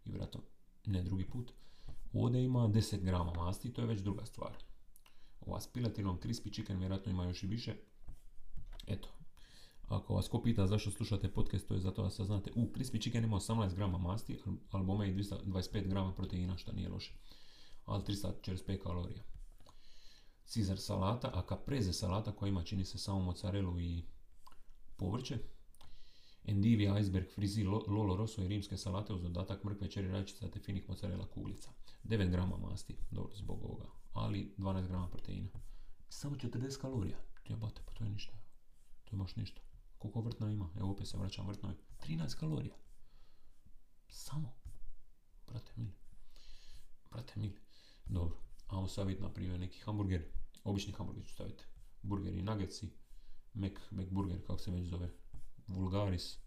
I 0.05 0.11
vjerojatno 0.11 0.41
ne 0.87 1.03
drugi 1.03 1.24
put. 1.24 1.53
Ovdje 2.12 2.45
ima 2.45 2.61
10 2.61 3.01
grama 3.05 3.33
masti, 3.33 3.72
to 3.72 3.81
je 3.81 3.87
već 3.87 4.01
druga 4.01 4.26
stvar. 4.26 4.53
Ova 5.41 5.61
s 5.61 5.66
piletinom 5.66 6.18
crispy 6.20 6.53
chicken 6.53 6.79
vjerojatno 6.79 7.12
ima 7.12 7.24
još 7.24 7.43
i 7.43 7.47
više. 7.47 7.74
Eto, 8.87 9.09
ako 9.89 10.14
vas 10.14 10.29
ko 10.29 10.43
pita 10.43 10.66
zašto 10.66 10.91
slušate 10.91 11.33
podcast, 11.33 11.68
to 11.68 11.74
je 11.74 11.81
zato 11.81 12.03
da 12.03 12.11
saznate. 12.11 12.51
U, 12.55 12.66
crispy 12.76 13.03
chicken 13.03 13.24
ima 13.24 13.37
18 13.37 13.74
grama 13.74 13.99
masti, 13.99 14.39
ali 14.70 14.85
bome 14.85 15.09
i 15.09 15.14
225 15.14 15.89
grama 15.89 16.14
proteina, 16.14 16.57
što 16.57 16.72
nije 16.72 16.89
loše. 16.89 17.14
Ali 17.85 18.03
345 18.03 18.83
kalorija. 18.83 19.22
Caesar 20.55 20.79
salata, 20.79 21.31
a 21.35 21.43
caprese 21.49 21.93
salata 21.93 22.33
koja 22.33 22.49
ima 22.49 22.62
čini 22.62 22.85
se 22.85 22.99
samo 22.99 23.20
mozzarelu 23.20 23.81
i 23.81 24.05
povrće. 24.97 25.39
Endivija, 26.45 26.99
iceberg, 26.99 27.28
frizi, 27.34 27.64
lo- 27.64 27.84
lolo 27.86 28.16
rosso 28.16 28.43
i 28.45 28.49
rimske 28.49 28.76
salate 28.76 29.12
uz 29.12 29.22
dodatak 29.22 29.64
mrkve, 29.64 29.91
čeri 29.91 30.09
rajčica 30.09 30.51
te 30.51 30.61
finih 30.61 30.89
mozzarella 30.89 31.26
kuglica. 31.26 31.70
9 32.05 32.30
grama 32.30 32.57
masti, 32.57 32.97
dobro 33.11 33.34
zbog 33.36 33.64
ovoga, 33.64 33.86
ali 34.12 34.55
12 34.59 34.89
grama 34.89 35.09
proteina. 35.09 35.49
Samo 36.09 36.36
40 36.36 36.80
kalorija. 36.80 37.18
Jebate, 37.49 37.82
pa 37.86 37.93
to 37.93 38.05
je 38.05 38.11
ništa. 38.11 38.32
To 39.05 39.16
je 39.16 39.18
baš 39.18 39.36
ništa. 39.36 39.61
Koliko 39.99 40.20
vrtna 40.20 40.51
ima? 40.51 40.70
Evo 40.76 40.91
opet 40.91 41.09
se 41.09 41.16
vraćam 41.18 41.47
vrtnoj. 41.47 41.74
13 42.07 42.36
kalorija. 42.39 42.74
Samo. 44.09 44.55
Brate 45.47 45.72
mili. 45.76 45.93
Brate 47.11 47.32
mili. 47.36 47.61
Dobro. 48.07 48.36
Ajmo 48.66 48.89
sad 48.89 49.07
vidjeti, 49.07 49.22
na 49.22 49.32
primjer, 49.32 49.61
neki 49.61 49.78
hamburger. 49.78 50.24
Obični 50.64 50.93
hamburger 50.93 51.24
ću 51.26 51.32
staviti. 51.34 51.64
Burgeri, 52.03 52.43
nuggetsi. 52.43 52.91
Mac, 53.55 53.72
Mac 53.91 54.09
burger, 54.11 54.47
kako 54.47 54.59
se 54.59 54.70
već 54.70 54.84
zove. 54.86 55.11
Vulgaris. 55.68 56.38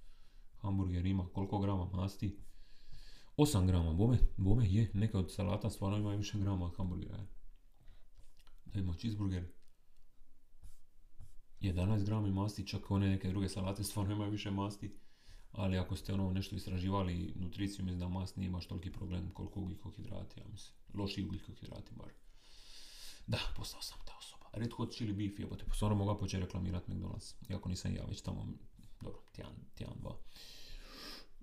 Hamburger 0.58 1.06
ima 1.06 1.28
koliko 1.34 1.60
grama 1.60 1.86
masti? 1.86 2.40
8 3.38 3.68
grama, 3.68 3.94
bome, 3.94 4.18
bome 4.38 4.70
je, 4.70 4.92
neka 4.94 5.20
od 5.20 5.34
salata 5.34 5.70
stvarno 5.70 5.98
ima 5.98 6.16
više 6.16 6.40
grama 6.40 6.66
od 6.66 6.78
hamburgera. 6.78 7.26
Da 8.66 8.80
imamo 8.80 8.98
cheeseburger, 8.98 9.48
11 11.62 12.06
grama 12.06 12.28
masti, 12.28 12.68
čak 12.68 12.92
one 12.92 13.10
neke 13.10 13.30
druge 13.30 13.50
salate 13.50 13.84
stvarno 13.84 14.14
imaju 14.14 14.32
više 14.32 14.52
masti. 14.52 14.98
Ali 15.52 15.78
ako 15.78 15.96
ste 15.96 16.14
ono 16.14 16.32
nešto 16.32 16.56
istraživali 16.56 17.34
nutriciju, 17.36 17.86
mislim 17.86 18.00
da 18.00 18.08
mast 18.08 18.38
nije 18.38 18.50
baš 18.50 18.68
toliki 18.68 18.92
problem 18.92 19.32
koliko 19.34 19.60
ugljikohidrati, 19.60 20.40
ja 20.40 20.46
mislim. 20.52 20.76
Loši 20.94 21.24
ugljikohidrati 21.24 21.96
bar. 21.96 22.12
Da, 23.28 23.38
postao 23.58 23.82
sam 23.82 24.00
ta 24.06 24.14
osoba. 24.20 24.46
Red 24.54 24.72
Hot 24.74 24.92
Chili 24.92 25.14
Beef, 25.14 25.40
jebote, 25.40 25.66
pa 25.66 25.74
stvarno 25.74 25.98
mogu 25.98 26.20
početi 26.20 26.44
reklamirati 26.44 26.92
McDonald's. 26.92 27.34
Iako 27.50 27.70
nisam 27.70 27.96
ja 27.96 28.06
već 28.06 28.22
tamo, 28.22 28.48
dobro, 29.02 29.22
tjedan, 29.32 29.54
tjedan, 29.76 29.96
dva. 30.00 30.18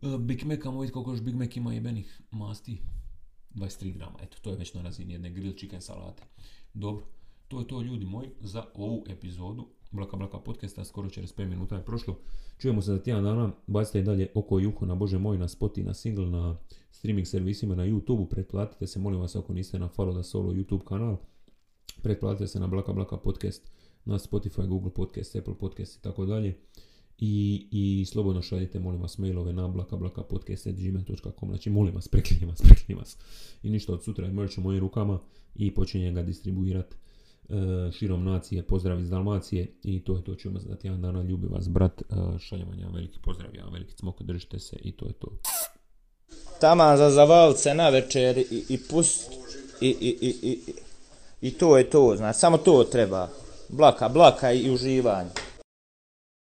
E, 0.02 0.18
Big 0.18 0.44
Mac, 0.44 0.58
vidjeti 0.64 0.92
koliko 0.92 1.10
još 1.10 1.20
Big 1.20 1.34
Mac 1.34 1.56
ima 1.56 1.74
jebenih 1.74 2.20
masti. 2.30 2.78
23 3.54 3.94
grama, 3.94 4.18
eto, 4.22 4.38
to 4.42 4.50
je 4.50 4.56
već 4.56 4.74
na 4.74 4.82
razini 4.82 5.12
jedne 5.12 5.30
grill 5.30 5.54
chicken 5.56 5.80
salate. 5.80 6.22
Dobro, 6.74 7.06
to 7.48 7.60
je 7.60 7.66
to 7.66 7.82
ljudi 7.82 8.06
moji 8.06 8.30
za 8.40 8.64
ovu 8.74 9.04
epizodu 9.08 9.68
Blaka 9.90 10.16
Blaka 10.16 10.38
podcasta, 10.38 10.84
skoro 10.84 11.08
45 11.08 11.46
minuta 11.46 11.76
je 11.76 11.84
prošlo. 11.84 12.18
Čujemo 12.58 12.82
se 12.82 12.92
za 12.92 12.98
tjedan 12.98 13.24
dana, 13.24 13.52
bacite 13.66 13.98
i 13.98 14.02
dalje 14.02 14.28
oko 14.34 14.60
i 14.60 14.66
uho 14.66 14.86
na 14.86 14.94
Bože 14.94 15.18
moj, 15.18 15.38
na 15.38 15.48
Spotify, 15.48 15.84
na 15.84 15.94
single, 15.94 16.26
na 16.26 16.56
streaming 16.90 17.26
servisima, 17.26 17.74
na 17.74 17.86
YouTube-u, 17.86 18.26
pretplatite 18.26 18.86
se, 18.86 18.98
molim 18.98 19.20
vas 19.20 19.36
ako 19.36 19.52
niste 19.52 19.78
na 19.78 19.88
Follow 19.88 20.14
da 20.14 20.22
Solo 20.22 20.52
YouTube 20.52 20.84
kanal, 20.84 21.16
pretplatite 22.02 22.46
se 22.46 22.60
na 22.60 22.66
Blaka 22.66 22.92
Blaka 22.92 23.16
podcast, 23.16 23.70
na 24.04 24.18
Spotify, 24.18 24.66
Google 24.66 24.90
podcast, 24.90 25.36
Apple 25.36 25.58
podcast 25.58 25.96
i 25.96 26.02
tako 26.02 26.26
dalje. 26.26 26.54
I, 27.18 27.66
I 27.70 28.04
slobodno 28.06 28.42
šaljite, 28.42 28.78
molim 28.78 29.00
vas, 29.00 29.18
mailove 29.18 29.52
na 29.52 29.68
blakablakapodcast.gmail.com 29.68 31.48
Znači, 31.48 31.70
molim 31.70 31.94
vas, 31.94 32.08
preklinjem 32.08 32.48
vas, 32.48 32.62
preklinjem 32.62 32.98
vas. 32.98 33.16
I 33.62 33.70
ništa 33.70 33.92
od 33.92 34.04
sutra 34.04 34.26
je 34.26 34.32
merch 34.32 34.58
u 34.58 34.60
mojim 34.60 34.80
rukama 34.80 35.18
i 35.54 35.74
počinjem 35.74 36.14
ga 36.14 36.22
distribuirati 36.22 36.96
e, 37.48 37.92
širom 37.92 38.24
nacije, 38.24 38.62
pozdrav 38.62 39.00
iz 39.00 39.10
Dalmacije 39.10 39.72
i 39.82 40.00
to 40.00 40.16
je 40.16 40.24
to, 40.24 40.34
ćemo 40.34 40.58
za 40.58 40.76
tjedan 40.76 41.02
dana, 41.02 41.22
ljubi 41.22 41.46
vas 41.46 41.68
brat, 41.68 42.02
e, 42.02 42.04
šaljem 42.38 42.68
vam 42.68 42.78
jedan 42.78 42.94
veliki 42.94 43.18
pozdrav, 43.24 43.54
jedan 43.54 43.72
veliki 43.72 43.94
cmok, 43.96 44.22
držite 44.22 44.58
se 44.58 44.76
i 44.82 44.92
to 44.92 45.06
je 45.06 45.12
to. 45.12 45.28
Taman 46.60 46.96
za 46.96 47.10
zavalce 47.10 47.74
na 47.74 47.88
večer 47.88 48.38
i, 48.38 48.64
i 48.68 48.78
pust 48.90 49.32
i, 49.80 49.88
i, 49.88 50.18
i, 50.20 50.50
i, 50.50 50.58
i 51.40 51.50
to 51.50 51.78
je 51.78 51.90
to, 51.90 52.14
znači 52.16 52.38
samo 52.38 52.58
to 52.58 52.84
treba. 52.84 53.28
Blaka, 53.68 54.08
blaka 54.08 54.52
i 54.52 54.70
uživanje. 54.70 55.30